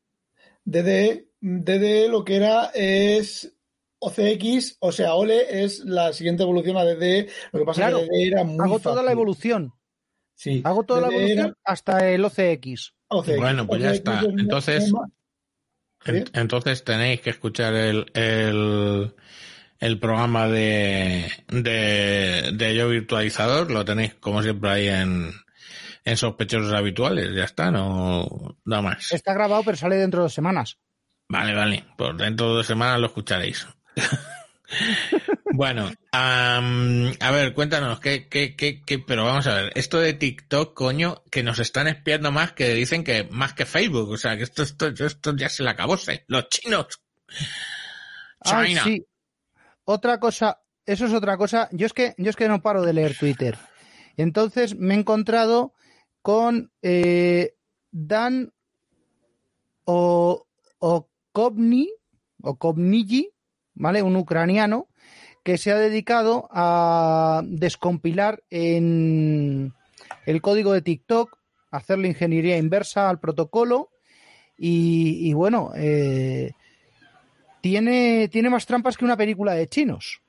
[0.66, 3.54] DD, DD lo que era es
[4.00, 7.30] OCX, o sea, OLE es la siguiente evolución a DD.
[7.54, 9.74] Lo que pasa Claro, es que era muy Hago toda la evolución.
[10.36, 12.94] Sí, Hago toda la era evolución hasta el OCX.
[13.08, 13.38] OCX.
[13.38, 14.20] Bueno, pues ya está.
[14.20, 14.92] es Entonces-
[16.06, 19.16] En- Entonces tenéis que escuchar el, el,
[19.80, 25.32] el programa de, de, de Yo Virtualizador, lo tenéis como siempre ahí en,
[26.08, 29.12] en sospechosos habituales, ya está, no, no más.
[29.12, 30.78] Está grabado, pero sale dentro de dos semanas.
[31.28, 33.68] Vale, vale, pues dentro de dos semanas lo escucharéis.
[35.54, 36.62] bueno, a
[37.34, 41.44] ver, cuéntanos, ¿qué, qué, qué, qué, pero vamos a ver, esto de TikTok, coño, que
[41.44, 44.88] nos están espiando más que dicen que más que Facebook, o sea, que esto, esto,
[44.88, 46.14] esto ya se le acabó, ¿sí?
[46.28, 47.02] los chinos.
[48.46, 48.84] China.
[48.86, 49.06] sí.
[49.84, 51.68] Otra cosa, eso es otra cosa.
[51.74, 53.58] Yo es que, yo es que no paro de leer Twitter.
[54.16, 55.74] Entonces me he encontrado
[56.28, 57.56] con eh,
[57.90, 58.52] Dan
[59.86, 60.46] o,
[63.76, 64.02] ¿vale?
[64.02, 64.90] Un ucraniano
[65.46, 69.74] que se ha dedicado a descompilar en
[70.26, 71.40] el código de TikTok,
[71.72, 73.92] hacerle ingeniería inversa al protocolo
[74.58, 76.52] y, y bueno, eh,
[77.62, 80.22] tiene, tiene más trampas que una película de chinos.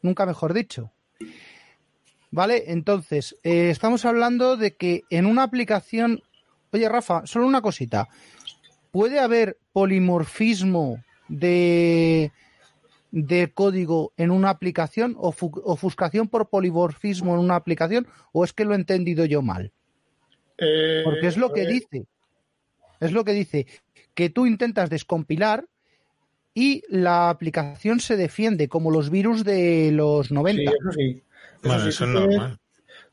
[0.00, 0.90] Nunca mejor dicho.
[2.36, 2.64] ¿Vale?
[2.66, 6.22] Entonces, eh, estamos hablando de que en una aplicación.
[6.70, 8.08] Oye, Rafa, solo una cosita.
[8.90, 12.30] ¿Puede haber polimorfismo de,
[13.10, 18.06] de código en una aplicación o fu- ofuscación por polimorfismo en una aplicación?
[18.32, 19.72] ¿O es que lo he entendido yo mal?
[20.58, 22.04] Eh, Porque es lo que ver, dice.
[23.00, 23.66] Es lo que dice.
[24.12, 25.64] Que tú intentas descompilar
[26.52, 30.70] y la aplicación se defiende, como los virus de los 90.
[30.70, 31.22] Sí, eso sí.
[31.62, 32.58] Eso Bueno, sí, eso es tú puedes- normal.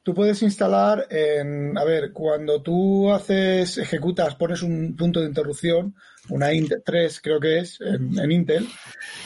[0.06, 5.96] Tú puedes instalar en, a ver, cuando tú haces, ejecutas, pones un punto de interrupción,
[6.28, 8.68] una int 3 creo que es, en, en Intel,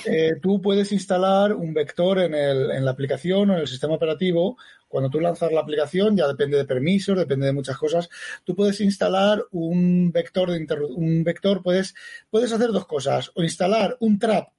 [0.05, 3.95] eh, tú puedes instalar un vector en, el, en la aplicación o en el sistema
[3.95, 4.55] operativo.
[4.87, 8.07] Cuando tú lanzas la aplicación, ya depende de permisos, depende de muchas cosas.
[8.43, 10.63] Tú puedes instalar un vector de
[10.95, 11.95] un vector, puedes,
[12.29, 14.49] puedes hacer dos cosas, o instalar un trap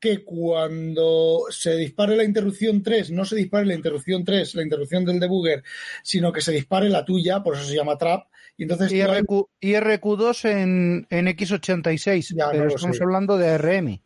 [0.00, 5.04] que cuando se dispare la interrupción 3, no se dispare la interrupción 3, la interrupción
[5.04, 5.62] del debugger,
[6.02, 8.26] sino que se dispare la tuya, por eso se llama trap.
[8.56, 13.02] Y entonces IRQ, IRQ2 en, en X86, Ya, no pero lo estamos sé.
[13.04, 14.00] hablando de ARM.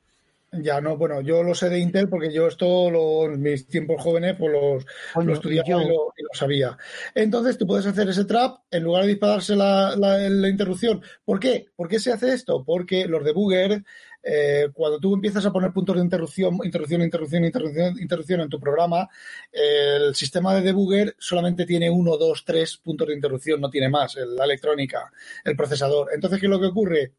[0.52, 4.00] ya no, bueno, yo lo sé de Intel porque yo esto, lo- en mis tiempos
[4.00, 6.76] jóvenes, pues los, Coño, lo y estudiaba yo- y lo, y lo sabía.
[7.14, 11.02] Entonces tú puedes hacer ese trap en lugar de dispararse la, la- la interrupción.
[11.24, 11.66] ¿Por qué?
[11.74, 12.62] ¿Por qué se hace esto?
[12.64, 13.82] Porque los debuggers,
[14.24, 18.58] eh, cuando tú empiezas a poner puntos de interrupción, interrupción, interrupción, interrupción, interrupción en tu
[18.58, 19.08] programa,
[19.52, 24.16] el sistema de debugger solamente tiene uno, dos, tres puntos de interrupción, no tiene más,
[24.16, 25.12] la electrónica,
[25.44, 26.08] el procesador.
[26.14, 27.12] Entonces, ¿qué es lo que ocurre?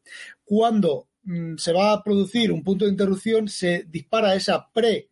[0.44, 5.10] Cuando mm, se va a producir un punto de interrupción, se dispara esa pre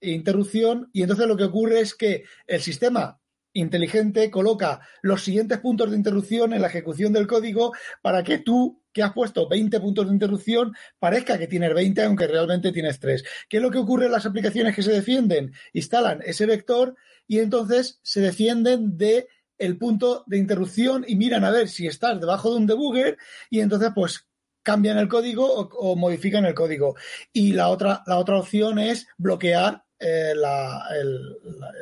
[0.00, 3.18] interrupción y entonces lo que ocurre es que el sistema
[3.58, 8.82] inteligente coloca los siguientes puntos de interrupción en la ejecución del código para que tú,
[8.92, 13.24] que has puesto 20 puntos de interrupción, parezca que tienes 20 aunque realmente tienes 3.
[13.48, 15.52] ¿Qué es lo que ocurre en las aplicaciones que se defienden?
[15.72, 16.94] Instalan ese vector
[17.26, 19.28] y entonces se defienden de
[19.58, 23.16] el punto de interrupción y miran a ver si estás debajo de un debugger
[23.48, 24.28] y entonces pues
[24.62, 26.96] cambian el código o, o modifican el código.
[27.32, 30.88] Y la otra, la otra opción es bloquear eh, el, la-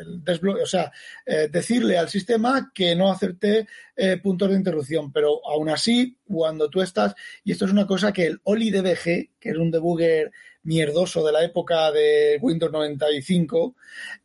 [0.00, 0.92] el desblo- o sea,
[1.26, 5.12] eh, decirle al sistema que no acepte eh, puntos de interrupción.
[5.12, 9.50] Pero aún así, cuando tú estás, y esto es una cosa que el OliDBG, que
[9.50, 10.30] es un debugger
[10.62, 13.76] mierdoso de la época de Windows 95,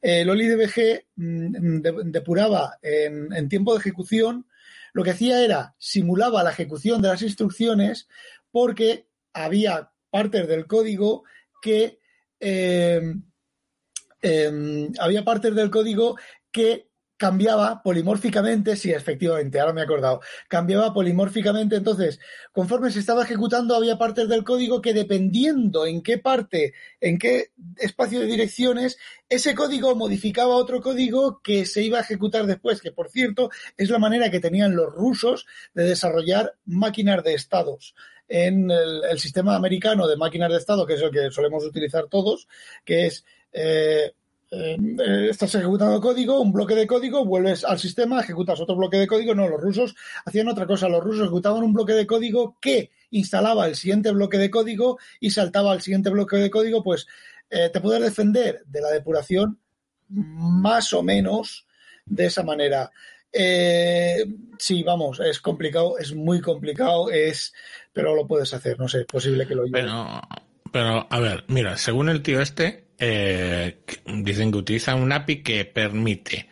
[0.01, 4.45] eh, el OliDBG mm, de- depuraba en, tiempo de ejecución,
[4.93, 8.07] lo que hacía era simulaba la ejecución de las instrucciones
[8.51, 11.23] porque había partes del código
[11.61, 11.99] que
[14.21, 16.17] eh, había partes del código
[16.51, 16.89] que
[17.19, 22.17] cambiaba polimórficamente, sí, efectivamente, ahora me he acordado, cambiaba polimórficamente, entonces,
[22.53, 27.51] conforme se estaba ejecutando, había partes del código que dependiendo en qué parte, en qué
[27.75, 28.97] espacio de direcciones,
[29.27, 33.89] ese código modificaba otro código que se iba a ejecutar después, que por cierto, es
[33.89, 37.95] la manera que tenían los rusos de desarrollar máquinas de estados.
[38.29, 42.07] En el, el sistema americano de máquinas de estado, que es el que solemos utilizar
[42.07, 42.47] todos,
[42.85, 44.13] que es eh,
[44.51, 49.07] eh, estás ejecutando código, un bloque de código, vuelves al sistema, ejecutas otro bloque de
[49.07, 49.35] código.
[49.35, 49.95] No, los rusos
[50.25, 50.89] hacían otra cosa.
[50.89, 55.31] Los rusos ejecutaban un bloque de código que instalaba el siguiente bloque de código y
[55.31, 56.83] saltaba al siguiente bloque de código.
[56.83, 57.07] Pues
[57.49, 59.59] eh, te puedes defender de la depuración
[60.09, 61.67] más o menos
[62.05, 62.91] de esa manera.
[63.31, 64.25] Eh,
[64.57, 67.53] sí, vamos, es complicado, es muy complicado, es,
[67.93, 69.81] pero lo puedes hacer, no sé, es posible que lo lleve.
[69.81, 70.19] Pero,
[70.71, 75.65] pero, a ver, mira, según el tío este, eh, dicen que utilizan un API que
[75.65, 76.49] permite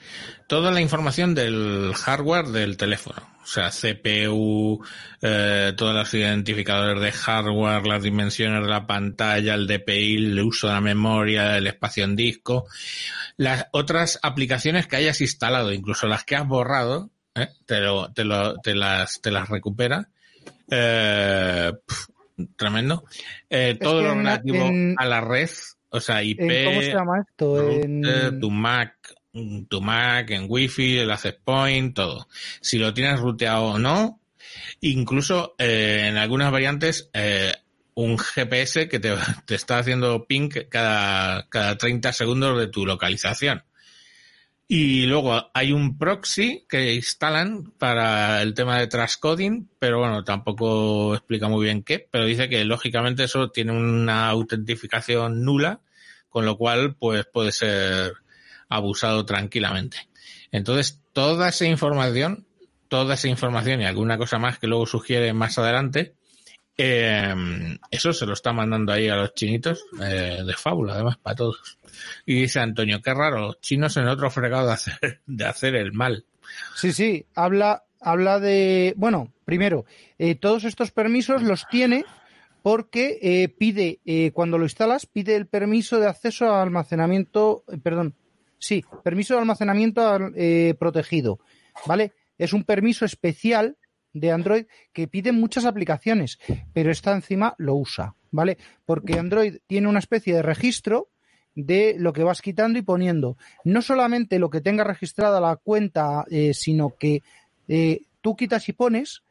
[0.48, 3.22] toda la información del hardware del teléfono.
[3.44, 4.84] O sea, CPU,
[5.22, 10.68] eh, todos los identificadores de hardware, las dimensiones de la pantalla, el DPI, el uso
[10.68, 12.68] de la memoria, el espacio en disco,
[13.38, 17.48] las otras aplicaciones que hayas instalado, incluso las que has borrado, ¿eh?
[17.66, 20.10] te, lo, te, lo, te, las, te las recupera.
[20.70, 21.72] Eh,
[22.56, 23.04] tremendo.
[23.50, 25.50] Eh, todo lo relativo en- a la red,
[25.90, 27.58] o sea, IP, ¿En ¿Cómo se llama esto?
[27.60, 28.96] En- router, tu Mac,
[29.70, 32.28] tu Mac en Wi-Fi, el access point, todo.
[32.62, 34.20] Si lo tienes ruteado o no,
[34.82, 37.54] incluso eh, en algunas variantes eh,
[37.96, 39.14] un GPS que te,
[39.46, 43.64] te está haciendo ping cada, cada 30 segundos de tu localización.
[44.70, 51.16] Y luego hay un proxy que instalan para el tema de transcoding, pero bueno, tampoco
[51.16, 55.80] explica muy bien qué, pero dice que lógicamente eso tiene una autentificación nula,
[56.28, 58.16] con lo cual pues puede ser
[58.68, 60.10] abusado tranquilamente.
[60.52, 62.46] Entonces, toda esa información,
[62.90, 66.14] toda esa información y alguna cosa más que luego sugiere más adelante,
[66.78, 67.34] eh,
[67.90, 71.80] eso se lo está mandando ahí a los chinitos eh, de fábula, además, para todos.
[72.26, 75.94] Y dice Antonio, qué raro, los chinos en otro fregado de hacer, de hacer el
[75.94, 76.26] mal.
[76.76, 79.86] Sí, sí, habla, habla de, bueno, primero,
[80.20, 82.06] eh, todos estos permisos los tiene
[82.62, 84.00] porque eh, pide,
[84.34, 88.14] cuando lo instalas, pide el permiso de acceso a almacenamiento, perdón,
[88.60, 90.32] sí, permiso de almacenamiento
[90.78, 91.40] protegido,
[91.86, 92.12] ¿vale?
[92.38, 93.78] Es un permiso especial
[94.20, 96.40] de Android que pide muchas aplicaciones,
[96.74, 98.58] pero esta encima lo usa, ¿vale?
[98.86, 101.10] Porque Android tiene una especie de registro
[101.56, 103.36] de lo que vas quitando y poniendo.
[103.64, 107.24] No solamente lo que tenga registrada la cuenta, eh, sino que
[107.68, 109.24] eh, tú quitas y pones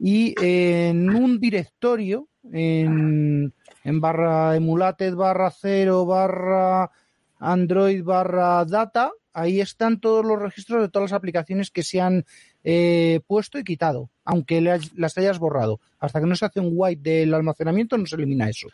[0.00, 3.52] y en un directorio, en,
[3.84, 6.90] en barra emulated barra cero barra
[7.38, 12.24] android barra data, ahí están todos los registros de todas las aplicaciones que se han
[12.70, 15.80] eh, puesto y quitado, aunque las, las hayas borrado.
[15.98, 18.68] Hasta que no se hace un white del almacenamiento no se elimina eso.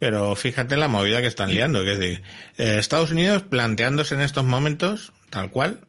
[0.00, 2.22] Pero fíjate la movida que están liando, que es decir,
[2.58, 5.86] eh, Estados Unidos planteándose en estos momentos, tal cual,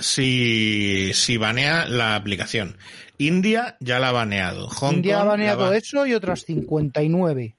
[0.00, 2.76] si, si banea la aplicación.
[3.18, 4.68] India ya la ha baneado.
[4.68, 7.54] Hong India ha Kong baneado eso y otras 59.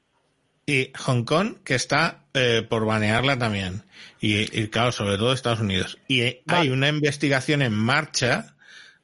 [0.65, 3.83] Y Hong Kong que está eh, por banearla también.
[4.19, 5.99] Y, y, claro, sobre todo Estados Unidos.
[6.09, 6.73] Y hay Vale.
[6.73, 8.56] una investigación en marcha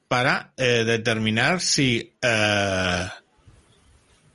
[0.08, 3.08] para eh, determinar si eh,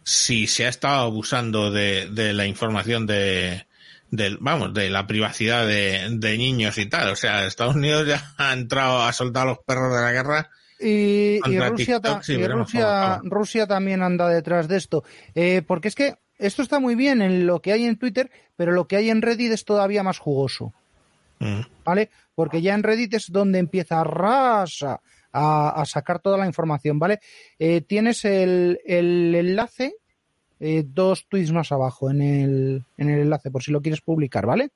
[0.02, 3.66] si se ha estado abusando de, de la información de
[4.10, 7.10] del vamos de la privacidad de, de niños y tal.
[7.10, 10.50] O sea, Estados Unidos ya ha entrado a soltar a los perros de la guerra.
[10.80, 13.20] Y, Rusia, ta- y Rusia.
[13.24, 15.02] Rusia también anda detrás de esto.
[15.34, 18.70] Eh, porque es que esto está muy bien en lo que hay en Twitter, pero
[18.72, 20.72] lo que hay en Reddit es todavía más jugoso.
[21.40, 21.62] Mm.
[21.84, 22.10] ¿Vale?
[22.34, 25.00] Porque ya en Reddit es donde empieza rasa
[25.32, 27.20] a, a sacar toda la información, ¿vale?
[27.58, 29.94] Eh, tienes el, el enlace,
[30.60, 34.46] eh, dos tweets más abajo en el, en el enlace, por si lo quieres publicar,
[34.46, 34.70] ¿vale?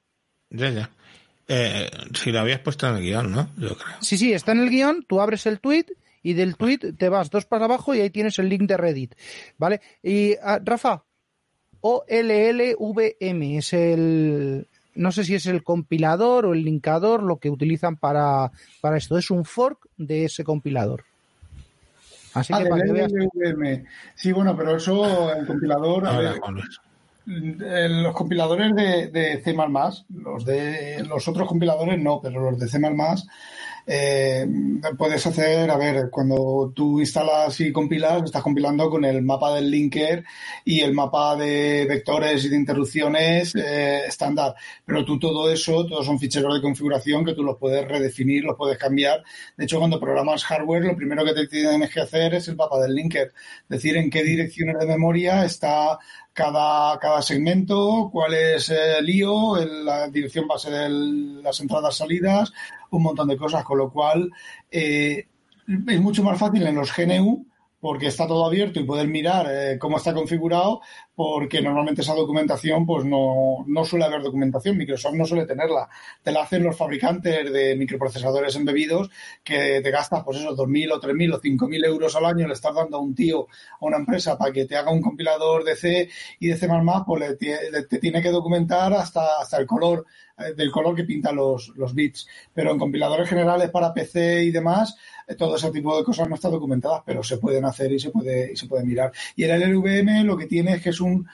[0.51, 0.91] Ya, ya.
[1.49, 3.49] Eh, si lo habías puesto en el guion, ¿no?
[3.57, 3.97] Yo creo.
[4.01, 5.87] Sí, sí, está en el guion, tú abres el tweet
[6.23, 9.15] y del tweet te vas dos para abajo y ahí tienes el link de Reddit,
[9.59, 9.81] ¿vale?
[10.03, 11.05] Y ah, Rafa,
[11.81, 17.97] OLLVM es el, no sé si es el compilador o el linkador lo que utilizan
[17.97, 19.17] para, para esto.
[19.19, 21.05] Es un fork de ese compilador.
[22.35, 23.13] Así Ah, que para que veas.
[23.13, 23.85] LLVM.
[24.15, 26.35] Sí, bueno, pero eso, el compilador, a Ahora,
[27.27, 29.55] ver, los compiladores de, de C++,
[30.09, 32.79] los de los otros compiladores no, pero los de C++,
[33.87, 34.47] eh,
[34.97, 39.71] puedes hacer, a ver, cuando tú instalas y compilas, estás compilando con el mapa del
[39.71, 40.25] linker
[40.65, 44.55] y el mapa de vectores y de interrupciones eh, estándar.
[44.85, 48.57] Pero tú todo eso, todos son ficheros de configuración que tú los puedes redefinir, los
[48.57, 49.23] puedes cambiar.
[49.57, 52.81] De hecho, cuando programas hardware, lo primero que te tienes que hacer es el mapa
[52.81, 53.33] del linker.
[53.69, 55.99] Decir en qué direcciones de memoria está
[56.33, 59.09] cada, cada segmento, cuál es el
[59.59, 60.89] el- la dirección base de
[61.43, 62.53] las entradas-salidas,
[62.91, 64.31] un montón de cosas, con lo cual
[64.71, 65.27] eh,
[65.89, 67.47] es mucho más fácil en los GNU
[67.83, 70.81] porque está todo abierto y puedes mirar eh, cómo está configurado,
[71.17, 75.89] porque normalmente esa documentación, pues no, no suele haber documentación, Microsoft no suele tenerla.
[76.23, 79.11] Te la hacen los fabricantes de microprocesadores embebidos
[79.43, 82.73] que te gastas, pues eso, 2.000 o 3.000 o 5.000 euros al año, le estás
[82.75, 83.49] dando a un tío,
[83.81, 86.09] a una empresa, para que te haga un compilador de C
[86.39, 86.69] y de C++,
[87.05, 90.07] pues le, le- te tiene que documentar hasta, hasta el color,
[90.39, 92.27] eh, del color que pinta los, los bits.
[92.55, 94.97] Pero en compiladores generales para PC y demás,
[95.35, 98.53] todo ese tipo de cosas no está documentadas, pero se pueden hacer y se puede,
[98.53, 99.13] y se puede mirar.
[99.37, 101.27] Y el LLVM lo que tiene es que es un,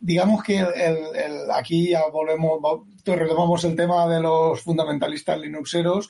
[0.00, 6.08] digamos que el, aquí ya volvemos, vo- retomamos el tema de los fundamentalistas linuxeros.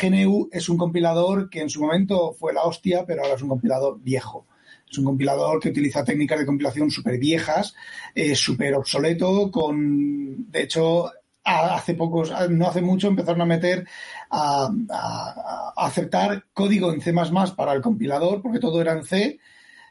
[0.00, 3.48] GNU es un compilador que en su momento fue la hostia, pero ahora es un
[3.48, 4.46] compilador viejo.
[4.90, 7.74] Es un compilador que utiliza técnicas de compilación súper viejas,
[8.14, 11.10] eh, súper obsoleto, con, de hecho,
[11.44, 13.86] hace pocos, no hace mucho empezaron a meter
[14.32, 17.12] a, a- a aceptar código en C++
[17.56, 19.38] para el compilador, porque todo era en C,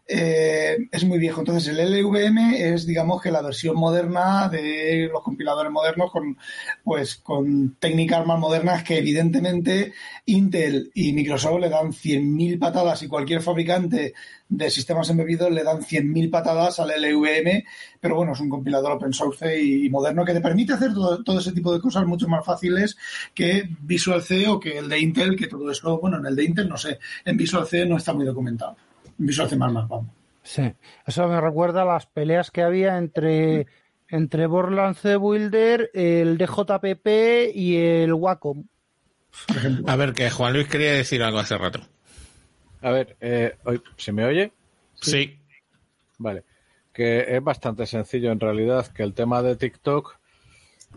[0.07, 1.41] eh, es muy viejo.
[1.41, 6.37] Entonces, el LVM es, digamos, que la versión moderna de los compiladores modernos con,
[6.83, 9.93] pues, con técnicas más modernas que, evidentemente,
[10.25, 14.13] Intel y Microsoft le dan 100.000 patadas y cualquier fabricante
[14.49, 17.63] de sistemas embebidos le dan 100.000 patadas al LVM,
[18.01, 21.39] pero bueno, es un compilador open source y, moderno que te permite hacer todo, todo
[21.39, 22.97] ese tipo de cosas mucho más fáciles
[23.33, 26.43] que Visual C o que el de Intel, que todo eso, bueno, en el de
[26.43, 28.75] Intel no sé, en Visual C no está muy documentado.
[29.21, 30.07] En Visual C++, vamos.
[30.41, 30.73] Sí,
[31.05, 33.67] eso me recuerda a las peleas que había entre,
[34.09, 38.63] entre Borland C Builder, el DJPP y el Wacom.
[39.85, 41.81] A ver, que Juan Luis quería decir algo hace rato.
[42.81, 43.55] A ver, eh,
[43.95, 44.51] ¿se me oye?
[44.95, 45.39] Sí.
[46.17, 46.43] Vale.
[46.91, 50.17] Que es bastante sencillo en realidad, que el tema de TikTok,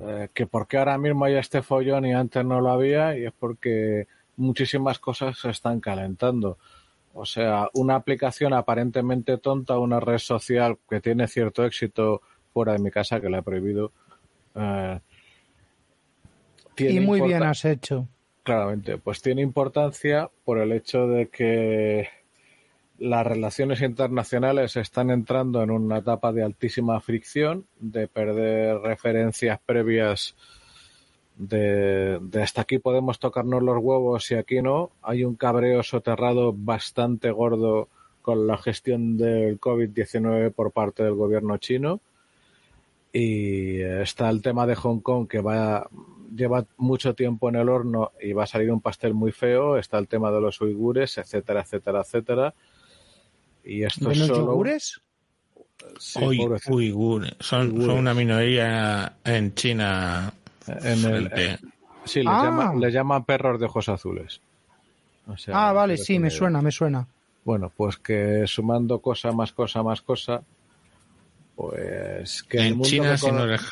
[0.01, 3.27] eh, que por qué ahora mismo hay este follón y antes no lo había, y
[3.27, 4.07] es porque
[4.39, 6.57] muchísimas cosas se están calentando.
[7.15, 12.81] O sea, una aplicación aparentemente tonta, una red social que tiene cierto éxito fuera de
[12.81, 13.93] mi casa, que la he prohibido.
[14.55, 15.01] eh,
[16.75, 18.09] tiene Y muy bien has hecho.
[18.43, 22.09] Claramente, pues tiene importancia por el hecho de que
[22.99, 30.35] las relaciones internacionales están entrando en una etapa de altísima fricción, de perder referencias previas
[31.37, 34.91] de, de hasta aquí podemos tocarnos los huevos y aquí no.
[35.03, 37.89] Hay un cabreo soterrado bastante gordo
[38.23, 42.01] con la gestión del COVID-19 por parte del gobierno chino.
[43.13, 45.89] Y está el tema de Hong Kong que va
[46.35, 49.77] lleva mucho tiempo en el horno y va a salir un pastel muy feo.
[49.77, 52.55] Está el tema de los uigures, etcétera, etcétera, etcétera.
[53.65, 55.01] Y esto ¿De es los solo yogures?
[55.99, 56.75] Sí, Uy, pobrecito.
[56.75, 57.37] uigures.
[57.41, 57.87] Son, Uigures.
[57.87, 60.33] son una minoría en China.
[60.67, 61.59] En el- frente-
[62.05, 62.43] Sí, les, Ah.
[62.45, 64.41] llama- les llaman perros de ojos azules.
[65.27, 67.07] O sea, Ah, vale, sí, me suena, me suena.
[67.45, 70.43] Bueno, pues que sumando cosa más cosa más cosa,
[71.57, 73.63] pues que el en mundo China, si no eres.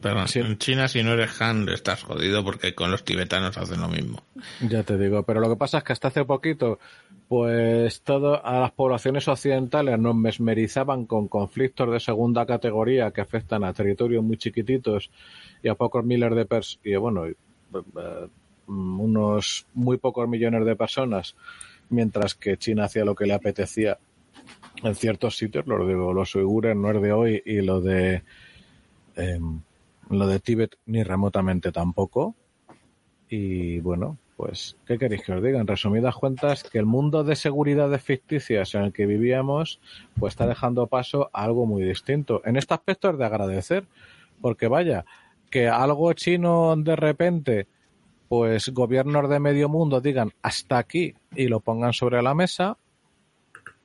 [0.00, 0.38] Perdón, Sí.
[0.40, 4.22] en China, si no eres Han, estás jodido porque con los tibetanos hacen lo mismo.
[4.60, 6.78] Ya te digo, pero lo que pasa es que hasta hace poquito,
[7.28, 13.64] pues todo a las poblaciones occidentales nos mesmerizaban con conflictos de segunda categoría que afectan
[13.64, 15.10] a territorios muy chiquititos
[15.62, 17.34] y a pocos miles de personas, y bueno, eh,
[18.68, 21.36] unos muy pocos millones de personas,
[21.88, 23.98] mientras que China hacía lo que le apetecía
[24.82, 28.22] en ciertos sitios, lo digo, los uigures no es de hoy y lo de
[29.16, 29.60] em,
[30.10, 32.36] lo de Tíbet ni remotamente tampoco.
[33.28, 35.60] Y bueno, pues, ¿qué queréis que os diga?
[35.60, 39.80] En resumidas cuentas, que el mundo de seguridades ficticias en el que vivíamos,
[40.18, 42.42] pues está dejando paso a algo muy distinto.
[42.44, 43.84] En este aspecto es de agradecer,
[44.40, 45.04] porque vaya,
[45.50, 47.66] que algo chino de repente
[48.28, 52.76] pues gobiernos de medio mundo digan hasta aquí y lo pongan sobre la mesa,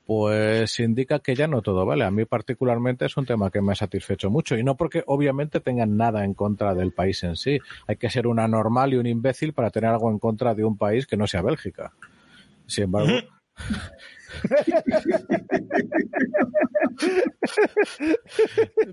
[0.06, 2.04] pues indica que ya no todo vale.
[2.04, 5.60] A mí particularmente es un tema que me ha satisfecho mucho y no porque obviamente
[5.60, 7.58] tengan nada en contra del país en sí.
[7.86, 10.76] Hay que ser un anormal y un imbécil para tener algo en contra de un
[10.76, 11.92] país que no sea Bélgica.
[12.66, 13.12] Sin embargo,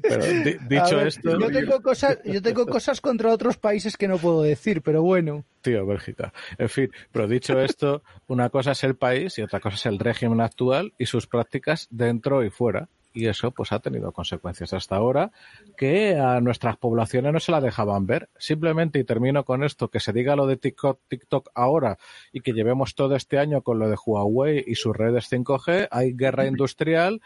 [0.02, 3.98] pero di- A dicho ver, esto, yo tengo cosas, yo tengo cosas contra otros países
[3.98, 5.46] que no puedo decir, pero bueno.
[5.62, 6.34] tío, Bélgica.
[6.58, 10.00] En fin, pero dicho esto, una cosa es el país y otra cosa es el
[10.00, 12.90] régimen actual y sus prácticas dentro y fuera.
[13.14, 15.32] Y eso pues ha tenido consecuencias hasta ahora
[15.78, 18.30] que a nuestras poblaciones no se la dejaban ver.
[18.38, 21.98] Simplemente, y termino con esto, que se diga lo de TikTok, TikTok ahora
[22.32, 26.14] y que llevemos todo este año con lo de Huawei y sus redes 5G, hay
[26.14, 27.22] guerra industrial,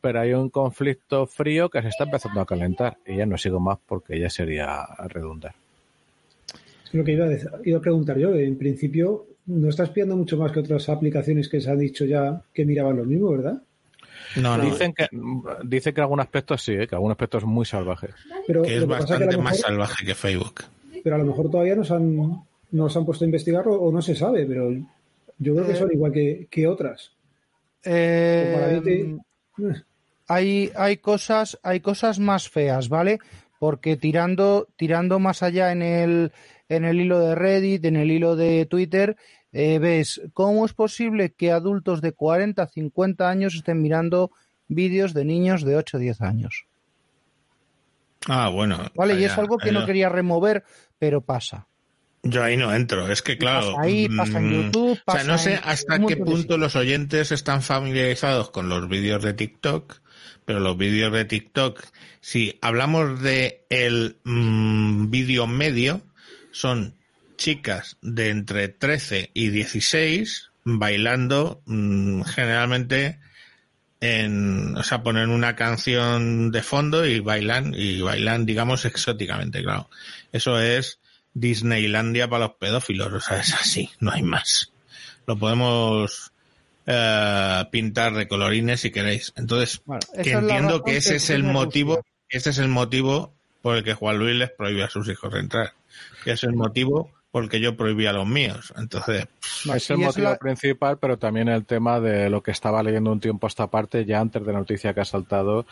[0.00, 2.98] pero hay un conflicto frío que se está empezando a calentar.
[3.04, 5.54] Y ya no sigo más porque ya sería redundar.
[6.84, 7.30] Es lo que iba a,
[7.64, 8.34] iba a preguntar yo.
[8.34, 12.42] En principio, no estás pidiendo mucho más que otras aplicaciones que se han dicho ya
[12.52, 13.62] que miraban lo mismo, ¿verdad?
[14.36, 15.08] No, no, Dicen que,
[15.64, 16.86] dice que algún aspecto sí, ¿eh?
[16.86, 18.08] que algún aspecto es muy salvaje.
[18.46, 20.64] Pero que es que bastante más salvaje que Facebook.
[21.02, 23.92] pero a lo mejor todavía nos han, no nos han puesto a investigar o, o
[23.92, 24.70] no se sabe, pero
[25.38, 27.12] yo creo que Eh, son igual que, que otras.
[27.84, 29.16] Eh, te-
[30.26, 33.18] hay, hay cosas, hay cosas más feas, ¿vale?
[33.58, 36.32] Porque tirando, tirando más allá en el,
[36.68, 39.16] en el hilo de Reddit, en el hilo de Twitter,
[39.54, 44.32] eh, ves cómo es posible que adultos de 40, 50 años estén mirando
[44.66, 46.66] vídeos de niños de 8 o 10 años.
[48.26, 48.90] Ah, bueno.
[48.96, 49.14] ¿Vale?
[49.14, 50.64] y es algo que no quería remover,
[50.98, 51.68] pero pasa.
[52.24, 53.74] Yo ahí no entro, es que claro.
[53.74, 56.74] Pasa ahí, pasa en mm, YouTube, O sea, pasa no sé hasta qué punto los
[56.74, 60.00] oyentes están familiarizados con los vídeos de TikTok,
[60.44, 61.84] pero los vídeos de TikTok,
[62.20, 66.00] si hablamos de el mm, vídeo medio,
[66.50, 66.96] son
[67.36, 73.18] chicas de entre 13 y 16 bailando mm, generalmente
[74.00, 79.88] en, o sea, ponen una canción de fondo y bailan, y bailan, digamos, exóticamente, claro.
[80.32, 80.98] Eso es
[81.32, 84.72] Disneylandia para los pedófilos, o sea, es así, no hay más.
[85.26, 86.32] Lo podemos
[86.86, 89.32] eh, pintar de colorines si queréis.
[89.36, 92.10] Entonces, Bueno, que entiendo que ese que es el motivo, Rusia.
[92.28, 95.72] ese es el motivo por el que Juan Luis les prohíbe a sus hijos entrar.
[96.24, 98.72] Que es el motivo por el que yo prohibí a los míos.
[98.78, 99.26] Entonces,
[99.74, 103.18] Es el motivo la- principal, pero también el tema de lo que estaba leyendo un
[103.18, 105.66] tiempo a esta parte, ya antes de la noticia que ha saltado,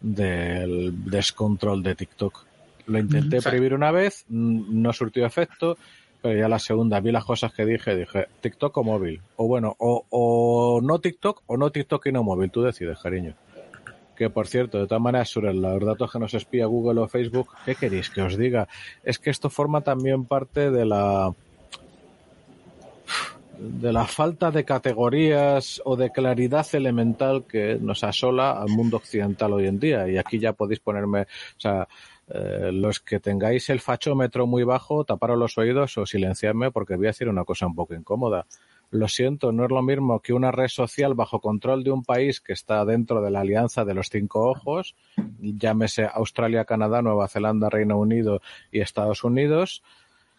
[0.00, 2.44] del descontrol de TikTok.
[2.86, 5.76] Lo intenté O sea- prohibir una vez, no surtió efecto,
[6.22, 9.20] pero ya la segunda vi las cosas que dije, dije TikTok o móvil.
[9.34, 13.34] O bueno, o, o no TikTok o no TikTok y no móvil, tú decides, cariño.
[14.18, 17.50] Que por cierto, de todas maneras, sobre los datos que nos espía Google o Facebook,
[17.64, 18.66] ¿qué queréis que os diga?
[19.04, 21.32] Es que esto forma también parte de la
[23.58, 29.52] de la falta de categorías o de claridad elemental que nos asola al mundo occidental
[29.52, 30.08] hoy en día.
[30.08, 31.86] Y aquí ya podéis ponerme, o sea,
[32.28, 37.06] eh, los que tengáis el fachómetro muy bajo, taparos los oídos o silenciarme porque voy
[37.06, 38.46] a decir una cosa un poco incómoda.
[38.90, 42.40] Lo siento, no es lo mismo que una red social bajo control de un país
[42.40, 44.96] que está dentro de la alianza de los cinco ojos,
[45.38, 48.40] llámese Australia, Canadá, Nueva Zelanda, Reino Unido
[48.72, 49.82] y Estados Unidos,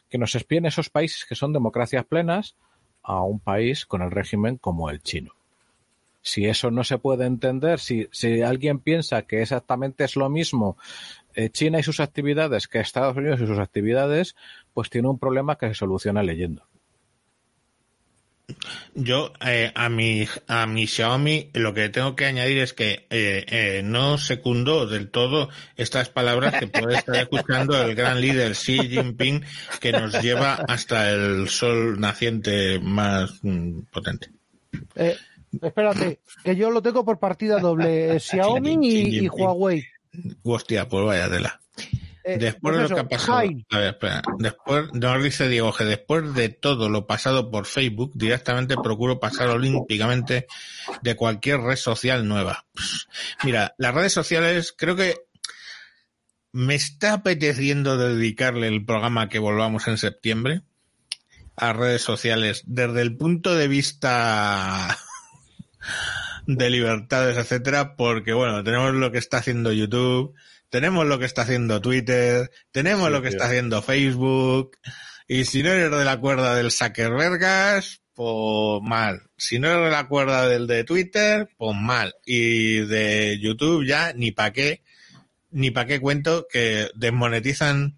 [0.10, 2.56] que nos espíen esos países que son democracias plenas
[3.04, 5.34] a un país con el régimen como el chino.
[6.22, 10.76] Si eso no se puede entender, si, si alguien piensa que exactamente es lo mismo
[11.34, 14.36] eh, China y sus actividades que Estados Unidos y sus actividades,
[14.74, 16.69] pues tiene un problema que se soluciona leyendo.
[18.96, 23.46] Yo eh, a mi a mi Xiaomi lo que tengo que añadir es que eh,
[23.48, 28.90] eh, no secundó del todo estas palabras que puede estar escuchando el gran líder Xi
[28.90, 29.44] Jinping
[29.80, 34.32] que nos lleva hasta el sol naciente más mm, potente.
[34.96, 35.16] Eh,
[35.62, 39.86] espérate, que yo lo tengo por partida doble, Xiaomi y, y Huawei.
[40.44, 41.60] Hostia, pues vaya tela.
[42.24, 45.48] Eh, Después pues de lo que ha pasado, Jaime, a ver, espera, después, nos dice
[45.48, 50.46] Diego que después de todo lo pasado por Facebook, directamente procuro pasar olímpicamente
[51.02, 52.66] de cualquier red social nueva.
[52.74, 53.06] Pff,
[53.44, 55.16] Mira, las redes sociales creo que
[56.52, 60.64] me está apeteciendo dedicarle el programa que volvamos en septiembre
[61.56, 64.98] a redes sociales desde el punto de vista
[66.48, 70.34] de libertades, etcétera, porque bueno, tenemos lo que está haciendo YouTube,
[70.70, 73.38] tenemos lo que está haciendo Twitter, tenemos Sí, lo que tío.
[73.38, 74.78] está haciendo Facebook,
[75.28, 79.22] y si no eres de la cuerda del Zuckerbergas, pues mal.
[79.38, 82.16] Si no eres de la cuerda del de Twitter, pues mal.
[82.26, 84.82] Y de YouTube ya ni pa' qué,
[85.52, 87.98] ni pa' qué cuento que desmonetizan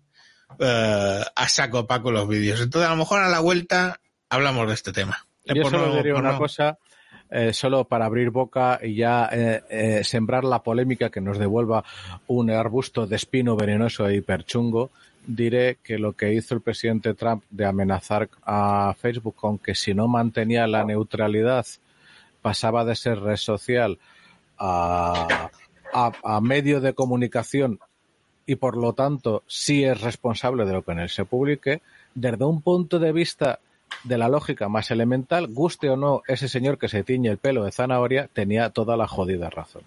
[0.60, 2.62] eh, a saco paco los vídeos.
[2.62, 4.00] Entonces, a lo mejor a la vuelta
[4.30, 5.26] hablamos de este tema.
[5.46, 6.78] Yo por solo no- diría una no- cosa,
[7.32, 11.84] eh, solo para abrir boca y ya eh, eh, sembrar la polémica que nos devuelva
[12.28, 14.92] un arbusto de espino venenoso e hiperchungo,
[15.26, 19.94] diré que lo que hizo el presidente Trump de amenazar a Facebook con que si
[19.94, 21.66] no mantenía la neutralidad
[22.42, 23.98] pasaba de ser red social
[24.58, 25.50] a,
[25.94, 27.80] a- a medio de comunicación
[28.46, 31.82] y por lo tanto sí es responsable de lo que en él se publique,
[32.16, 33.60] desde un punto de vista
[34.04, 37.64] de la lógica más elemental, guste o no ese señor que se tiñe el pelo
[37.64, 39.84] de zanahoria, tenía toda la jodida razón.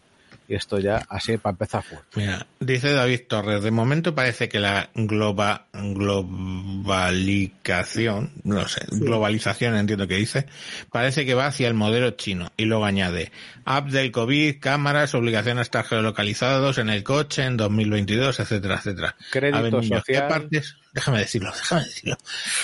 [0.47, 2.21] Y esto ya así para empezar fuerte.
[2.21, 10.07] Mira, dice David Torres, de momento parece que la globa, globalización, no sé, globalización entiendo
[10.07, 10.45] que dice,
[10.93, 12.53] parece que va hacia el modelo chino.
[12.59, 13.33] Y luego añade,
[13.65, 19.17] app del COVID, cámaras, obligación a estar geolocalizados en el coche en 2022, etcétera, etcétera.
[19.31, 20.29] Crédito ver, niños, ¿qué social.
[20.29, 22.17] partes, déjame decirlo, déjame decirlo,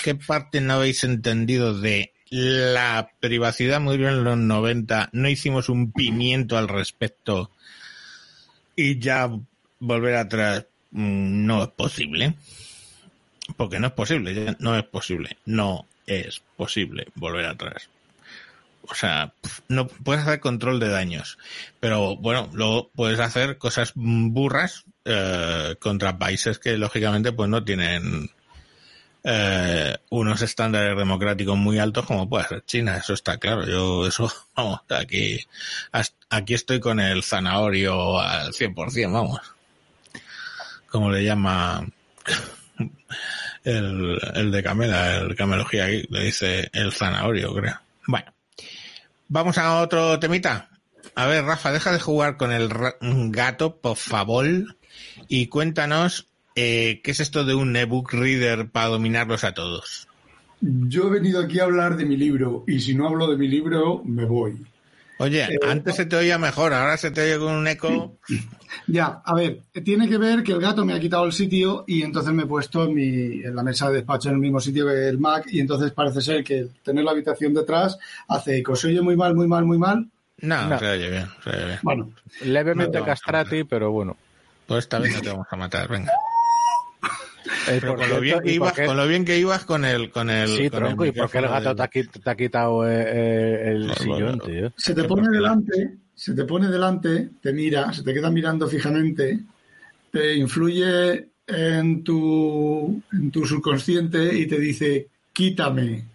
[0.03, 5.09] qué parte no habéis entendido de la privacidad bien en los 90?
[5.11, 7.51] No hicimos un pimiento al respecto
[8.75, 9.29] y ya
[9.79, 12.33] volver atrás mm, no es posible.
[13.57, 15.37] Porque no es posible, no es posible.
[15.45, 17.89] No es posible volver atrás.
[18.83, 19.33] O sea,
[19.67, 21.37] no puedes hacer control de daños.
[21.79, 28.29] Pero bueno, luego puedes hacer cosas burras eh, contra países que lógicamente pues no tienen
[29.23, 33.67] eh, unos estándares democráticos muy altos como puede ser China, eso está claro.
[33.67, 35.39] Yo eso, vamos, aquí,
[36.29, 39.39] aquí estoy con el zanahorio al 100%, vamos.
[40.89, 41.87] Como le llama
[43.63, 47.79] el, el de Camela, el camelogía le dice el zanahorio, creo.
[48.07, 48.33] Bueno,
[49.31, 50.69] vamos a otro temita.
[51.15, 52.69] A ver, Rafa, deja de jugar con el
[53.31, 54.45] gato, por favor,
[55.27, 60.07] y cuéntanos eh, qué es esto de un ebook reader para dominarlos a todos.
[60.61, 63.47] Yo he venido aquí a hablar de mi libro y si no hablo de mi
[63.47, 64.57] libro, me voy.
[65.17, 68.17] Oye, Eh, antes se te oía mejor, ahora se te oye con un eco.
[68.87, 72.03] Ya, a ver, tiene que ver que el gato me ha quitado el sitio y
[72.03, 74.87] entonces me he puesto en, mi, en la mesa de despacho en el mismo sitio
[74.87, 77.97] que el Mac y entonces parece ser que tener la habitación detrás
[78.27, 78.75] hace eco.
[78.75, 80.07] ¿Se oye muy mal, muy mal, muy mal?
[80.41, 80.79] No, No.
[80.79, 81.79] se oye bien, se oye bien.
[81.83, 82.11] Bueno,
[82.41, 84.15] Levemente No, castrati, pero bueno.
[84.67, 86.11] Pues esta vez no te vamos a matar, venga.
[87.67, 89.85] Eh, Pero con lo bien que ¿y por ibas, con lo bien que ibas con
[89.85, 90.47] el, con el.
[90.47, 92.35] Sí, con el tronco, ¿y por qué el gato te ha, del- quit- te ha
[92.35, 94.71] quitado eh, eh, el sillón, tío?
[94.77, 99.39] se te pone delante, se te pone delante, te mira, se te queda mirando fijamente,
[100.11, 106.05] te influye en tu, en tu subconsciente y te dice, quítame,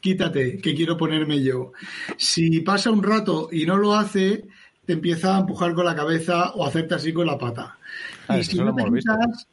[0.00, 1.72] quítate, que quiero ponerme yo.
[2.18, 4.44] Si pasa un rato y no lo hace,
[4.84, 7.78] te empieza a empujar con la cabeza o a hacerte así con la pata.
[8.26, 9.46] Ah, y, si no te quitas,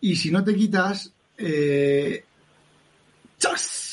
[0.00, 2.24] y si no te quitas, eh,
[3.36, 3.87] ¡chas!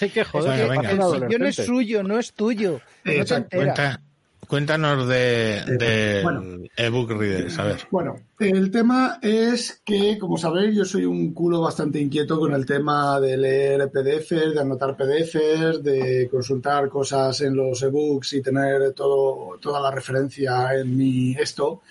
[0.00, 0.90] Hay que joder, venga.
[0.90, 2.80] El sillón es suyo, no es tuyo.
[3.04, 4.00] No te enteras.
[4.48, 6.64] Cuéntanos de, de Bueno.
[6.76, 7.88] ebook readers, a ver.
[7.90, 12.64] Bueno, el tema es que, como sabéis, yo soy un culo bastante inquieto con el
[12.64, 18.92] tema de leer PDFs, de anotar PDFs, de consultar cosas en los ebooks y tener
[18.92, 21.82] todo, toda la referencia en mi esto.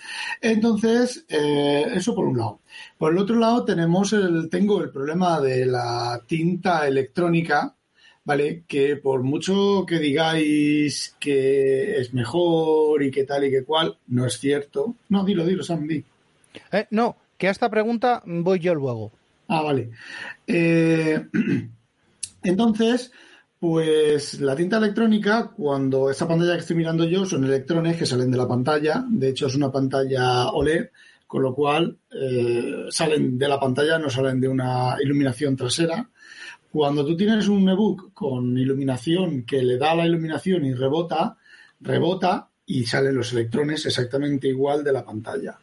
[0.41, 2.59] Entonces, eh, eso por un lado.
[2.97, 7.74] Por el otro lado, tenemos el, tengo el problema de la tinta electrónica,
[8.25, 8.63] ¿vale?
[8.67, 14.25] Que por mucho que digáis que es mejor y que tal y que cual, no
[14.25, 14.95] es cierto.
[15.09, 16.03] No, dilo, dilo, Sam, di.
[16.71, 19.11] Eh, no, que a esta pregunta voy yo luego.
[19.47, 19.91] Ah, vale.
[20.47, 21.23] Eh,
[22.43, 23.11] entonces,
[23.59, 28.31] pues la tinta electrónica, cuando esta pantalla que estoy mirando yo, son electrones que salen
[28.31, 29.05] de la pantalla.
[29.07, 30.89] De hecho, es una pantalla OLED,
[31.27, 36.09] con lo cual eh, salen de la pantalla, no salen de una iluminación trasera.
[36.75, 41.37] Cuando tú tienes un ebook con iluminación que le da la iluminación y rebota,
[41.79, 45.57] rebota y salen los electrones exactamente igual de la pantalla.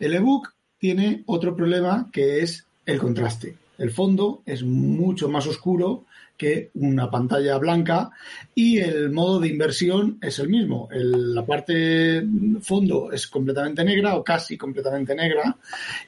[0.00, 3.54] El ebook tiene otro problema que es el contraste.
[3.76, 6.06] El fondo es mucho más oscuro
[6.36, 8.10] que una pantalla blanca
[8.54, 10.88] y el modo de inversión es el mismo.
[10.92, 12.24] La parte
[12.60, 15.56] fondo es completamente negra o casi completamente negra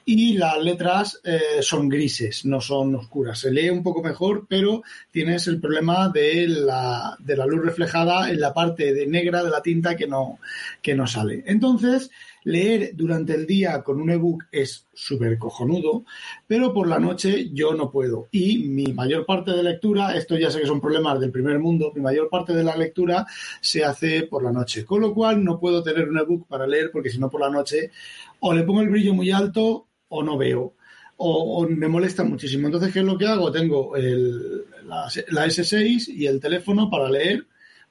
[0.05, 3.39] y las letras eh, son grises, no son oscuras.
[3.39, 8.29] Se lee un poco mejor, pero tienes el problema de la, de la luz reflejada
[8.29, 10.39] en la parte de negra de la tinta que no,
[10.81, 11.43] que no sale.
[11.45, 12.09] Entonces,
[12.49, 16.03] leer durante el día con un ebook es súper cojonudo,
[16.47, 18.27] pero por la noche yo no puedo.
[18.31, 21.91] Y mi mayor parte de lectura, esto ya sé que son problemas del primer mundo,
[21.95, 23.25] mi mayor parte de la lectura
[23.61, 24.85] se hace por la noche.
[24.85, 27.49] Con lo cual no puedo tener un ebook para leer porque si no por la
[27.49, 27.91] noche
[28.39, 30.73] o le pongo el brillo muy alto o no veo.
[31.21, 32.67] O, o me molesta muchísimo.
[32.67, 33.51] Entonces, ¿qué es lo que hago?
[33.51, 37.45] Tengo el- la, la S6 y el teléfono para leer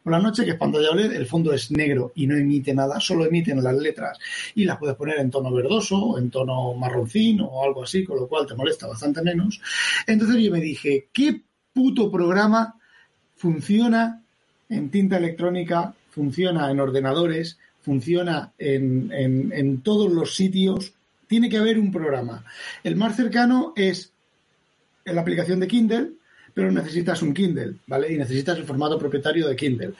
[0.08, 2.98] por la noche, que es pantalla OLED, el fondo es negro y no emite nada,
[2.98, 4.18] solo emiten las letras
[4.54, 8.26] y las puedes poner en tono verdoso, en tono marroncín o algo así, con lo
[8.26, 9.60] cual te molesta bastante menos.
[10.06, 11.42] Entonces yo me dije, ¿qué
[11.74, 12.74] puto programa
[13.36, 14.22] funciona
[14.70, 20.94] en tinta electrónica, funciona en ordenadores, funciona en, en- en todos los sitios?
[21.26, 22.46] Tiene que haber un programa.
[22.82, 24.10] El más cercano es
[25.04, 26.12] la aplicación de Kindle,
[26.58, 28.12] pero necesitas un Kindle, ¿vale?
[28.12, 29.92] Y necesitas el formato propietario de Kindle.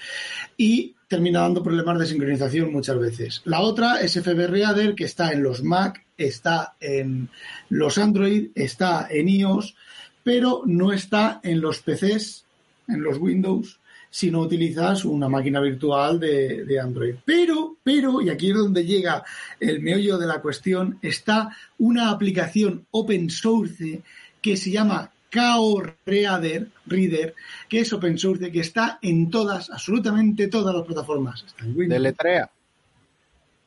[0.56, 3.42] Y termina dando problemas de sincronización muchas veces.
[3.44, 7.28] La otra es FB Reader, que está en los Mac, está en
[7.68, 9.76] los Android, está en iOS,
[10.24, 12.44] pero no está en los PCs,
[12.88, 13.78] en los Windows,
[14.10, 17.14] si no utilizas una máquina virtual de, de Android.
[17.24, 19.22] Pero, pero, y aquí es donde llega
[19.60, 24.02] el meollo de la cuestión, está una aplicación open source
[24.42, 27.34] que se llama KO Reader, Reader,
[27.68, 31.44] que es open source, que está en todas, absolutamente todas las plataformas.
[31.46, 32.02] Está en Windows.
[32.02, 32.50] Deletrea.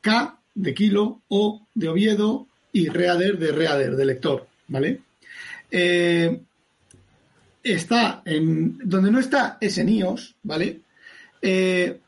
[0.00, 5.00] K de kilo, O de Oviedo y Reader de Reader, de lector, ¿vale?
[5.70, 6.40] Eh,
[7.62, 8.78] está en.
[8.78, 10.80] Donde no está es en iOS, ¿vale?
[11.40, 11.98] Eh,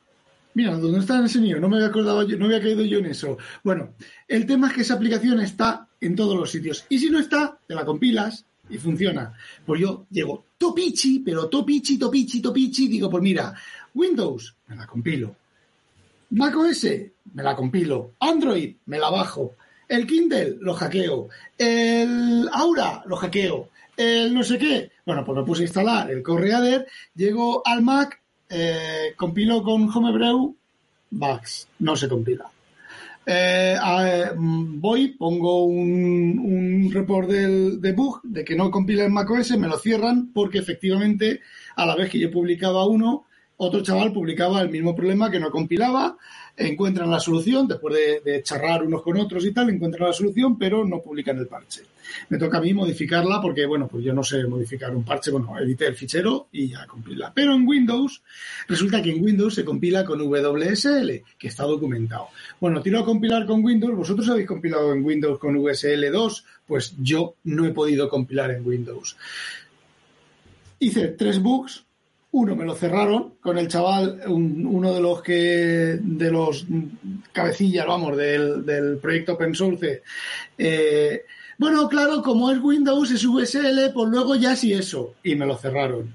[0.54, 2.84] mira, donde no está en ese iOS, no me había acordado yo, no había caído
[2.84, 3.38] yo en eso.
[3.62, 3.94] Bueno,
[4.28, 6.84] el tema es que esa aplicación está en todos los sitios.
[6.88, 9.32] Y si no está, te la compilas y funciona.
[9.64, 13.54] Pues yo llego topichi, pero topichi, topichi, topichi, digo, pues mira,
[13.94, 15.36] Windows, me la compilo.
[16.30, 16.84] Mac OS,
[17.34, 18.12] me la compilo.
[18.20, 19.54] Android, me la bajo.
[19.88, 21.28] El Kindle, lo hackeo.
[21.56, 23.68] El Aura, lo hackeo.
[23.96, 24.90] El no sé qué.
[25.06, 26.86] Bueno, pues me puse a instalar el Correader.
[27.14, 30.56] Llego al Mac, eh, compilo con Homebrew,
[31.10, 32.50] bugs, no se compila.
[33.26, 33.76] Eh,
[34.36, 39.56] mm, voy, pongo un, un report del, de bug de que no compila en macOS,
[39.56, 41.40] me lo cierran porque efectivamente
[41.76, 43.26] a la vez que yo publicaba uno,
[43.56, 46.16] otro chaval publicaba el mismo problema que no compilaba,
[46.56, 50.58] encuentran la solución, después de, de charrar unos con otros y tal, encuentran la solución,
[50.58, 51.82] pero no publican el parche.
[52.28, 55.58] Me toca a mí modificarla porque, bueno, pues yo no sé modificar un parche, bueno,
[55.58, 57.32] edité el fichero y ya compila.
[57.34, 58.22] Pero en Windows,
[58.68, 62.28] resulta que en Windows se compila con WSL, que está documentado.
[62.60, 66.94] Bueno, tiro a compilar con Windows, vosotros habéis compilado en Windows con WSL 2, pues
[66.98, 69.16] yo no he podido compilar en Windows.
[70.78, 71.83] Hice tres bugs,
[72.36, 76.66] uno me lo cerraron con el chaval, un- uno de los que, de los
[77.32, 80.02] cabecillas, vamos, del, proyecto Open Source.
[80.58, 81.22] Eh,
[81.58, 85.14] bueno, claro, como es Windows, es VSL, pues luego ya sí eso.
[85.22, 86.12] Y me lo cerraron.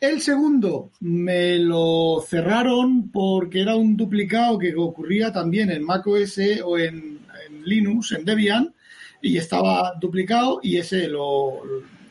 [0.00, 6.78] El segundo me lo cerraron porque era un duplicado que ocurría también en macOS o
[6.78, 7.18] en
[7.64, 8.72] Linux, en Debian,
[9.22, 11.62] y estaba duplicado y ese lo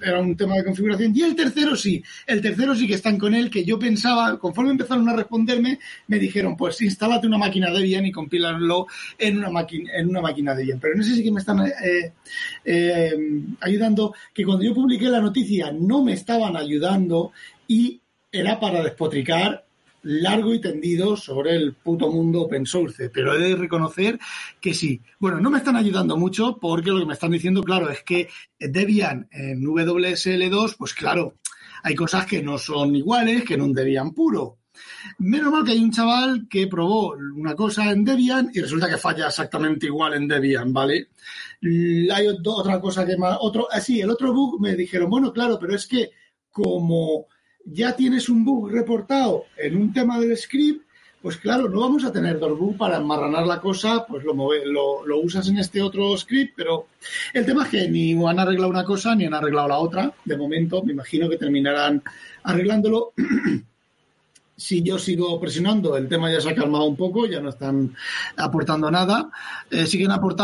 [0.04, 1.14] era un tema de configuración.
[1.16, 4.72] Y el tercero sí, el tercero sí que están con él, que yo pensaba, conforme
[4.72, 9.92] empezaron a responderme, me dijeron, pues instálate una máquina Debian y compílalo en una máquina,
[9.94, 10.56] en una máquina.
[10.80, 12.14] Pero en ese sí que me están eh,
[12.66, 13.14] eh,
[13.62, 17.32] ayudando, que cuando yo publiqué la noticia no me estaban ayudando
[17.68, 18.02] y
[18.32, 19.66] era para despotricar
[20.04, 24.20] largo y tendido sobre el puto mundo open source, pero he de reconocer
[24.60, 25.02] que sí.
[25.20, 28.28] Bueno, no me están ayudando mucho porque lo que me están diciendo, claro, es que
[28.60, 31.36] Debian en WSL2, pues claro,
[31.84, 34.58] hay cosas que no son iguales que en un Debian puro.
[35.20, 38.98] Menos mal que hay un chaval que probó una cosa en Debian y resulta que
[38.98, 41.10] falla exactamente igual en Debian, ¿vale?
[41.62, 45.58] Hay ot- otra cosa que más, otro, así, el otro bug me dijeron, bueno, claro,
[45.60, 46.10] pero es que
[46.50, 47.28] como
[47.66, 50.86] ya tienes un bug reportado en un tema del script,
[51.22, 54.66] pues claro, no vamos a tener dos bugs para enmarranar la cosa, pues lo, move-
[54.66, 56.88] lo, usas en este otro script, pero
[57.34, 60.12] el tema es que ni han arreglado una cosa ni han arreglado la otra.
[60.26, 62.02] De momento, me imagino que terminarán
[62.44, 63.14] arreglándolo.
[64.62, 67.96] si yo sigo presionando, el tema ya se ha calmado un poco, ya no están
[68.38, 69.32] aportando nada.
[69.72, 69.98] Eh, sí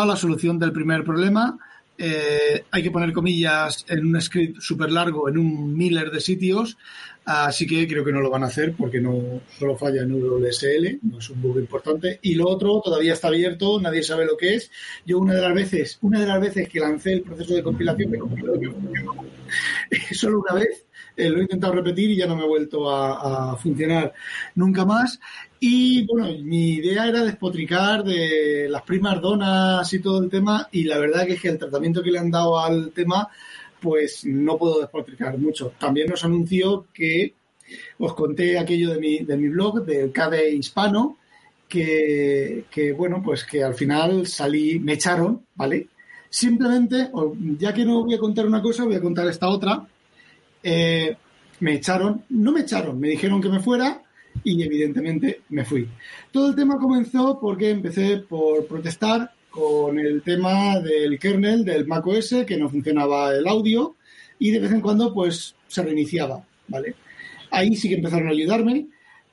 [0.05, 1.57] la solución del primer problema.
[1.97, 6.77] Eh, hay que poner comillas en un script súper largo en un miller de sitios,
[7.25, 10.99] así que creo que no lo van a hacer porque no solo falla en WSL,
[11.01, 12.19] no es un bug importante.
[12.21, 14.71] Y lo otro todavía está abierto, nadie sabe lo que es.
[15.05, 18.11] Yo una de las veces, una de las veces que lancé el proceso de compilación
[20.11, 20.86] solo una vez.
[21.17, 24.13] Eh, lo he intentado repetir y ya no me ha vuelto a, a funcionar
[24.55, 25.19] nunca más.
[25.59, 30.83] Y bueno, mi idea era despotricar de las primas donas y todo el tema, y
[30.83, 33.27] la verdad que es que el tratamiento que le han dado al tema,
[33.81, 35.73] pues no puedo despotricar mucho.
[35.79, 37.33] También os anuncio que
[37.97, 41.17] os conté aquello de mi, de mi blog, del KD Hispano,
[41.67, 45.87] que, que, bueno, pues que al final salí, me echaron, ¿vale?
[46.29, 47.09] simplemente,
[47.57, 49.87] ya que no voy a contar una cosa, voy a contar esta otra.
[50.63, 51.15] Eh,
[51.59, 54.01] me echaron, no me echaron, me dijeron que me fuera
[54.43, 55.87] y evidentemente me fui.
[56.31, 62.45] Todo el tema comenzó porque empecé por protestar con el tema del kernel del macOS,
[62.45, 63.95] que no funcionaba el audio
[64.37, 66.95] y de vez en cuando pues se reiniciaba, ¿vale?
[67.49, 68.87] Ahí sí que empezaron a ayudarme.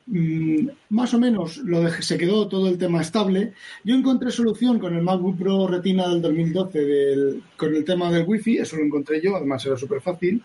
[0.06, 3.54] Mm, más o menos lo se quedó todo el tema estable.
[3.84, 8.26] Yo encontré solución con el MacBook Pro Retina del 2012 del- con el tema del
[8.26, 10.42] Wi-Fi, eso lo encontré yo, además era súper fácil.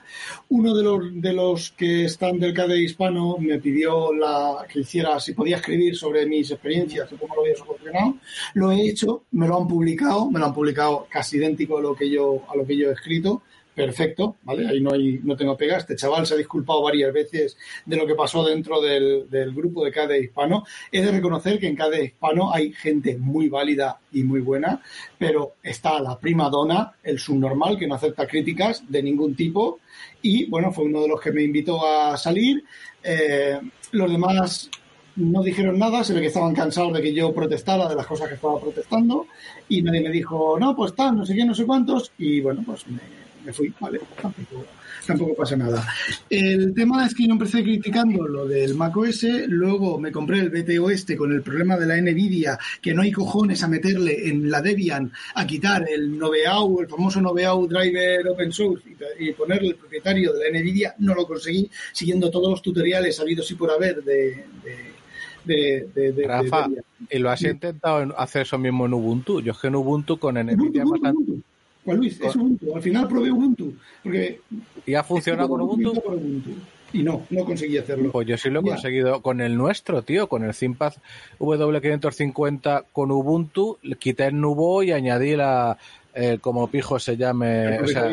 [0.48, 5.20] Uno de los, de los que están del KDE hispano me pidió la, que hiciera,
[5.20, 8.16] si podía escribir sobre mis experiencias cómo lo había solucionado.
[8.54, 11.96] Lo he hecho, me lo han publicado, me lo han publicado casi idéntico a lo
[11.96, 13.42] que yo, a lo que yo he escrito.
[13.80, 14.68] Perfecto, ¿vale?
[14.68, 15.78] Ahí no, hay, no tengo pega.
[15.78, 19.92] Este chaval se ha disculpado varias veces de lo que pasó dentro del, grupo de
[19.94, 20.66] KDE Hispano.
[20.92, 24.82] He de reconocer que en KDE Hispano hay gente muy válida y muy buena,
[25.18, 29.80] pero está la prima dona, el subnormal, que no acepta críticas de ningún tipo.
[30.22, 32.66] Y bueno, fue uno de los que me invitó a salir.
[33.02, 33.62] Eh,
[33.94, 34.70] los demás
[35.16, 38.28] no dijeron nada, se ve que estaban cansados de que yo protestara de las cosas
[38.28, 39.28] que estaba protestando
[39.70, 42.62] y nadie me dijo, no, pues tal, no sé qué, no sé cuántos y bueno,
[42.66, 44.66] pues me, me fui, vale, tampoco,
[45.08, 45.86] tampoco pasa nada.
[46.30, 50.90] El tema es que yo empecé criticando lo del macOS, luego me compré el BTO
[50.90, 54.62] este con el problema de la NVIDIA, que no hay cojones a meterle en la
[54.62, 58.84] Debian a quitar el Noveau, el famoso Noveau driver open source
[59.20, 63.50] y, ponerle el propietario de la NVIDIA, no lo conseguí, siguiendo todos los tutoriales habidos
[63.52, 64.46] y por haber de...
[64.64, 65.00] de
[65.46, 66.84] de, de, de- Rafa, de.
[67.10, 69.42] ¿y lo has intentado en- hacer eso mismo en Ubuntu?
[69.42, 71.44] Yo es que en Ubuntu con NVIDIA más Ubuntu, Ubuntu.
[71.90, 72.76] Juan Luis, es Ubuntu.
[72.76, 73.74] Al final probé Ubuntu.
[74.04, 74.42] Porque
[74.86, 75.94] ¿Y ha funcionado con Ubuntu?
[76.02, 76.52] por Ubuntu.
[76.92, 78.12] Y no, no conseguí hacerlo.
[78.12, 78.72] Pues yo sí lo he Ya.
[78.72, 80.94] conseguido con el nuestro, tío, con el ThinkPad
[81.40, 85.78] W550 con Ubuntu, quité el Nubo y añadí la,
[86.16, 88.12] eh, como pijo se llame, El o sea,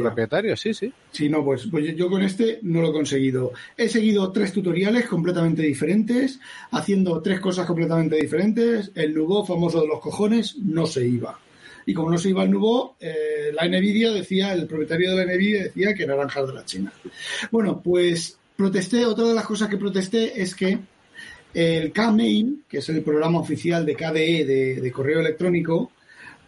[0.00, 0.92] propietario el sí, sí.
[1.12, 3.52] Sí, no, pues, pues yo con este no lo he conseguido.
[3.76, 6.40] He seguido tres tutoriales completamente diferentes,
[6.70, 8.90] haciendo tres cosas completamente diferentes.
[8.94, 11.38] El Nubo, famoso de los cojones, no se iba.
[11.86, 15.34] Y como no se iba el Nubo, eh, la Nvidia decía, el propietario de la
[15.34, 16.92] Nvidia decía que naranjas de la China.
[17.50, 20.78] Bueno, pues protesté, otra de las cosas que protesté es que
[21.52, 25.92] el Kmail, que es el programa oficial de KDE de, de correo electrónico,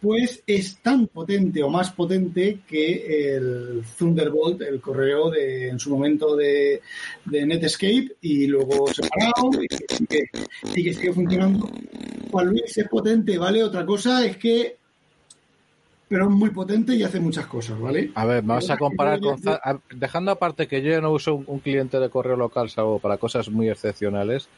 [0.01, 5.91] pues es tan potente o más potente que el Thunderbolt, el correo de en su
[5.91, 6.81] momento de,
[7.25, 9.67] Netscape y luego separado y
[10.07, 10.29] que,
[10.75, 11.69] y que sigue funcionando.
[12.31, 13.63] Juan Luis es potente, ¿vale?
[13.65, 14.77] Otra cosa es que
[16.09, 18.11] pero es muy potente y hace muchas cosas, ¿vale?
[18.15, 19.41] A ver, vamos a comparar con...
[19.95, 23.19] Dejando aparte que yo ya no uso un, un cliente de correo local salvo para
[23.19, 24.49] cosas muy excepcionales,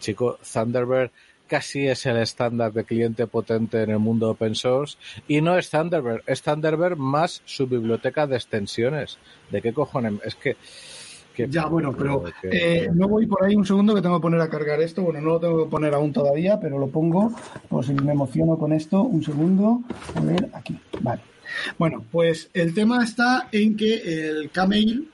[0.00, 1.10] chico, Thunderbird
[1.48, 5.70] casi es el estándar de cliente potente en el mundo open source y no es
[5.70, 9.18] Thunderbird, es Thunderbird más su biblioteca de extensiones.
[9.50, 10.14] ¿De qué cojones?
[10.24, 10.56] Es que...
[11.44, 14.40] que- Ya, bueno, pero eh, no voy por ahí un segundo que tengo que poner
[14.40, 15.02] a cargar esto.
[15.02, 17.32] Bueno, no lo tengo que poner aún todavía, pero lo pongo
[17.68, 19.02] por si me emociono con esto.
[19.02, 19.82] Un segundo.
[20.14, 20.78] A ver, aquí.
[21.00, 21.20] Vale.
[21.78, 25.08] Bueno, pues el tema está en que el Kmail,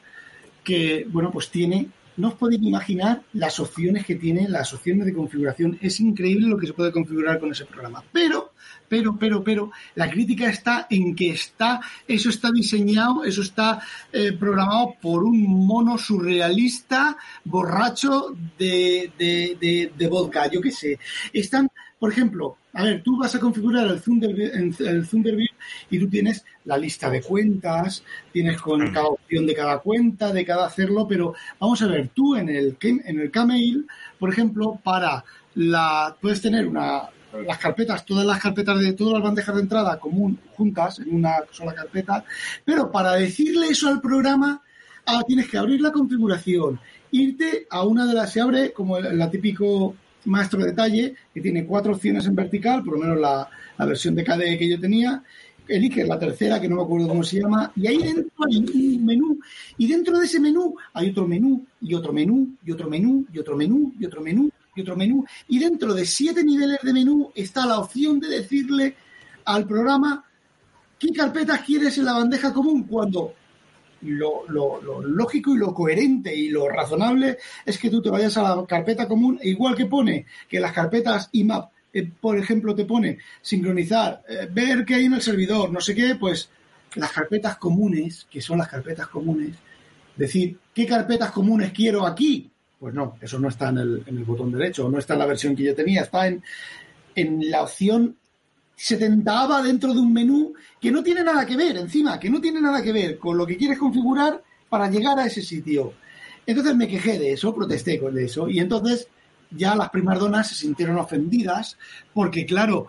[0.64, 5.14] que, bueno, pues tiene, no os podéis imaginar las opciones que tiene, las opciones de
[5.14, 5.78] configuración.
[5.80, 8.04] Es increíble lo que se puede configurar con ese programa.
[8.12, 8.52] Pero,
[8.88, 13.80] pero, pero, pero, la crítica está en que está, eso está diseñado, eso está
[14.12, 20.98] eh, programado por un mono surrealista, borracho de, de, de, de vodka, yo qué sé.
[21.32, 21.68] Están,
[21.98, 25.54] por ejemplo, a ver, tú vas a configurar el Thunderbird, el Thunderbird
[25.90, 28.02] y tú tienes la lista de cuentas,
[28.32, 32.34] tienes con cada opción de cada cuenta, de cada hacerlo, pero vamos a ver, tú
[32.34, 33.86] en el, en el Kmail,
[34.18, 35.24] por ejemplo, para
[35.54, 37.02] la, puedes tener una,
[37.46, 41.36] las carpetas, todas las carpetas de todas las bandejas de entrada común juntas en una
[41.52, 42.24] sola carpeta,
[42.64, 44.62] pero para decirle eso al programa,
[45.06, 46.80] ah, tienes que abrir la configuración,
[47.12, 49.94] irte a una de las, se abre como el, la típico
[50.26, 53.48] maestro de detalle, que tiene cuatro opciones en vertical, por lo menos la,
[53.78, 55.22] la versión de KDE que yo tenía,
[55.68, 59.04] eliges la tercera, que no me acuerdo cómo se llama, y ahí dentro hay un
[59.04, 59.38] menú,
[59.78, 63.38] y dentro de ese menú hay otro menú, y otro menú, y otro menú, y
[63.38, 67.30] otro menú, y otro menú, y otro menú, y dentro de siete niveles de menú
[67.34, 68.94] está la opción de decirle
[69.44, 70.24] al programa
[70.98, 73.34] qué carpetas quieres en la bandeja común cuando
[74.04, 78.36] lo, lo- lo lógico y lo coherente y lo razonable es que tú te vayas
[78.36, 82.74] a la carpeta común, e igual que pone que las carpetas IMAP, eh, por ejemplo,
[82.74, 86.48] te pone sincronizar, eh, ver qué hay en el servidor, no sé qué, pues
[86.96, 89.56] las carpetas comunes, que son las carpetas comunes,
[90.16, 92.50] decir, ¿qué carpetas comunes quiero aquí?
[92.78, 95.26] Pues no, eso no está en el, en el botón derecho, no está en la
[95.26, 96.42] versión que yo tenía, está en,
[97.14, 98.16] en la opción
[98.76, 102.40] se tentaba dentro de un menú que no tiene nada que ver, encima, que no
[102.40, 105.94] tiene nada que ver con lo que quieres configurar para llegar a ese sitio.
[106.46, 109.08] Entonces me quejé de eso, protesté con eso, y entonces
[109.50, 111.78] ya las primardonas se sintieron ofendidas,
[112.12, 112.88] porque claro,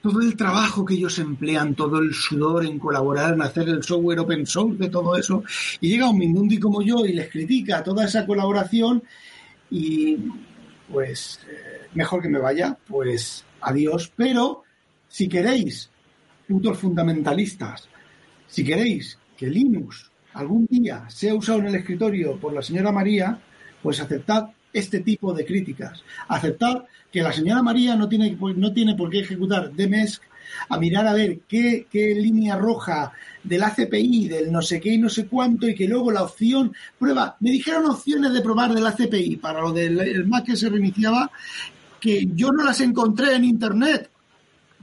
[0.00, 4.18] todo el trabajo que ellos emplean, todo el sudor en colaborar, en hacer el software
[4.20, 5.44] open source, de todo eso,
[5.80, 9.02] y llega un Mindundi como yo y les critica toda esa colaboración,
[9.70, 10.16] y
[10.90, 14.12] pues eh, mejor que me vaya, pues adiós.
[14.14, 14.62] Pero
[15.08, 15.90] si queréis,
[16.48, 17.88] putos fundamentalistas,
[18.48, 23.38] si queréis que Linux algún día sea usado en el escritorio por la señora María,
[23.82, 26.02] pues aceptad este tipo de críticas.
[26.28, 30.22] Aceptad que la señora María no tiene, no tiene por qué ejecutar DMESC
[30.68, 33.12] a mirar a ver qué, qué línea roja
[33.42, 36.74] del ACPI, del no sé qué y no sé cuánto, y que luego la opción,
[36.98, 40.68] prueba, me dijeron opciones de probar del ACPI para lo del el Mac que se
[40.68, 41.30] reiniciaba,
[42.02, 44.10] que yo no las encontré en Internet.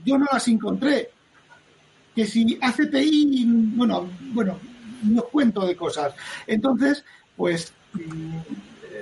[0.02, 1.10] Yo no las encontré.
[2.16, 3.44] Que si ACPI,
[3.76, 4.58] bueno, bueno,
[5.02, 6.14] no cuento de cosas.
[6.46, 7.04] Entonces,
[7.36, 8.36] pues mm,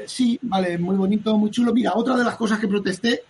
[0.06, 1.72] sí, vale, muy bonito, muy chulo.
[1.72, 3.22] Mira, otra de las cosas que protesté,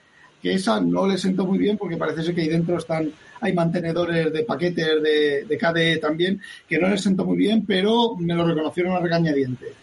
[0.42, 3.12] que esa no le sentó muy bien porque parece ser que ahí dentro están,
[3.42, 8.16] hay mantenedores de paquetes de, de KDE también, que no les sentó muy bien, pero
[8.16, 9.74] me lo reconocieron a regañadientes.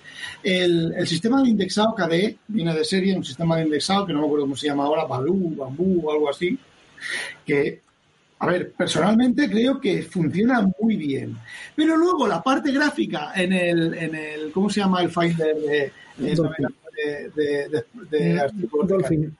[0.43, 4.19] El, el sistema de indexado KDE viene de serie, un sistema de indexado que no
[4.19, 6.57] me acuerdo cómo se llama ahora, Baloo, Bambú o algo así,
[7.45, 7.81] que
[8.39, 11.37] a ver, personalmente creo que funciona muy bien.
[11.75, 15.91] Pero luego la parte gráfica en el, en el ¿cómo se llama el Finder de,
[16.17, 16.67] de, Dolphin.
[17.35, 19.37] de, de- Mm, artículos de- Dolphin.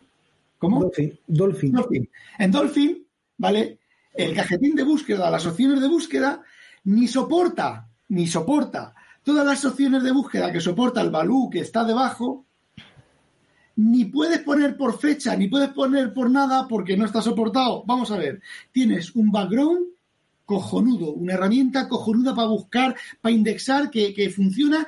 [0.58, 0.80] ¿Cómo?
[0.82, 1.20] Dolphin.
[1.28, 1.72] Dolphin.
[1.74, 2.10] Dolphin.
[2.40, 3.06] En Dolphin,
[3.38, 3.78] ¿vale?
[4.14, 6.42] El cajetín de búsqueda, las opciones de búsqueda,
[6.86, 8.96] ni soporta, ni soporta
[9.26, 12.46] todas las opciones de búsqueda que soporta el Baloo que está debajo,
[13.76, 17.84] ni puedes poner por fecha, ni puedes poner por nada porque no está soportado.
[17.86, 18.40] Vamos a ver,
[18.72, 19.88] tienes un background
[20.46, 24.86] cojonudo, una herramienta cojonuda para buscar, para indexar, que, que funciona,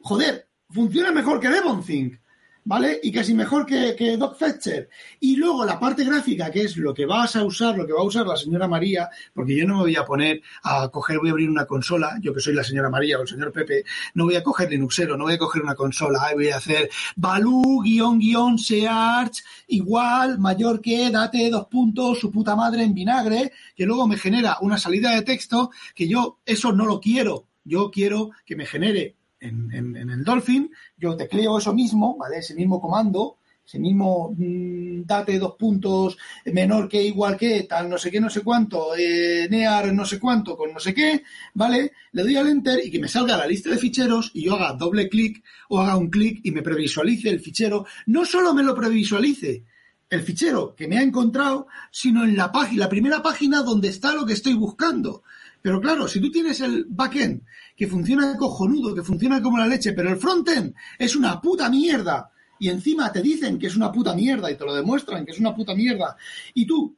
[0.00, 2.14] joder, funciona mejor que DevonThink,
[2.64, 3.00] ¿vale?
[3.02, 4.88] Y casi mejor que, que DocFetcher.
[5.20, 8.00] Y luego la parte gráfica, que es lo que vas a usar, lo que va
[8.00, 11.28] a usar la señora María, porque yo no me voy a poner a coger, voy
[11.28, 13.84] a abrir una consola, yo que soy la señora María o el señor Pepe,
[14.14, 17.82] no voy a coger Linuxero, no voy a coger una consola, voy a hacer Balú,
[17.82, 23.84] guion, guion, Search, igual, mayor que, date dos puntos, su puta madre en vinagre, que
[23.84, 27.48] luego me genera una salida de texto, que yo eso no lo quiero.
[27.66, 29.16] Yo quiero que me genere
[29.48, 32.38] en, el Dolphin, yo tecleo eso mismo, ¿vale?
[32.38, 37.96] Ese mismo comando, ese mismo mm, date dos puntos menor que igual que tal no
[37.96, 41.22] sé qué no sé cuánto eh, near no sé cuánto con no sé qué
[41.54, 44.54] vale le doy al enter y que me salga la lista de ficheros y yo
[44.54, 47.86] haga doble clic o haga un clic y me previsualice el fichero.
[48.06, 49.64] No solo me lo previsualice
[50.10, 54.14] el fichero que me ha encontrado sino en la página la primera página donde está
[54.14, 55.22] lo que estoy buscando.
[55.60, 57.42] Pero claro, si tú tienes el backend
[57.76, 62.30] que funciona cojonudo, que funciona como la leche, pero el frontend es una puta mierda,
[62.58, 65.40] y encima te dicen que es una puta mierda y te lo demuestran que es
[65.40, 66.16] una puta mierda,
[66.54, 66.96] y tú,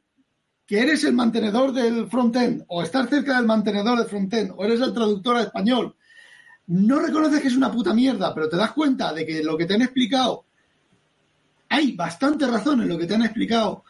[0.65, 4.81] que eres el mantenedor del frontend, o estás cerca del mantenedor del frontend, o eres
[4.81, 5.95] el traductor a español,
[6.67, 9.65] no reconoces que es una puta mierda, pero te das cuenta de que lo que
[9.65, 10.45] te han explicado,
[11.69, 13.83] hay bastante razón en lo que te han explicado,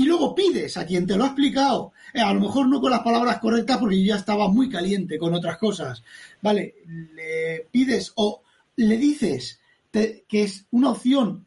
[0.00, 2.90] y luego pides a quien te lo ha explicado, eh, a lo mejor no con
[2.90, 6.02] las palabras correctas porque ya estaba muy caliente con otras cosas,
[6.40, 6.76] ¿vale?
[7.14, 8.42] Le pides o
[8.76, 9.60] le dices
[9.92, 11.44] que es una opción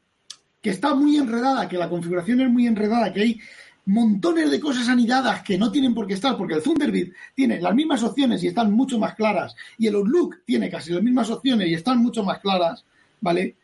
[0.61, 3.39] que está muy enredada, que la configuración es muy enredada, que hay
[3.85, 7.73] montones de cosas anidadas que no tienen por qué estar, porque el Thunderbird tiene las
[7.73, 11.69] mismas opciones y están mucho más claras, y el Outlook tiene casi las mismas opciones
[11.69, 12.85] y están mucho más claras,
[13.19, 13.55] ¿vale?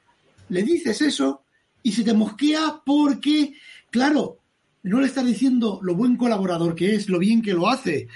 [0.49, 1.43] Le dices eso
[1.83, 3.53] y se te mosquea porque,
[3.91, 4.39] claro,
[4.83, 8.07] no le estás diciendo lo buen colaborador que es, lo bien que lo hace.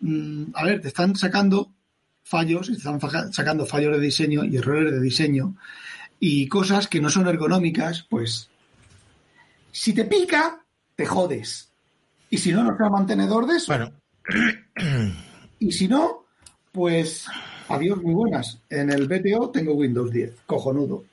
[0.00, 1.72] Mm, a ver, te están sacando
[2.22, 3.00] fallos, están
[3.32, 5.56] sacando fallos de diseño y errores de diseño
[6.20, 8.48] y cosas que no son ergonómicas, pues
[9.72, 10.64] si te pica,
[10.96, 11.68] te jodes.
[12.30, 13.72] Y si no, no será mantenedor de eso.
[13.72, 13.92] Bueno,
[15.58, 16.24] Y si no,
[16.72, 17.26] pues
[17.68, 18.60] adiós, muy buenas.
[18.70, 21.04] En el BTO tengo Windows 10, cojonudo.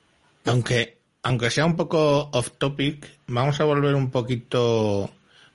[0.44, 0.95] aunque,
[1.26, 5.10] aunque sea un poco off topic, vamos a volver un poquito.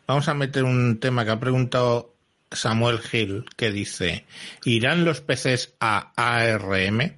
[0.05, 2.13] Vamos a meter un tema que ha preguntado
[2.51, 4.25] Samuel Hill, que dice:
[4.65, 7.17] ¿Irán los PCs a ARM?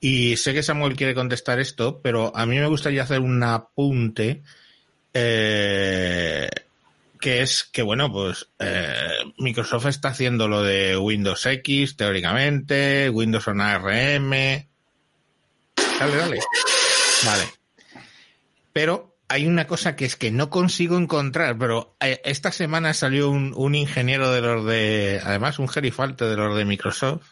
[0.00, 4.42] Y sé que Samuel quiere contestar esto, pero a mí me gustaría hacer un apunte.
[5.14, 6.48] eh,
[7.20, 8.94] que es que, bueno, pues eh,
[9.38, 14.30] Microsoft está haciendo lo de Windows X, teóricamente, Windows on ARM.
[14.30, 14.66] Dale,
[16.16, 16.40] dale.
[17.24, 17.55] Vale.
[18.76, 23.30] Pero hay una cosa que es que no consigo encontrar, pero eh, esta semana salió
[23.30, 27.24] un, un ingeniero de los de, además un gerifalte de los de Microsoft,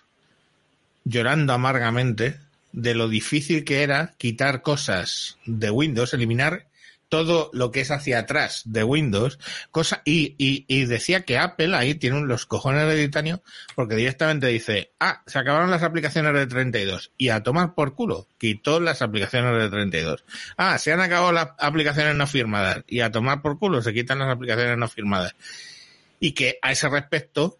[1.05, 2.39] llorando amargamente
[2.73, 6.65] de lo difícil que era quitar cosas de Windows, eliminar
[7.09, 9.39] todo lo que es hacia atrás de Windows,
[9.71, 13.43] cosa, y, y, y decía que Apple ahí tiene los cojones de titanio,
[13.75, 18.29] porque directamente dice, ah, se acabaron las aplicaciones de 32, y a tomar por culo,
[18.39, 20.25] quitó las aplicaciones de 32.
[20.57, 24.19] Ah, se han acabado las aplicaciones no firmadas, y a tomar por culo se quitan
[24.19, 25.35] las aplicaciones no firmadas.
[26.21, 27.59] Y que a ese respecto,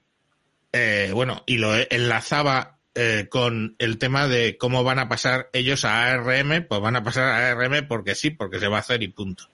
[0.73, 5.85] eh, bueno, y lo enlazaba eh, con el tema de cómo van a pasar ellos
[5.85, 9.03] a ARM, pues van a pasar a ARM porque sí, porque se va a hacer
[9.03, 9.49] y punto.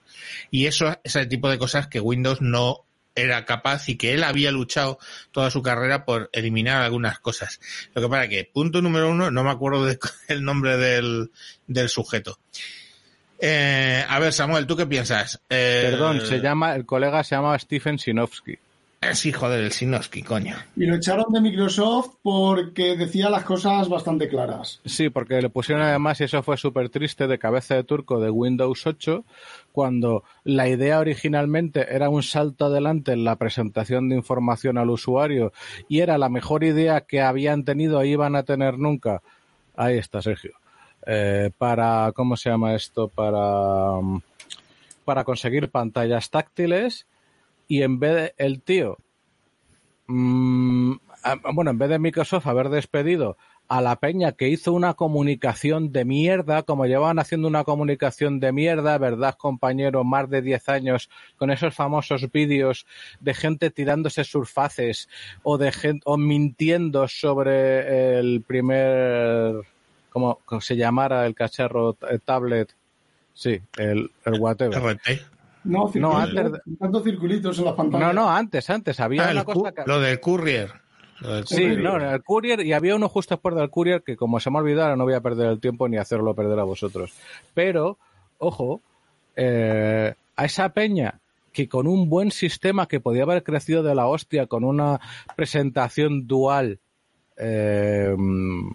[0.51, 2.85] Y eso, ese tipo de cosas que Windows no
[3.15, 4.99] era capaz y que él había luchado
[5.31, 7.59] toda su carrera por eliminar algunas cosas.
[7.93, 11.31] Lo que pasa que, punto número uno, no me acuerdo del el nombre del,
[11.67, 12.39] del sujeto.
[13.39, 15.41] Eh, a ver, Samuel, ¿tú qué piensas?
[15.49, 18.59] Eh, Perdón, se llama, el colega se llama Stephen Sinofsky.
[19.01, 20.55] Es hijo del Sinowski, coño.
[20.75, 24.79] Y lo echaron de Microsoft porque decía las cosas bastante claras.
[24.85, 28.29] Sí, porque le pusieron además, y eso fue súper triste, de cabeza de turco de
[28.29, 29.25] Windows 8,
[29.71, 35.51] cuando la idea originalmente era un salto adelante en la presentación de información al usuario
[35.89, 39.23] y era la mejor idea que habían tenido e iban a tener nunca.
[39.75, 40.51] Ahí está, Sergio.
[41.07, 43.07] Eh, para, ¿cómo se llama esto?
[43.07, 44.21] Para, mm,
[45.05, 47.07] para conseguir pantallas táctiles
[47.71, 48.97] y en vez de el tío,
[50.07, 50.91] mm,
[51.23, 53.37] ah, bueno, en vez de Microsoft haber despedido
[53.69, 58.51] a la peña que hizo una comunicación de mierda, como llevaban haciendo una comunicación de
[58.51, 60.03] mierda, ¿verdad, compañero?
[60.03, 62.85] Más de 10 años con esos famosos vídeos
[63.21, 65.07] de gente tirándose surfaces
[65.41, 69.61] o de gente, o mintiendo sobre el primer,
[70.09, 72.75] ¿cómo, cómo se llamara el cacharro eh, tablet?
[73.33, 74.99] Sí, el, el whatever.
[75.63, 78.07] No, No, antes de- tantos circulitos en las pantallas.
[78.07, 78.99] No, no, antes, antes.
[78.99, 79.83] Había Ah, una cosa que...
[79.85, 80.71] Lo del courier.
[81.19, 81.79] Lo del Sí, courier.
[81.83, 84.61] no, el courier, y había uno justo después del courier que como se me ha
[84.61, 87.13] olvidado no voy a perder el tiempo ni hacerlo perder a vosotros.
[87.53, 87.99] Pero,
[88.39, 88.81] ojo,
[89.35, 91.19] eh, a esa peña
[91.53, 94.99] que con un buen sistema que podía haber crecido de la hostia, con una
[95.35, 96.79] presentación dual,
[97.37, 98.71] eh, mm,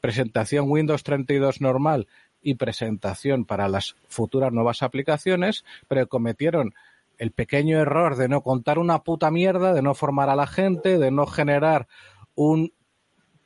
[0.00, 2.06] presentación Windows 32 normal
[2.48, 6.74] y presentación para las futuras nuevas aplicaciones, pero cometieron
[7.18, 10.98] el pequeño error de no contar una puta mierda, de no formar a la gente,
[10.98, 11.88] de no generar
[12.34, 12.72] un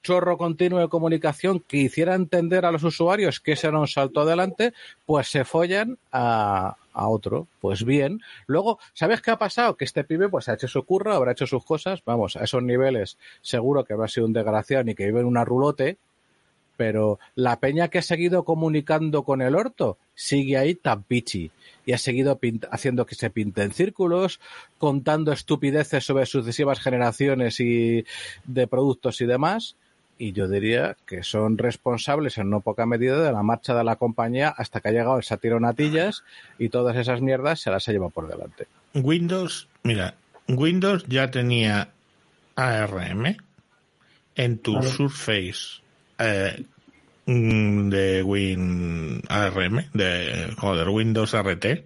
[0.03, 4.21] chorro continuo de comunicación que hiciera entender a los usuarios que ese era un salto
[4.21, 4.73] adelante,
[5.07, 7.47] pues se follan a, a otro.
[7.61, 8.21] Pues bien.
[8.47, 9.77] Luego, ¿sabes qué ha pasado?
[9.77, 12.63] Que este pibe pues ha hecho su curro, habrá hecho sus cosas, vamos, a esos
[12.63, 15.99] niveles seguro que habrá sido un desgraciado ni que vive en una rulote,
[16.83, 21.53] pero la peña que ha seguido comunicando con el orto sigue ahí tan pichi
[21.87, 22.41] y ha seguido
[22.73, 24.41] haciendo que se pinten círculos,
[24.79, 28.05] contando estupideces sobre sucesivas generaciones y
[28.47, 29.77] de productos y demás.
[30.19, 33.95] Y yo diría que son responsables en no poca medida de la marcha de la
[33.95, 36.25] compañía hasta que ha llegado el satiro Natillas
[36.59, 38.67] y todas esas mierdas se las ha llevado por delante.
[38.93, 40.17] Windows, mira,
[40.49, 41.91] Windows ya tenía
[42.57, 43.37] ARM
[44.35, 44.89] en tu Claro.
[44.89, 45.83] Surface
[46.19, 46.65] eh,
[47.27, 51.85] de Win ARM, de joder, Windows RT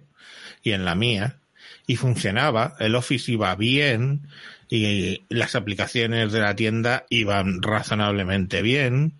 [0.63, 1.37] y en la mía
[1.85, 4.27] y funcionaba, el Office iba bien
[4.69, 9.13] y las aplicaciones de la tienda iban razonablemente bien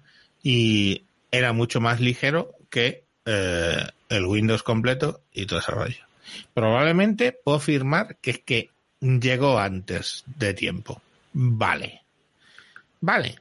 [0.44, 6.04] y era mucho más ligero que eh, el Windows completo y todo ese rollo.
[6.54, 8.70] Probablemente puedo afirmar que es que
[9.00, 11.02] llegó antes de tiempo.
[11.34, 12.02] Vale.
[13.00, 13.40] Vale.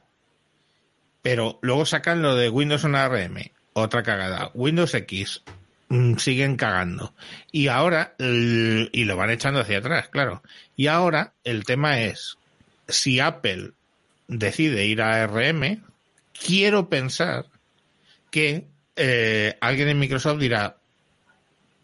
[1.27, 3.51] Pero luego sacan lo de Windows on ARM.
[3.73, 4.49] Otra cagada.
[4.53, 5.43] Windows X.
[5.89, 7.13] mm, siguen cagando.
[7.51, 10.41] Y ahora, y lo van echando hacia atrás, claro.
[10.77, 12.37] Y ahora el tema es,
[12.87, 13.73] si Apple
[14.29, 15.83] decide ir a ARM,
[16.31, 17.47] quiero pensar
[18.31, 20.77] que eh, alguien en Microsoft dirá,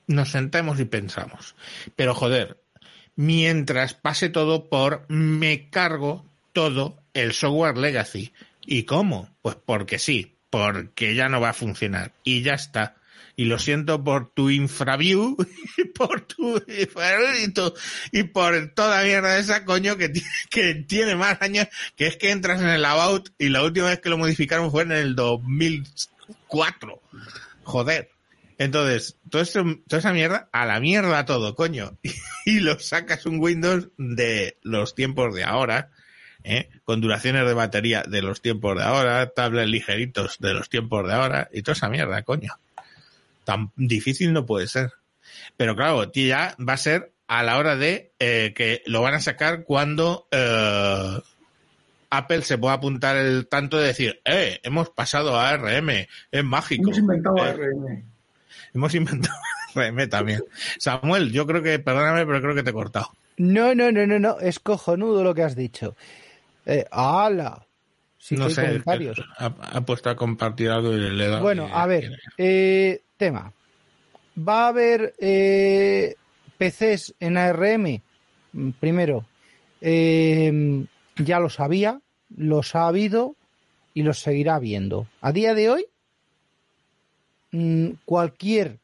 [0.07, 1.53] nos sentamos y pensamos.
[1.98, 2.61] Pero joder,
[3.18, 8.32] mientras pase todo por me cargo todo el software legacy.
[8.65, 9.35] ¿Y cómo?
[9.41, 12.14] Pues porque sí, porque ya no va a funcionar.
[12.23, 12.95] Y ya está.
[13.35, 15.35] Y lo siento por tu infraview
[15.77, 16.88] y por tu y,
[18.11, 20.22] y por toda mierda esa coño que, ti-
[20.52, 23.99] que tiene más años que es que entras en el about y la última vez
[24.02, 27.02] que lo modificaron fue en el 2004.
[27.64, 28.10] Joder.
[28.60, 29.44] Entonces, todo
[29.88, 31.98] toda esa mierda, a la mierda todo, coño.
[32.45, 35.90] Y lo sacas un Windows de los tiempos de ahora,
[36.44, 36.70] ¿eh?
[36.84, 41.14] con duraciones de batería de los tiempos de ahora, tablets ligeritos de los tiempos de
[41.14, 42.53] ahora, y toda esa mierda, coño.
[43.44, 44.94] Tan difícil no puede ser.
[45.57, 49.15] Pero claro, tío, ya va a ser a la hora de eh, que lo van
[49.15, 51.20] a sacar cuando eh,
[52.10, 55.90] Apple se pueda apuntar el tanto de decir, eh, hemos pasado a ARM,
[56.32, 56.84] es mágico.
[56.84, 58.03] Hemos inventado Eh, ARM.
[58.74, 59.36] Hemos inventado
[59.76, 60.44] ARM también.
[60.78, 63.10] Samuel, yo creo que, perdóname, pero creo que te he cortado.
[63.38, 65.95] No, no, no, no, no, es cojonudo lo que has dicho.
[66.65, 67.65] Eh, ¡Hala!
[68.27, 69.22] Que no hay sé, comentarios.
[69.38, 71.41] ha, ha puesto a compartir algo y le dado.
[71.41, 73.52] Bueno, a ver, eh, tema.
[74.38, 76.15] ¿Va a haber eh,
[76.57, 78.02] PCs en ARM?
[78.53, 79.26] Mm, Primero,
[79.81, 80.85] eh,
[81.18, 81.99] ya lo sabía,
[82.35, 83.35] los ha habido
[83.94, 85.07] y los seguirá habiendo.
[85.22, 85.85] A día de hoy,
[87.52, 88.80] mm, cualquier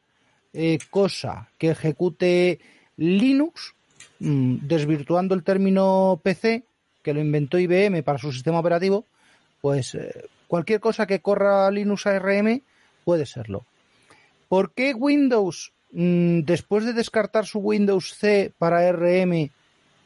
[0.52, 2.60] eh, cosa que ejecute
[2.96, 3.74] Linux,
[4.18, 6.64] mm, desvirtuando el término PC,
[7.02, 9.06] que lo inventó IBM para su sistema operativo,
[9.60, 12.62] pues eh, cualquier cosa que corra Linux ARM
[13.04, 13.64] puede serlo.
[14.48, 19.50] ¿Por qué Windows, mm, después de descartar su Windows C para ARM,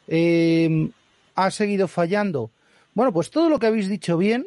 [0.08, 0.90] eh,
[1.34, 2.50] ha seguido fallando?
[2.94, 4.46] Bueno, pues todo lo que habéis dicho bien,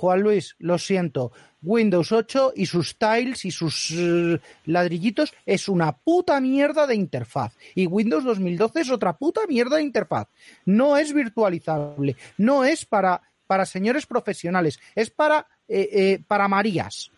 [0.00, 1.30] Juan Luis, lo siento.
[1.60, 7.52] Windows 8 y sus tiles y sus eh, ladrillitos es una puta mierda de interfaz.
[7.74, 10.28] Y Windows 2012 es otra puta mierda de interfaz.
[10.64, 12.16] No es virtualizable.
[12.38, 14.80] No es para, para señores profesionales.
[14.94, 17.10] Es para, eh, eh, para Marías.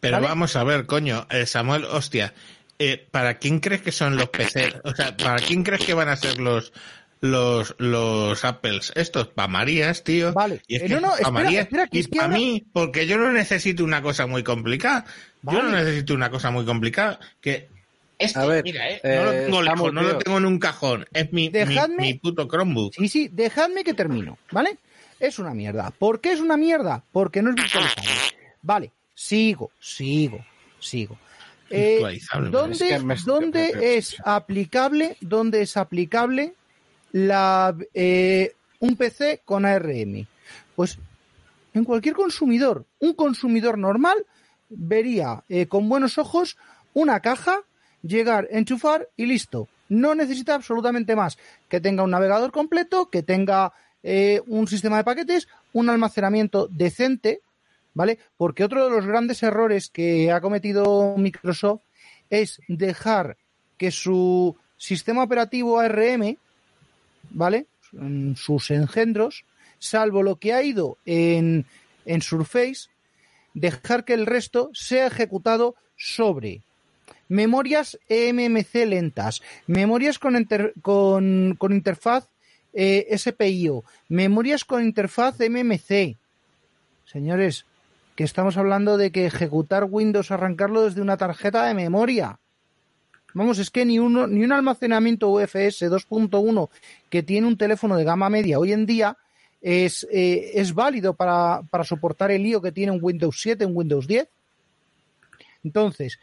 [0.00, 0.26] Pero ¿vale?
[0.26, 2.34] vamos a ver, coño, eh, Samuel, hostia,
[3.12, 4.80] ¿para quién crees que son los PC?
[4.82, 6.72] O sea, ¿para quién crees que van a ser los
[7.30, 8.92] los los Apples?
[8.94, 10.32] Estos para Marías, tío.
[10.32, 10.62] Vale.
[10.66, 12.38] Y es Eh, que no, no, espera, Marías espera, que y es que para ahora-
[12.38, 15.04] mí, porque yo no necesito una cosa muy complicada.
[15.42, 17.68] Yo no necesito una cosa muy complicada que
[18.18, 20.58] este, A ver, mira, eh, no lo eh, tengo lejos, no lo tengo en un
[20.58, 22.94] cajón, es mi, mi, Dejadme- mi puto Chromebook.
[22.94, 24.78] Sí, sí, dejadme que termino, ¿vale?
[25.20, 25.90] Es una mierda.
[25.90, 27.02] ¿Por qué es una mierda?
[27.12, 28.10] Porque no es virtualizable.
[28.62, 30.44] Vale, sigo, sigo,
[30.80, 31.18] sigo.
[31.68, 36.54] Eh, Virtualizable, ¿Dónde, es que me- dónde me- me- es aplicable, dónde es aplicable
[37.16, 40.26] la, eh, un PC con ARM?
[40.74, 40.98] Pues
[41.72, 42.84] en cualquier consumidor.
[43.00, 44.26] Un consumidor normal
[44.68, 46.58] vería eh, con buenos ojos
[46.92, 47.60] una caja,
[48.02, 49.68] llegar, enchufar y listo.
[49.88, 51.38] No necesita absolutamente más.
[51.68, 53.72] Que tenga un navegador completo, que tenga
[54.02, 57.40] eh, un sistema de paquetes, un almacenamiento decente,
[57.94, 58.18] ¿vale?
[58.36, 61.80] Porque otro de los grandes errores que ha cometido Microsoft
[62.28, 63.38] es dejar
[63.78, 66.36] que su sistema operativo ARM,
[67.30, 67.66] ¿vale?
[68.34, 69.44] Sus engendros,
[69.78, 71.64] salvo lo que ha ido en,
[72.04, 72.88] en Surface,
[73.54, 76.62] dejar que el resto sea ejecutado sobre
[77.28, 80.46] memorias eMMC lentas, memorias con,
[80.82, 82.28] con, con interfaz
[82.72, 86.16] eh, SPIO, memorias con interfaz MMC.
[87.06, 87.64] Señores,
[88.16, 92.38] que estamos hablando de que ejecutar Windows, arrancarlo desde una tarjeta de memoria.
[93.36, 96.70] Vamos, es que ni, uno, ni un almacenamiento UFS 2.1
[97.10, 99.18] que tiene un teléfono de gama media hoy en día
[99.60, 103.76] es, eh, es válido para, para soportar el lío que tiene un Windows 7, un
[103.76, 104.26] Windows 10.
[105.64, 106.18] Entonces,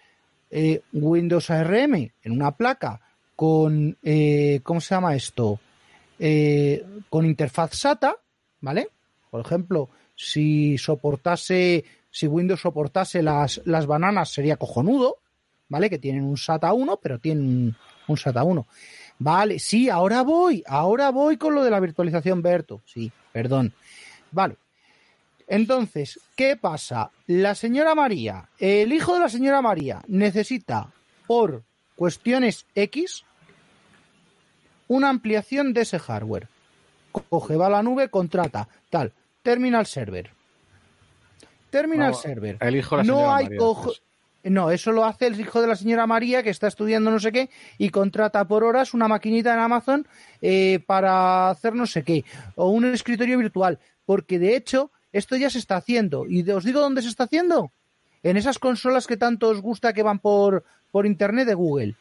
[0.50, 3.00] eh, Windows ARM en una placa
[3.36, 5.60] con, eh, ¿cómo se llama esto?
[6.18, 8.18] Eh, con interfaz SATA,
[8.62, 8.90] ¿vale?
[9.30, 15.20] Por ejemplo, si soportase, si Windows soportase las, las bananas sería cojonudo,
[15.74, 15.90] ¿vale?
[15.90, 17.76] Que tienen un SATA 1, pero tienen
[18.08, 18.68] un, SATA 1.
[19.18, 23.74] Vale, sí, ahora voy, ahora voy con lo de la virtualización Berto, sí, perdón.
[24.32, 24.56] Vale.
[25.48, 27.10] Entonces, ¿qué pasa?
[27.26, 30.92] La señora María, el hijo de la señora María necesita,
[31.26, 31.64] por
[31.96, 33.24] cuestiones X,
[34.88, 36.48] una ampliación de ese hardware.
[37.30, 40.30] Coge, va a la nube, contrata, tal, terminal server.
[41.72, 42.58] Terminal No, server.
[42.62, 44.02] el hijo de la no señora hay María, cojo- pues.
[44.44, 47.32] No, eso lo hace el hijo de la señora María que está estudiando no sé
[47.32, 50.08] qué y contrata por horas una maquinita en Amazon
[50.42, 52.26] eh, para hacer no sé qué
[52.56, 56.82] o un escritorio virtual, porque de hecho esto ya se está haciendo y os digo
[56.82, 57.72] dónde se está haciendo,
[58.22, 61.96] en esas consolas que tanto os gusta que van por por internet de Google.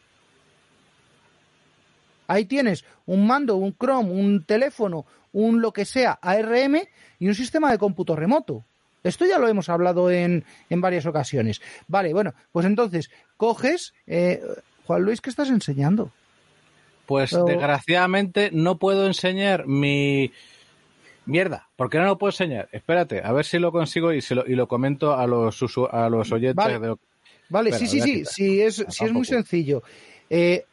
[2.27, 6.77] Ahí tienes un mando, un Chrome, un teléfono, un lo que sea ARM
[7.21, 8.65] y un sistema de cómputo remoto.
[9.03, 11.61] Esto ya lo hemos hablado en, en varias ocasiones.
[11.89, 14.41] Vale, bueno, pues entonces coges, eh,
[14.87, 16.11] Juan Luis, ¿qué estás enseñando?
[17.07, 20.33] Pues Pero- desgraciadamente no puedo enseñar mi
[21.27, 21.69] mierda.
[21.77, 22.69] ¿Por qué no lo puedo enseñar?
[22.73, 26.09] Espérate, a ver si lo consigo y, se lo, y lo comento a los a
[26.09, 26.79] los oyentes Vale.
[26.79, 26.97] de
[27.49, 29.83] Vale, Espera, sí, sí, sí, sí, es, sí es muy sencillo.
[30.31, 30.65] Eh,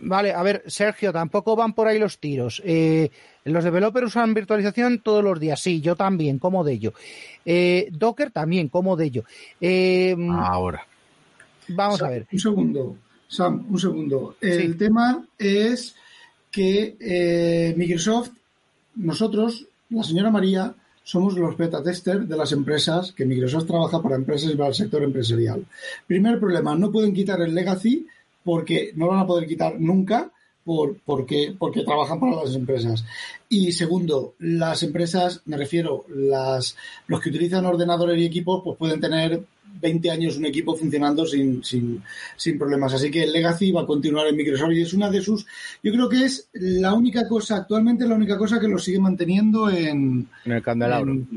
[0.00, 2.62] vale, a ver, Sergio, tampoco van por ahí los tiros.
[2.64, 3.10] Eh,
[3.44, 5.60] los developers usan virtualización todos los días.
[5.60, 6.94] Sí, yo también, como de ello.
[7.44, 9.24] Eh, Docker también, como de ello.
[9.60, 10.86] Eh, ahora.
[11.68, 12.26] Vamos Sam, a ver.
[12.32, 12.96] Un segundo,
[13.28, 14.36] Sam, un segundo.
[14.40, 14.78] El Sí.
[14.78, 15.94] tema es
[16.50, 18.30] que eh, Microsoft,
[18.96, 24.16] nosotros, la señora María, somos los beta testers de las empresas que Microsoft trabaja para
[24.16, 25.66] empresas y para el sector empresarial.
[26.06, 28.06] Primer problema, no pueden quitar el legacy
[28.44, 30.30] porque no lo van a poder quitar nunca
[30.64, 33.04] por, porque, porque trabajan para las empresas.
[33.48, 36.76] Y segundo, las empresas, me refiero, las,
[37.06, 39.42] los que utilizan ordenadores y equipos, pues pueden tener
[39.80, 42.02] 20 años un equipo funcionando sin, sin,
[42.36, 42.94] sin problemas.
[42.94, 45.46] Así que el Legacy va a continuar en Microsoft y es una de sus,
[45.82, 49.68] yo creo que es la única cosa, actualmente la única cosa que lo sigue manteniendo
[49.70, 51.12] en, En el candelabro.
[51.12, 51.28] en,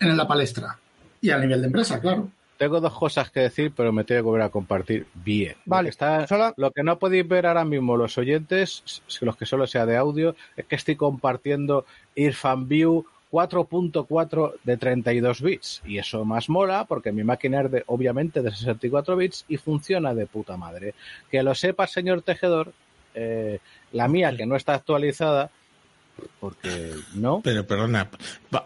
[0.00, 0.78] en la palestra.
[1.20, 2.28] Y a nivel de empresa, claro.
[2.62, 5.56] Tengo dos cosas que decir, pero me tengo que volver a compartir bien.
[5.64, 9.36] Vale, Lo que, está- solo- lo que no podéis ver ahora mismo los oyentes, los
[9.36, 11.84] que solo sea de audio, es que estoy compartiendo
[12.14, 15.82] Irfan View 4.4 de 32 bits.
[15.84, 20.14] Y eso más mola porque mi máquina es de, obviamente de 64 bits y funciona
[20.14, 20.94] de puta madre.
[21.30, 22.72] Que lo sepa, señor tejedor,
[23.14, 23.58] eh,
[23.92, 25.50] la mía que no está actualizada,
[26.40, 28.08] porque no, Pero perdona,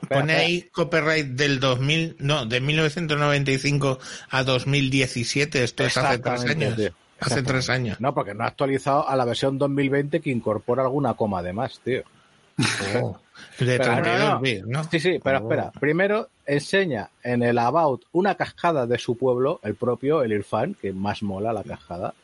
[0.08, 3.98] pone ahí copyright del 2000, no, de 1995
[4.30, 6.76] a 2017, esto es hace tres años.
[6.76, 6.90] tío.
[7.18, 7.98] Hace tres años.
[8.00, 11.80] No, porque no ha actualizado a la versión 2020 que incorpora alguna coma de más,
[11.80, 12.02] tío.
[13.02, 13.18] Oh,
[13.58, 14.40] de Pero no, 32 no.
[14.40, 14.84] bits, ¿no?
[14.84, 15.42] Sí, sí, pero Oh.
[15.42, 15.70] espera.
[15.78, 20.92] Primero enseña en el About una cascada de su pueblo, el propio, el Irfan, que
[20.92, 22.14] más mola la cascada.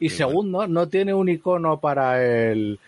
[0.00, 2.78] Y Qué segundo, no tiene un icono para el,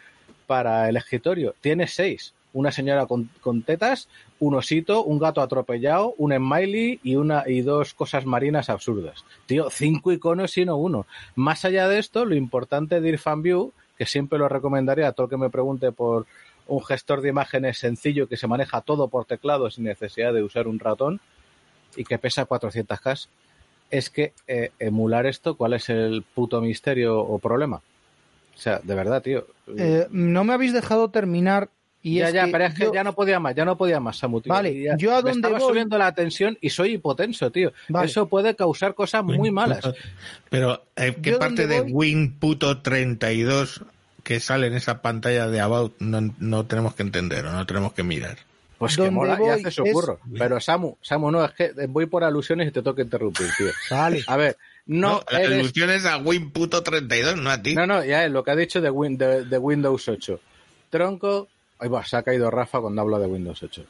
[0.47, 1.55] para el escritorio.
[1.61, 2.35] Tiene seis.
[2.53, 4.09] Una señora con, tetas,
[4.39, 9.27] un osito, un gato atropellado, un smiley y una y dos cosas marinas absurdas.
[9.45, 11.07] Tío, cinco iconos y no uno.
[11.35, 15.25] Más allá de esto, lo importante de Irfan View, que siempre lo recomendaría a todo
[15.25, 16.27] el que me pregunte por
[16.67, 20.67] un gestor de imágenes sencillo que se maneja todo por teclado sin necesidad de usar
[20.67, 21.21] un ratón
[21.95, 23.29] y que pesa 400K,
[23.91, 27.83] es que eh, emular esto, ¿cuál es el puto misterio o problema?
[28.57, 29.47] O sea, de verdad, tío.
[29.77, 31.69] Eh, no me habéis dejado terminar.
[32.03, 33.77] Y ya, es ya, que pero es que yo- ya no podía más, ya no
[33.77, 34.53] podía más, Samu, tío.
[34.53, 37.73] Vale, ya yo a me donde estaba voy- subiendo la tensión y soy hipotenso, tío.
[37.89, 38.07] Vale.
[38.07, 39.81] Eso puede causar cosas muy malas.
[40.49, 43.83] Pero, eh, ¿qué Yo parte de voy- Win puto 32
[44.23, 47.93] que sale en esa pantalla de About no, no tenemos que entender o no tenemos
[47.93, 48.37] que mirar?
[48.79, 50.21] Pues que mola y voy hace su es- curro.
[50.39, 53.69] Pero Samu, Samu, no, es que voy por alusiones y te tengo que interrumpir, tío.
[53.91, 54.23] Vale.
[54.29, 54.57] A ver,
[54.87, 57.75] no, la eres ilusión es a Win puto 32, no a ti.
[57.75, 60.41] No, no, ya es lo que ha dicho de, Win- de, de Windows 8.
[60.91, 61.49] Tronco,
[61.79, 63.85] ahí va, se ha caído Rafa cuando hablo de Windows 8.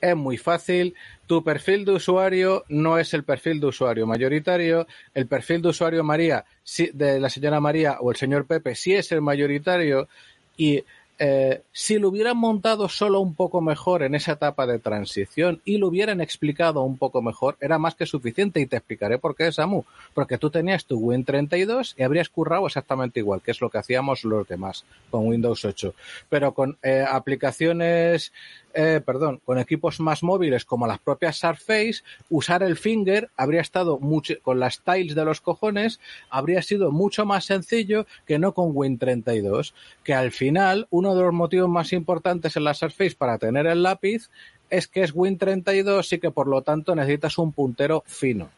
[0.00, 0.94] Es muy fácil,
[1.26, 6.04] tu perfil de usuario no es el perfil de usuario mayoritario, el perfil de usuario
[6.04, 10.08] María, sí- de la señora María o el señor Pepe sí es el mayoritario
[10.58, 10.84] y
[11.18, 15.78] eh, si lo hubieran montado solo un poco mejor en esa etapa de transición y
[15.78, 19.52] lo hubieran explicado un poco mejor, era más que suficiente y te explicaré por qué,
[19.52, 19.84] Samu.
[20.12, 24.24] Porque tú tenías tu Win32 y habrías currado exactamente igual, que es lo que hacíamos
[24.24, 25.94] los demás con Windows 8.
[26.28, 28.32] Pero con eh, aplicaciones,
[28.74, 33.98] eh, perdón, con equipos más móviles como las propias Surface, usar el finger habría estado
[33.98, 38.74] mucho, con las tiles de los cojones, habría sido mucho más sencillo que no con
[38.74, 39.72] Win32,
[40.02, 43.82] que al final uno de los motivos más importantes en la Surface para tener el
[43.82, 44.28] lápiz
[44.70, 48.50] es que es Win32 y que por lo tanto necesitas un puntero fino.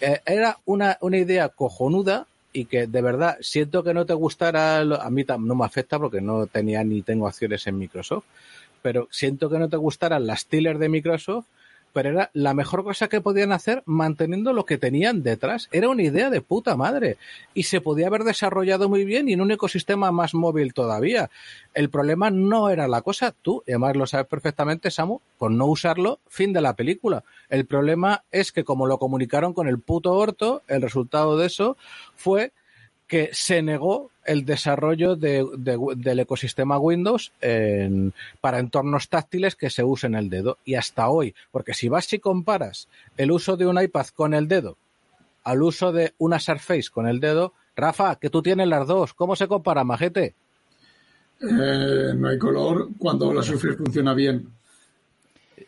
[0.00, 4.78] Eh, era una, una idea cojonuda y que de verdad siento que no te gustara,
[4.78, 8.24] a mí no me afecta porque no tenía ni tengo acciones en Microsoft,
[8.82, 11.46] pero siento que no te gustaran las Steelers de Microsoft,
[11.92, 15.68] pero era la mejor cosa que podían hacer manteniendo lo que tenían detrás.
[15.72, 17.16] Era una idea de puta madre
[17.54, 21.30] y se podía haber desarrollado muy bien y en un ecosistema más móvil todavía.
[21.74, 25.66] El problema no era la cosa, tú, y además lo sabes perfectamente, Samu, por no
[25.66, 27.24] usarlo, fin de la película.
[27.48, 31.76] El problema es que como lo comunicaron con el puto orto, el resultado de eso
[32.14, 32.52] fue
[33.06, 39.70] que se negó el desarrollo de- de- del ecosistema Windows en- para entornos táctiles que
[39.70, 40.58] se usen el dedo.
[40.64, 44.46] Y hasta hoy, porque si vas y comparas el uso de un iPad con el
[44.48, 44.76] dedo
[45.44, 49.34] al uso de una Surface con el dedo, Rafa, que tú tienes las dos, ¿cómo
[49.36, 50.34] se compara, majete?
[51.40, 54.48] Eh, no hay color cuando la Surface funciona bien.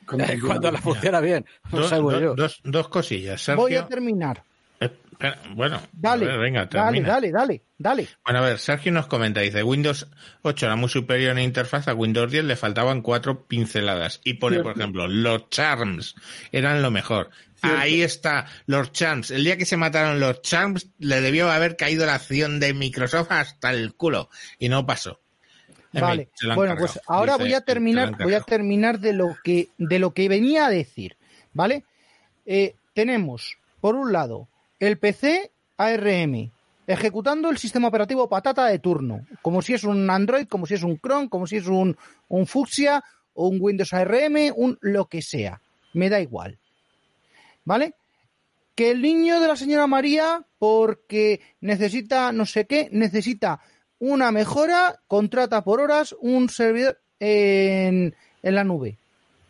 [0.46, 2.34] Cuando la funciona bien, no Dos, salgo dos- yo.
[2.34, 3.62] dos- dos cosillas, Sergio.
[3.62, 4.42] Voy a terminar.
[5.54, 6.68] Bueno, Dale, ver, venga, dale,
[7.00, 7.08] termina.
[7.08, 8.08] dale, dale, dale.
[8.24, 10.08] Bueno, a ver, Sergio nos comenta, dice, Windows
[10.42, 14.20] 8 era muy superior en interfaz, a Windows 10 le faltaban cuatro pinceladas.
[14.24, 16.14] Y pone, por ejemplo, los charms
[16.50, 17.30] eran lo mejor.
[17.60, 17.78] Cierto.
[17.78, 19.30] Ahí está, los charms.
[19.30, 23.30] El día que se mataron los charms, le debió haber caído la acción de Microsoft
[23.30, 24.28] hasta el culo.
[24.58, 25.20] Y no pasó.
[25.92, 26.28] En Vale.
[26.36, 29.68] fin, Bueno, cargado, pues ahora dice, voy a terminar, voy a terminar de lo que
[29.78, 31.16] de lo que venía a decir,
[31.52, 31.84] ¿vale?
[32.46, 34.48] Eh, tenemos por un lado
[34.82, 36.50] el PC ARM,
[36.88, 40.82] ejecutando el sistema operativo patata de turno, como si es un Android, como si es
[40.82, 41.96] un Chrome, como si es un,
[42.26, 45.60] un Fuchsia o un Windows ARM, un lo que sea.
[45.92, 46.58] Me da igual.
[47.64, 47.94] ¿Vale?
[48.74, 53.60] Que el niño de la señora María, porque necesita no sé qué, necesita
[54.00, 58.98] una mejora, contrata por horas un servidor en, en la nube.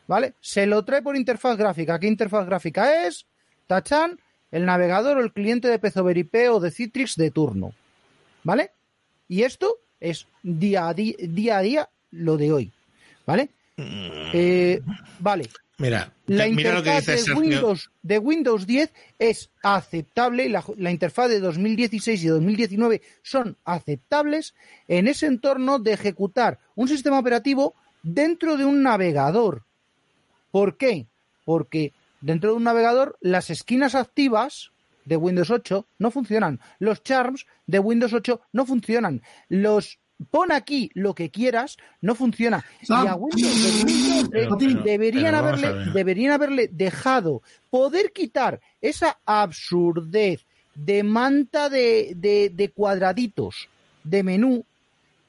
[0.06, 0.34] ¿Vale?
[0.42, 1.98] Se lo trae por interfaz gráfica.
[1.98, 3.24] ¿Qué interfaz gráfica es?
[3.66, 4.18] Tachan,
[4.52, 7.74] el navegador o el cliente de Pezover IP o de Citrix de turno.
[8.44, 8.70] ¿Vale?
[9.28, 12.72] Y esto es día a día, día, a día lo de hoy.
[13.26, 13.48] ¿Vale?
[13.76, 14.80] Eh,
[15.18, 15.48] vale.
[15.78, 17.32] Mira, La lo que interfaz de.
[17.32, 24.54] Windows, de Windows 10 es aceptable, la, la interfaz de 2016 y 2019 son aceptables
[24.86, 29.64] en ese entorno de ejecutar un sistema operativo dentro de un navegador.
[30.50, 31.06] ¿Por qué?
[31.44, 31.92] Porque
[32.22, 34.70] dentro de un navegador las esquinas activas
[35.04, 36.60] de Windows 8 no funcionan.
[36.78, 39.20] Los charms de Windows 8 no funcionan.
[39.48, 39.98] Los
[40.30, 42.64] pon aquí lo que quieras no funciona.
[42.84, 43.04] Sam.
[43.04, 48.12] Y a Windows, Windows, Pero- pero- deberían, pero vamos a haberle, deberían haberle dejado poder
[48.12, 53.68] quitar esa absurdez de manta de, de- de cuadraditos
[54.04, 54.64] de menú,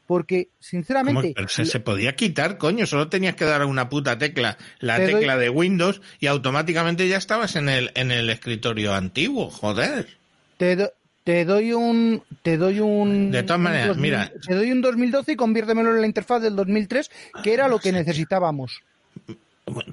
[0.08, 4.58] porque sinceramente Pero se, se podía quitar, coño, solo tenías que dar una puta tecla,
[4.80, 9.50] la doy- tecla de Windows, y automáticamente ya estabas en el, en el escritorio antiguo,
[9.50, 10.08] joder.
[10.58, 10.92] te, do-
[11.24, 14.32] te doy un te doy un De todas maneras, 2000 mira.
[14.46, 17.10] te doy un 2012 y conviértemelo en la interfaz del 2003
[17.42, 18.82] que era lo que necesitábamos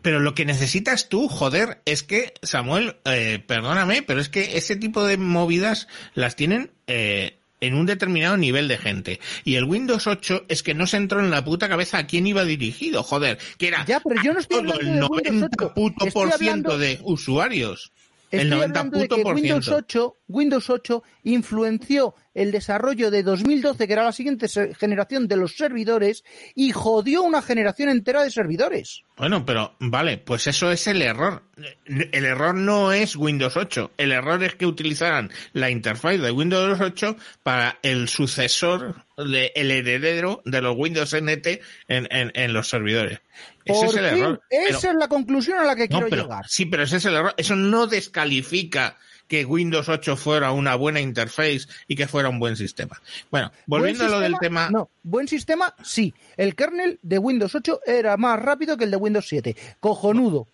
[0.02, 4.74] Pero lo que necesitas tú, joder, es que, Samuel, eh, perdóname, pero es que ese
[4.74, 9.20] tipo de movidas las tienen eh, en un determinado nivel de gente.
[9.44, 12.26] Y el Windows 8 es que no se entró en la puta cabeza a quién
[12.26, 15.50] iba dirigido, joder, que era Ya, pero yo no estoy todo hablando el de Windows
[15.50, 15.74] 90 8.
[15.74, 17.92] puto Estoy por ciento hablando- de usuarios.
[18.30, 19.76] el Estoy 90 hablando de puto que por Windows ciento.
[19.78, 25.56] 8, Windows 8 influenció el desarrollo de 2012, que era la siguiente generación de los
[25.56, 29.02] servidores, y jodió una generación entera de servidores.
[29.16, 31.42] Bueno, pero vale, pues eso es el error.
[31.84, 33.92] El error no es Windows 8.
[33.98, 39.70] El error es que utilizaran la interfaz de Windows 8 para el sucesor, de, el
[39.70, 41.46] heredero de los Windows NT
[41.88, 43.20] en, en, en los servidores.
[43.66, 44.42] Ese es el fin, error.
[44.48, 46.44] esa Pero- es la conclusión a la que no, quiero pero- llegar.
[46.48, 47.34] Sí, pero ese es el error.
[47.36, 48.96] Eso no descalifica
[49.30, 53.00] que Windows 8 fuera una buena interface y que fuera un buen sistema.
[53.30, 54.68] Bueno, volviendo a lo del tema...
[54.70, 56.12] No, buen sistema, sí.
[56.36, 59.54] El kernel de Windows 8 era más rápido que el de Windows 7.
[59.78, 60.48] Cojonudo.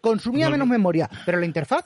[0.00, 1.84] Consumía menos memoria, pero la interfaz,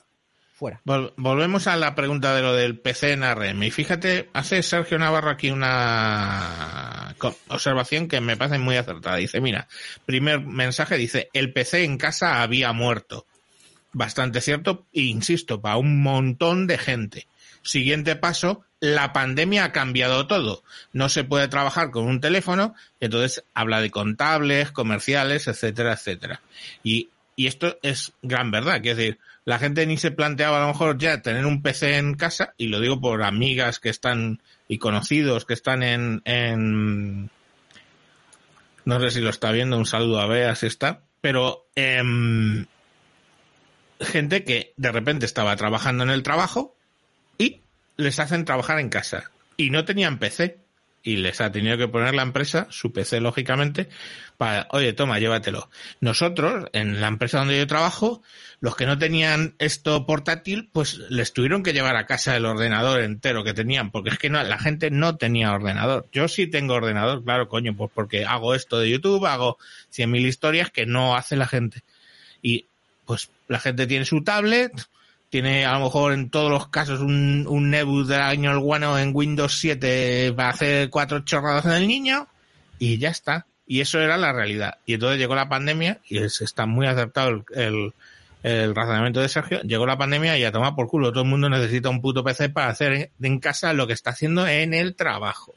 [0.55, 0.81] fuera.
[0.86, 3.64] Vol- volvemos a la pregunta de lo del PC en ARM.
[3.64, 7.16] Y fíjate, hace Sergio Navarro aquí una
[7.48, 9.16] observación que me parece muy acertada.
[9.16, 9.66] Dice, mira,
[10.05, 13.27] primer mensaje dice, el PC en casa había muerto.
[13.97, 17.27] Bastante cierto, e insisto, para un montón de gente.
[17.62, 20.62] Siguiente paso, la pandemia ha cambiado todo.
[20.93, 26.43] No se puede trabajar con un teléfono, entonces habla de contables, comerciales, etcétera, etcétera.
[26.85, 30.66] Y, y esto es gran verdad, que es decir, la gente ni se planteaba a
[30.66, 34.43] lo mejor ya tener un PC en casa, y lo digo por amigas que están
[34.68, 37.31] y conocidos que están en, en
[38.85, 42.66] no sé si lo está viendo, un saludo a Bea si está, pero em,
[44.01, 46.77] gente que de repente estaba trabajando en el trabajo
[47.39, 47.60] y
[47.97, 50.59] les hacen trabajar en casa y no tenían PC
[51.06, 53.89] y les ha tenido que poner la empresa, su PC lógicamente,
[54.36, 55.70] para, oye, toma, llévatelo.
[56.01, 58.23] Nosotros, en la empresa donde yo trabajo,
[58.59, 63.02] los que no tenían esto portátil, pues les tuvieron que llevar a casa el ordenador
[63.02, 66.09] entero que tenían, porque es que no, la gente no tenía ordenador.
[66.10, 69.59] Yo sí tengo ordenador, claro, coño, pues porque hago esto de YouTube, hago
[69.94, 71.85] 100.000 historias que no hace la gente.
[72.43, 72.66] Y
[73.07, 74.73] pues la gente tiene su tablet,
[75.31, 78.99] tiene a lo mejor en todos los casos un, un Nebus del año el guano
[78.99, 82.28] en Windows 7 para hacer cuatro chorradas en el niño
[82.78, 83.47] y ya está.
[83.66, 84.78] Y eso era la realidad.
[84.87, 87.93] Y entonces llegó la pandemia y es, está muy acertado el,
[88.45, 89.61] el, razonamiento de Sergio.
[89.62, 91.11] Llegó la pandemia y a tomar por culo.
[91.11, 94.47] Todo el mundo necesita un puto PC para hacer en casa lo que está haciendo
[94.47, 95.55] en el trabajo.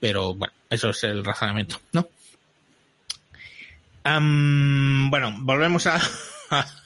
[0.00, 2.08] Pero bueno, eso es el razonamiento, ¿no?
[4.04, 6.00] Bueno, volvemos a,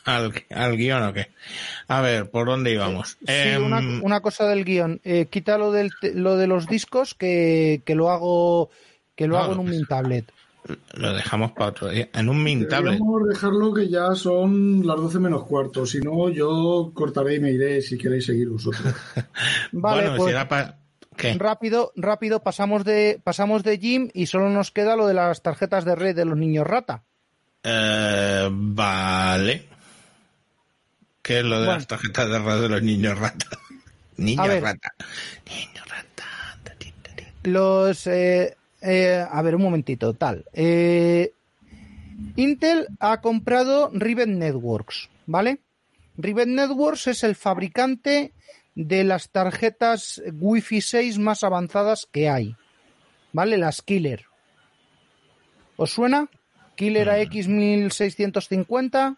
[0.04, 1.28] al, al guion o qué.
[1.88, 3.16] A ver, ¿por dónde íbamos?
[3.20, 5.00] Sí, Em, una, una cosa del guion.
[5.04, 8.70] Eh, quita lo, del, te- lo de los discos que, que lo hago
[9.14, 10.32] que lo No, hago en un pues- Mint Tablet.
[10.94, 12.08] Lo dejamos para otro día.
[12.12, 12.94] En un Mint Tablet.
[12.94, 15.86] Deberíamos dejarlo que ya son las 12 menos cuarto.
[15.86, 18.92] Si no, yo cortaré y me iré si queréis seguir vosotros.
[19.72, 20.80] Vale, bueno, pues si era para...
[21.16, 21.32] ¿Qué?
[21.38, 25.86] rápido, rápido pasamos de pasamos de Jim y solo nos queda lo de las tarjetas
[25.86, 27.04] de red de los niños rata.
[27.68, 29.66] Eh, vale.
[31.22, 31.78] ¿Qué es lo de Bueno.
[31.78, 33.46] las tarjetas de red de los niños rata?
[34.16, 34.62] Niño A ver.
[34.62, 34.94] rata.
[35.50, 36.24] Niño rata.
[36.62, 36.74] ta,
[37.16, 37.24] ta.
[37.42, 38.06] Los.
[38.06, 40.44] eh, eh, a ver, un momentito, tal.
[40.52, 41.32] Eh,
[42.36, 45.58] Intel ha comprado Rivet Networks, ¿vale?
[46.16, 48.32] Rivet Networks es el fabricante
[48.74, 52.54] de las tarjetas Wi-Fi 6 más avanzadas que hay,
[53.32, 53.58] ¿vale?
[53.58, 54.24] Las Killer.
[55.76, 56.28] ¿Os suena?
[56.76, 59.16] Killer AX 1650.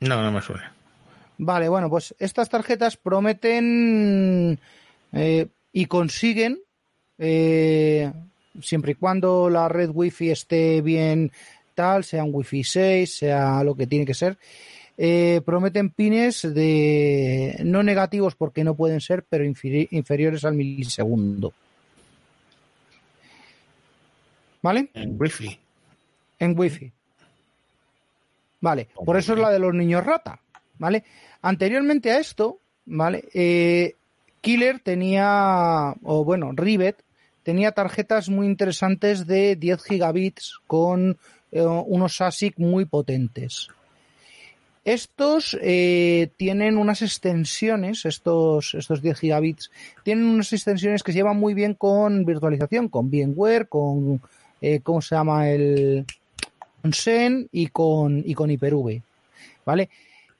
[0.00, 0.72] No, no me suena.
[1.38, 4.58] Vale, bueno, pues estas tarjetas prometen
[5.12, 6.60] eh, y consiguen,
[7.18, 8.12] eh,
[8.60, 11.32] siempre y cuando la red Wi-Fi esté bien
[11.74, 14.38] tal, sea un Wi-Fi 6, sea lo que tiene que ser,
[14.96, 21.52] eh, prometen pines de no negativos porque no pueden ser, pero inferi- inferiores al milisegundo.
[24.62, 24.88] ¿Vale?
[24.94, 25.58] En Wi-Fi.
[26.44, 26.92] En Wi-Fi.
[28.60, 30.40] Vale, por eso es la de los niños rata,
[30.78, 31.04] ¿vale?
[31.42, 33.24] Anteriormente a esto, ¿vale?
[33.34, 33.94] Eh,
[34.40, 36.96] Killer tenía, o bueno, Rivet
[37.42, 41.18] tenía tarjetas muy interesantes de 10 gigabits con
[41.52, 43.68] eh, unos ASIC muy potentes.
[44.84, 49.70] Estos eh, tienen unas extensiones, estos, estos 10 gigabits,
[50.02, 54.20] tienen unas extensiones que se llevan muy bien con virtualización, con VMware, con,
[54.60, 55.48] eh, ¿cómo se llama?
[55.48, 56.04] El,
[56.92, 59.02] Xen y con, y con Hyper-V,
[59.64, 59.90] ¿vale?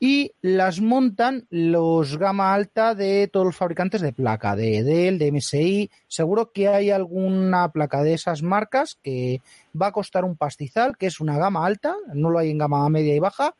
[0.00, 5.32] Y las montan los gama alta de todos los fabricantes de placa, de Dell, de
[5.32, 5.90] MSI.
[6.08, 9.40] Seguro que hay alguna placa de esas marcas que
[9.80, 12.86] va a costar un pastizal, que es una gama alta, no lo hay en gama
[12.90, 13.54] media y baja,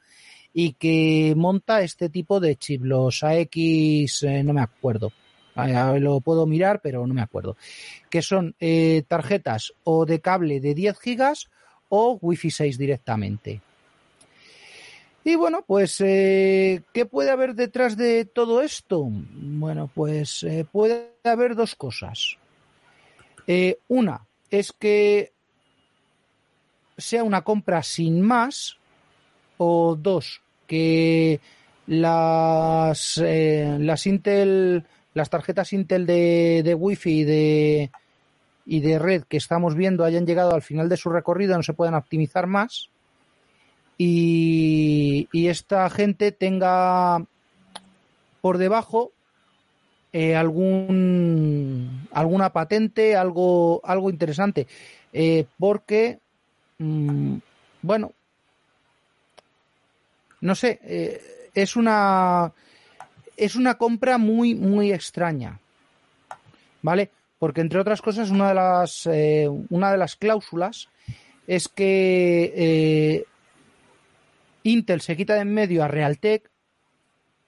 [0.53, 5.13] y que monta este tipo de chip, los AX, eh, no me acuerdo.
[5.99, 7.57] Lo puedo mirar, pero no me acuerdo.
[8.11, 11.49] Que son eh, tarjetas o de cable de 10 gigas
[11.89, 13.61] o Wi-Fi 6 directamente.
[15.25, 19.07] Y bueno, pues, eh, ¿qué puede haber detrás de todo esto?
[19.09, 22.37] Bueno, pues eh, puede haber dos cosas.
[23.47, 25.33] Eh, una es que
[26.99, 28.77] sea una compra sin más,
[29.57, 31.41] o dos, que
[31.87, 34.85] las, las Intel,
[35.15, 37.91] las tarjetas Intel de, de Wi-Fi de,
[38.67, 41.75] y de red que estamos viendo hayan llegado al final de su recorrido, no se
[41.75, 42.91] puedan optimizar más
[43.99, 47.25] y, y esta gente tenga
[48.41, 49.13] por debajo
[50.13, 54.69] eh, algún alguna patente, algo, algo interesante,
[55.13, 56.21] eh, porque
[56.79, 57.37] mm,
[57.83, 58.13] bueno,
[60.41, 62.53] no sé, eh, es una
[63.37, 65.59] es una compra muy muy extraña,
[66.83, 67.11] ¿vale?
[67.45, 70.89] Porque entre otras cosas una de las eh, una de las cláusulas
[71.47, 73.25] es que eh,
[74.63, 76.51] Intel se quita de en medio a Realtek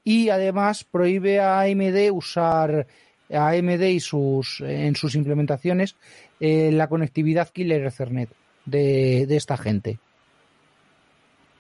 [0.05, 2.87] y además prohíbe a AMD usar
[3.33, 5.97] a AMD y sus en sus implementaciones
[6.41, 8.29] eh, la conectividad Killer Ethernet
[8.67, 9.99] de, de esta gente.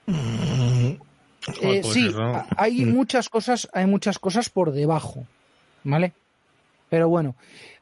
[0.06, 0.98] Eh,
[1.62, 2.14] pues sí,
[2.54, 5.26] hay muchas cosas, hay muchas cosas por debajo,
[5.84, 6.12] ¿vale?
[6.88, 7.34] Pero bueno.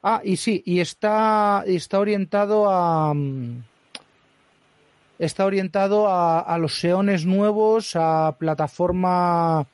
[0.03, 3.63] Ah, y sí, y está, está orientado a mm,
[5.19, 9.67] está orientado a, a los seones nuevos, a plataforma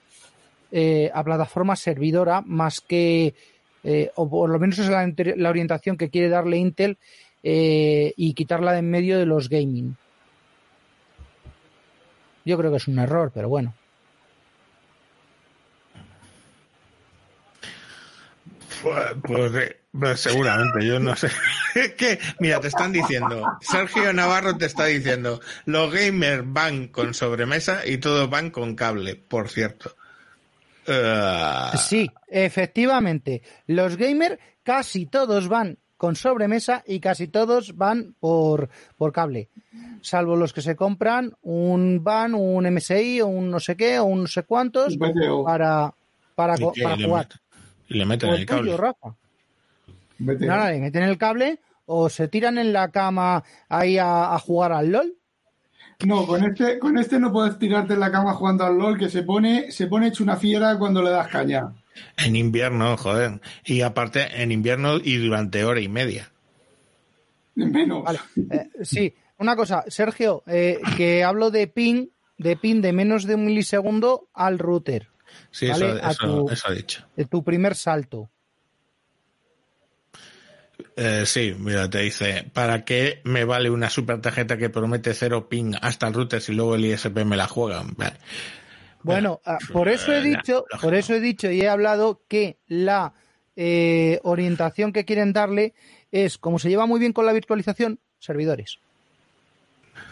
[0.73, 3.35] eh, a plataforma servidora, más que
[3.82, 6.97] eh, o por lo menos es la, la orientación que quiere darle Intel
[7.43, 9.97] eh, y quitarla de en medio de los gaming.
[12.44, 13.74] Yo creo que es un error, pero bueno.
[18.82, 21.28] Pues, pues, eh, pues seguramente, yo no sé.
[21.74, 27.15] Es que, mira, te están diciendo, Sergio Navarro te está diciendo, los gamers van con
[27.15, 29.94] sobremesa y todos van con cable, por cierto.
[30.89, 33.43] Ah, Sí, efectivamente.
[33.66, 39.51] Los gamers casi todos van con sobremesa y casi todos van por, por cable.
[40.01, 44.05] Salvo los que se compran un van, un MSI o un no sé qué o
[44.05, 45.93] un no sé cuántos para,
[46.35, 47.28] para, para jugar.
[47.91, 48.77] Y le meten O el el tuyo, cable.
[48.79, 49.17] Rafa.
[50.19, 50.47] Vete.
[50.47, 54.73] Nada, le meten el cable o se tiran en la cama ahí a, a jugar
[54.73, 55.17] al LOL.
[56.07, 59.11] No, con este, con este no puedes tirarte en la cama jugando al LOL, que
[59.11, 61.75] se pone, se pone hecho una fiera cuando le das caña.
[62.17, 63.41] En invierno, joder.
[63.67, 66.33] Y aparte, en invierno y durante hora y media.
[67.55, 68.05] Menos.
[68.05, 68.21] Vale.
[68.51, 72.07] Eh, sí, una cosa, Sergio, eh, que hablo de ping,
[72.39, 75.09] de ping de menos de un milisegundo al router.
[75.51, 77.07] Sí, Vale, eso, tu- eso ha dicho.
[77.31, 78.31] tu primer salto.
[80.97, 85.49] Eh, sí, mira, te dice, ¿para qué me vale una super tarjeta que promete cero
[85.49, 87.95] ping hasta el router si luego el ISP me la juegan?
[87.97, 88.17] Vale.
[89.03, 92.59] Bueno, ah, por eso he eh, dicho, por eso he dicho y he hablado que
[92.67, 93.15] la
[93.57, 95.75] eh, orientación que quieren darle
[96.12, 98.79] es, como se lleva muy bien con la virtualización, servidores.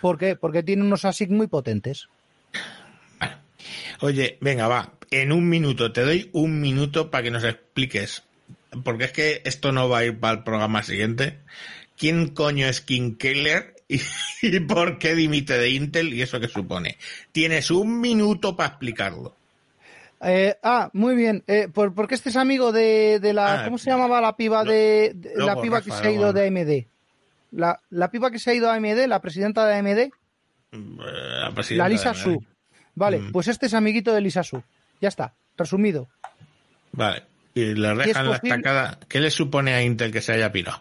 [0.00, 0.36] ¿Por qué?
[0.36, 2.08] Porque tiene unos ASIC muy potentes.
[4.00, 4.92] Oye, venga, va.
[5.10, 8.24] En un minuto, te doy un minuto para que nos expliques.
[8.84, 11.38] Porque es que esto no va a ir para el programa siguiente.
[11.96, 13.74] ¿Quién coño es King Keller?
[13.88, 14.00] ¿Y,
[14.42, 16.12] y por qué dimite de Intel?
[16.12, 16.98] ¿Y eso qué supone?
[17.32, 19.34] Tienes un minuto para explicarlo.
[20.20, 21.42] Eh, ah, muy bien.
[21.46, 23.60] Eh, por, porque este es amigo de, de la.
[23.62, 26.46] Ah, ¿Cómo se llamaba la piba de, de- la piba que se ha ido de
[26.48, 26.86] AMD?
[27.52, 30.10] La, la piba que se ha ido a AMD, la presidenta de AMD, Eh,
[30.72, 32.44] La, presidenta la Lisa de- Su.
[32.94, 33.32] Vale, Mm.
[33.32, 34.62] pues este es amiguito de Lisa Su.
[35.00, 36.08] Ya está, resumido.
[36.92, 37.22] Vale.
[37.54, 38.98] Y le es dejan la estacada.
[39.08, 40.80] ¿Qué le supone a Intel que se haya pirado?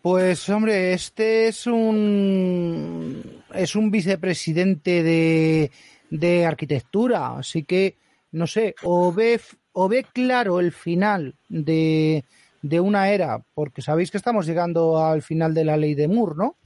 [0.00, 5.70] Pues hombre, este es un es un vicepresidente de,
[6.10, 7.96] de arquitectura, así que
[8.32, 9.40] no sé, o ve
[9.72, 12.24] o ve claro el final de,
[12.62, 16.36] de una era, porque sabéis que estamos llegando al final de la ley de Moore,
[16.36, 16.56] ¿no?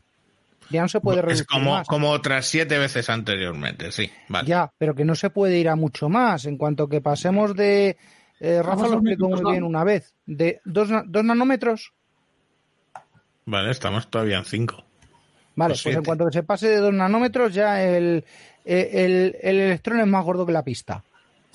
[0.71, 1.87] Ya no se puede es reducir como, más.
[1.87, 4.11] como otras siete veces anteriormente, sí.
[4.29, 4.49] Vale.
[4.49, 6.47] Ya, pero que no se puede ir a mucho más.
[6.47, 7.97] En cuanto que pasemos de
[8.41, 11.93] eh, Rafa lo explicó muy bien una vez, de dos, dos nanómetros
[13.45, 14.85] Vale, estamos todavía en cinco.
[15.57, 18.25] Vale, Pues en cuanto que se pase de 2 nanómetros, ya el,
[18.65, 21.05] el, el- el electrón es más gordo que la pista.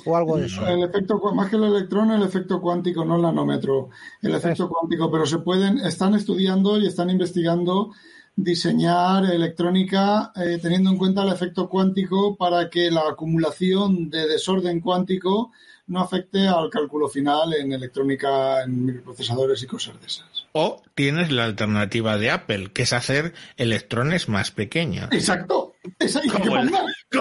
[0.06, 0.66] O algo de eso.
[0.68, 3.90] El efecto, más que el electrón, el efecto cuántico, no el nanómetro.
[4.22, 7.92] El efecto cuántico, pero se pueden, están estudiando y están investigando
[8.38, 14.80] diseñar electrónica eh, teniendo en cuenta el efecto cuántico para que la acumulación de desorden
[14.80, 15.52] cuántico
[15.88, 20.28] no afecte al cálculo final en electrónica, en microprocesadores y cosas de esas.
[20.52, 25.10] O tienes la alternativa de Apple, que es hacer electrones más pequeños.
[25.12, 25.74] Exacto.
[25.98, 26.72] Esa Como el,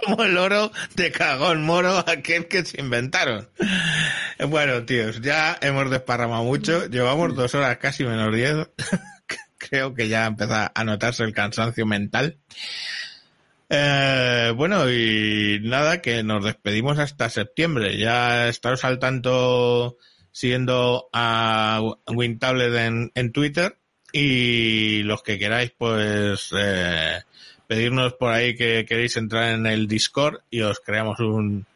[0.05, 3.49] como el oro de cagón moro, aquel que se inventaron.
[4.49, 6.87] Bueno, tíos, ya hemos desparramado mucho.
[6.87, 8.69] Llevamos dos horas casi menos diez.
[9.69, 12.39] Creo que ya empieza a notarse el cansancio mental.
[13.69, 17.99] Eh, bueno, y nada, que nos despedimos hasta septiembre.
[17.99, 19.97] Ya estaros al tanto
[20.31, 23.79] siguiendo a WinTablet en, en Twitter
[24.13, 27.23] y los que queráis, pues, eh,
[27.67, 31.67] pedirnos por ahí que queréis entrar en el Discord y os creamos un,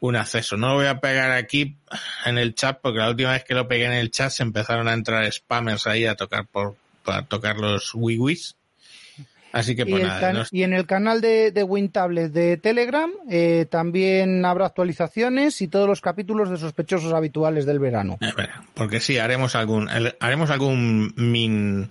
[0.00, 0.56] un acceso.
[0.56, 1.76] No lo voy a pegar aquí
[2.24, 4.88] en el chat porque la última vez que lo pegué en el chat se empezaron
[4.88, 6.76] a entrar spammers ahí a tocar por,
[7.06, 8.56] para tocar los wiwis.
[9.52, 12.58] Así que Y, pues el nada, nos- y en el canal de, de WinTablet de
[12.58, 18.18] Telegram eh, también habrá actualizaciones y todos los capítulos de sospechosos habituales del verano.
[18.20, 21.88] Eh, bueno, porque sí, haremos algún, el- haremos algún min,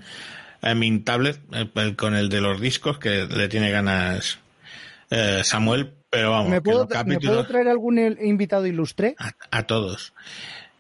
[0.62, 4.38] eh, min tablet eh, el- con el de los discos que le tiene ganas
[5.10, 9.16] eh, Samuel, pero vamos, ¿Me puedo, los ¿Me capítulos puedo traer algún el- invitado ilustre?
[9.18, 10.14] a, a todos.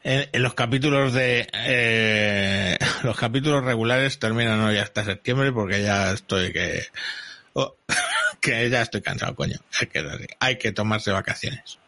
[0.07, 6.11] En, en los capítulos de eh, los capítulos regulares terminan hoy hasta septiembre porque ya
[6.11, 6.83] estoy que
[7.53, 7.75] oh,
[8.39, 9.57] que ya estoy cansado, coño.
[9.81, 11.79] Hay que, hay que tomarse vacaciones.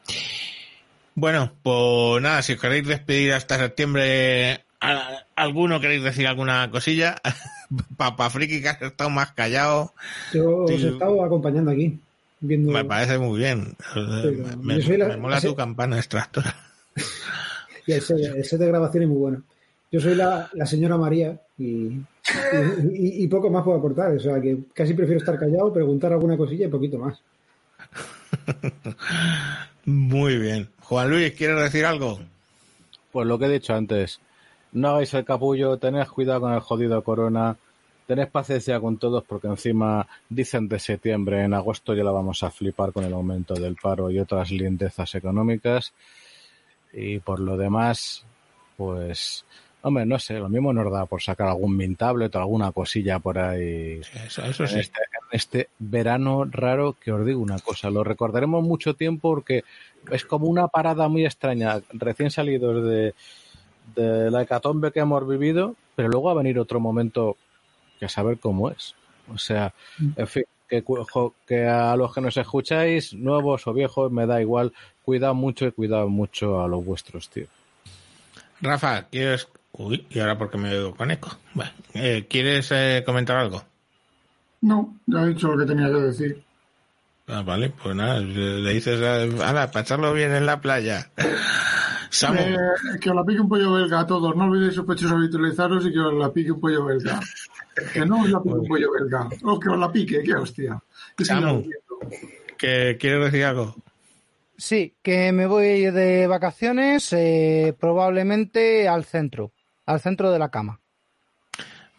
[1.14, 7.15] Bueno, pues nada, si os queréis despedir hasta septiembre, ¿a- ¿alguno queréis decir alguna cosilla?
[7.98, 9.94] Papa Friki, que has estado más callado,
[10.34, 11.99] Yo os he estado acompañando aquí.
[12.39, 12.72] Viendo...
[12.72, 13.76] me parece muy bien.
[14.64, 16.56] Me, la- mola la- tu campana extractora.
[17.88, 19.43] Y el set, el set de grabación es muy bueno.
[19.91, 22.01] Yo soy la, la señora María y, y,
[22.91, 24.11] y- y poco más puedo aportar.
[24.15, 27.22] O sea, que casi prefiero estar callado, preguntar alguna cosilla y poquito más.
[29.85, 30.69] Muy bien.
[30.81, 32.19] Juan Luis, ¿quieres decir algo?
[33.11, 34.19] Pues lo que he dicho antes,
[34.73, 37.55] no hagáis el capullo, tened cuidado con el jodido corona,
[38.05, 42.51] tened paciencia con todos porque encima dicen de septiembre, en agosto ya la vamos a
[42.51, 45.93] flipar con el aumento del paro y otras lindezas económicas.
[46.93, 48.26] Y por lo demás,
[48.76, 49.45] pues,
[49.81, 53.19] hombre, no sé, lo mismo nos da por sacar algún mint tablet o alguna cosilla
[53.19, 54.80] por ahí Eso, eso en sí.
[54.80, 59.64] este, en este verano raro que os digo una cosa, lo recordaremos mucho tiempo porque
[60.11, 63.14] es como una parada muy extraña, recién salidos de,
[63.95, 67.38] de la hecatombe que hemos vivido, pero luego va a venir otro momento
[67.99, 68.95] que a saber cómo es.
[69.34, 69.73] O sea,
[70.15, 70.84] en fin, que,
[71.45, 74.73] que a los que nos escucháis, nuevos o viejos, me da igual,
[75.03, 77.48] cuidad mucho y cuidad mucho a los vuestros, tío.
[78.61, 79.48] Rafa, ¿quieres...?
[79.73, 81.30] Uy, ¿y ahora por qué me oigo con eco?
[81.53, 83.64] Bueno, eh, ¿quieres eh, comentar algo?
[84.61, 86.44] No, ya he dicho lo que tenía que decir.
[87.27, 91.11] Ah, vale, pues nada, le dices, a, ala, pasarlo bien en la playa.
[92.10, 92.57] Samu, Eh,
[93.02, 94.35] que os la pique un pollo belga a todos.
[94.35, 97.19] No olvidéis sospechosos habitualizaros y que os la pique un pollo belga.
[97.94, 99.30] Que no os la pique un pollo belga.
[99.44, 100.82] O que os la pique, qué hostia.
[101.16, 101.62] Que siga Samu.
[101.62, 102.28] bebiendo.
[102.58, 103.76] ¿que ¿quieres decir algo?
[104.58, 109.52] Sí, que me voy de vacaciones eh, probablemente al centro,
[109.86, 110.80] al centro de la cama.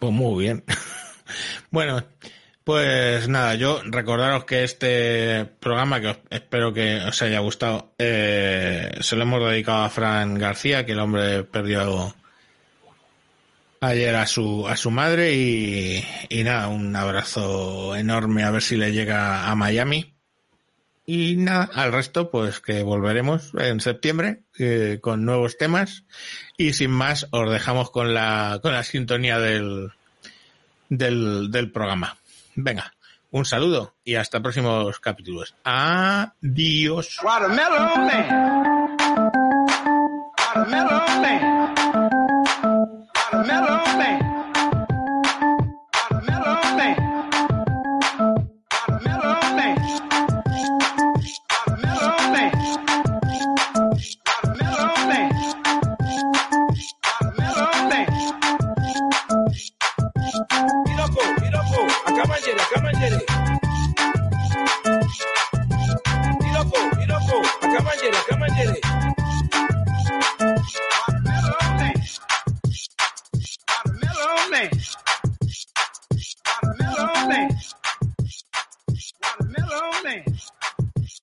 [0.01, 0.65] Pues muy bien.
[1.71, 2.03] bueno,
[2.65, 8.91] pues nada, yo recordaros que este programa, que os- espero que os haya gustado, eh,
[9.01, 12.13] se lo hemos dedicado a Fran García, que el hombre perdió
[13.81, 18.77] ayer a su, a su madre y, y nada, un abrazo enorme a ver si
[18.77, 20.15] le llega a Miami.
[21.07, 26.05] Y nada, al resto, pues que volveremos en septiembre eh, con nuevos temas.
[26.59, 29.91] Y sin más, os dejamos con la, con la sintonía del,
[30.91, 32.19] del, del programa.
[32.55, 32.93] Venga,
[33.31, 35.55] un saludo y hasta próximos capítulos.
[35.65, 37.19] Adiós.
[43.49, 44.28] mellow man.